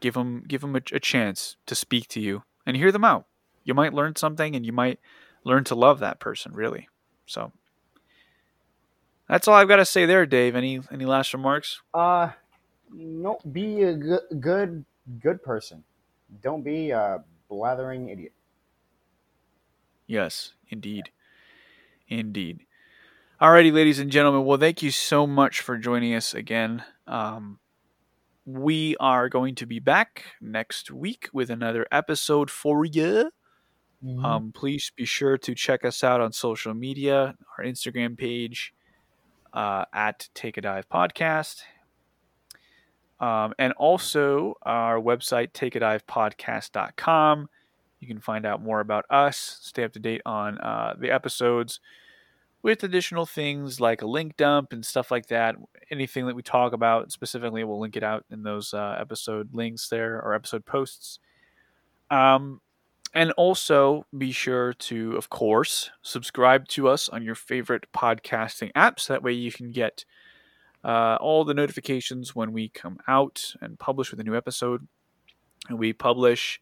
give 0.00 0.14
them 0.14 0.44
give 0.46 0.60
them 0.60 0.76
a, 0.76 0.80
a 0.92 1.00
chance 1.00 1.56
to 1.66 1.74
speak 1.74 2.08
to 2.08 2.20
you 2.20 2.42
and 2.66 2.76
hear 2.76 2.92
them 2.92 3.04
out. 3.04 3.26
You 3.64 3.74
might 3.74 3.94
learn 3.94 4.16
something, 4.16 4.54
and 4.54 4.64
you 4.66 4.72
might 4.72 4.98
learn 5.44 5.64
to 5.64 5.74
love 5.74 6.00
that 6.00 6.20
person 6.20 6.52
really. 6.52 6.88
So 7.26 7.52
that's 9.28 9.48
all 9.48 9.54
I've 9.54 9.68
got 9.68 9.76
to 9.76 9.84
say 9.84 10.06
there, 10.06 10.26
Dave. 10.26 10.54
Any 10.54 10.80
any 10.92 11.04
last 11.04 11.32
remarks? 11.32 11.80
Uh, 11.92 12.30
no, 12.92 13.38
be 13.50 13.82
a 13.82 13.94
good, 13.94 14.20
good, 14.40 14.84
good 15.20 15.42
person. 15.42 15.84
Don't 16.42 16.62
be 16.62 16.90
a 16.90 17.24
blathering 17.48 18.08
idiot. 18.08 18.32
Yes, 20.06 20.52
indeed, 20.68 21.10
indeed. 22.08 22.60
Alrighty, 23.40 23.72
ladies 23.72 23.98
and 23.98 24.10
gentlemen. 24.10 24.44
Well, 24.44 24.58
thank 24.58 24.82
you 24.82 24.90
so 24.90 25.26
much 25.26 25.60
for 25.60 25.76
joining 25.76 26.14
us 26.14 26.34
again. 26.34 26.84
Um, 27.06 27.58
we 28.46 28.96
are 29.00 29.28
going 29.28 29.54
to 29.56 29.66
be 29.66 29.78
back 29.78 30.24
next 30.40 30.90
week 30.90 31.28
with 31.32 31.50
another 31.50 31.86
episode 31.90 32.50
for 32.50 32.84
you. 32.84 33.30
Um, 34.22 34.52
please 34.52 34.92
be 34.94 35.06
sure 35.06 35.38
to 35.38 35.54
check 35.54 35.84
us 35.84 36.04
out 36.04 36.20
on 36.20 36.30
social 36.32 36.74
media, 36.74 37.34
our 37.56 37.64
Instagram 37.64 38.18
page 38.18 38.74
uh, 39.54 39.86
at 39.94 40.28
Take 40.34 40.58
a 40.58 40.60
Dive 40.60 40.86
Podcast, 40.90 41.62
um, 43.18 43.54
and 43.58 43.72
also 43.74 44.56
our 44.62 45.00
website, 45.00 45.52
takeadivepodcast.com. 45.52 47.48
You 48.00 48.08
can 48.08 48.20
find 48.20 48.44
out 48.44 48.62
more 48.62 48.80
about 48.80 49.06
us, 49.08 49.58
stay 49.62 49.84
up 49.84 49.94
to 49.94 50.00
date 50.00 50.20
on 50.26 50.58
uh, 50.58 50.94
the 50.98 51.10
episodes 51.10 51.80
with 52.64 52.82
additional 52.82 53.26
things 53.26 53.78
like 53.78 54.00
a 54.00 54.06
link 54.06 54.38
dump 54.38 54.72
and 54.72 54.84
stuff 54.86 55.10
like 55.10 55.26
that. 55.26 55.54
Anything 55.90 56.26
that 56.26 56.34
we 56.34 56.42
talk 56.42 56.72
about 56.72 57.12
specifically, 57.12 57.62
we'll 57.62 57.78
link 57.78 57.94
it 57.94 58.02
out 58.02 58.24
in 58.30 58.42
those 58.42 58.72
uh, 58.72 58.96
episode 58.98 59.54
links 59.54 59.90
there 59.90 60.16
or 60.16 60.34
episode 60.34 60.64
posts. 60.64 61.18
Um, 62.10 62.62
and 63.12 63.32
also 63.32 64.06
be 64.16 64.32
sure 64.32 64.72
to, 64.72 65.14
of 65.14 65.28
course, 65.28 65.90
subscribe 66.00 66.66
to 66.68 66.88
us 66.88 67.10
on 67.10 67.22
your 67.22 67.34
favorite 67.34 67.84
podcasting 67.94 68.72
apps. 68.72 69.08
That 69.08 69.22
way 69.22 69.32
you 69.32 69.52
can 69.52 69.70
get 69.70 70.06
uh, 70.82 71.18
all 71.20 71.44
the 71.44 71.54
notifications 71.54 72.34
when 72.34 72.52
we 72.52 72.70
come 72.70 72.96
out 73.06 73.52
and 73.60 73.78
publish 73.78 74.10
with 74.10 74.20
a 74.20 74.24
new 74.24 74.34
episode. 74.34 74.88
And 75.68 75.78
we 75.78 75.92
publish 75.92 76.58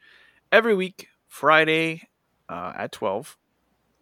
every 0.51 0.75
week, 0.75 1.07
Friday 1.29 2.09
uh, 2.49 2.73
at 2.77 2.91
12. 2.91 3.39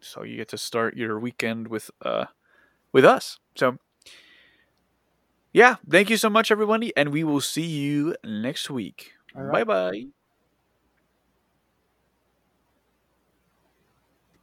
So 0.01 0.23
you 0.23 0.37
get 0.37 0.49
to 0.49 0.57
start 0.57 0.95
your 0.97 1.19
weekend 1.19 1.67
with 1.67 1.91
uh, 2.03 2.25
with 2.91 3.05
us. 3.05 3.39
So 3.55 3.77
yeah, 5.53 5.75
thank 5.89 6.09
you 6.09 6.17
so 6.17 6.29
much, 6.29 6.51
everybody, 6.51 6.95
and 6.95 7.09
we 7.09 7.23
will 7.23 7.41
see 7.41 7.65
you 7.65 8.15
next 8.23 8.69
week. 8.69 9.13
Right. 9.35 9.51
Bye 9.51 9.63
bye. 9.63 10.20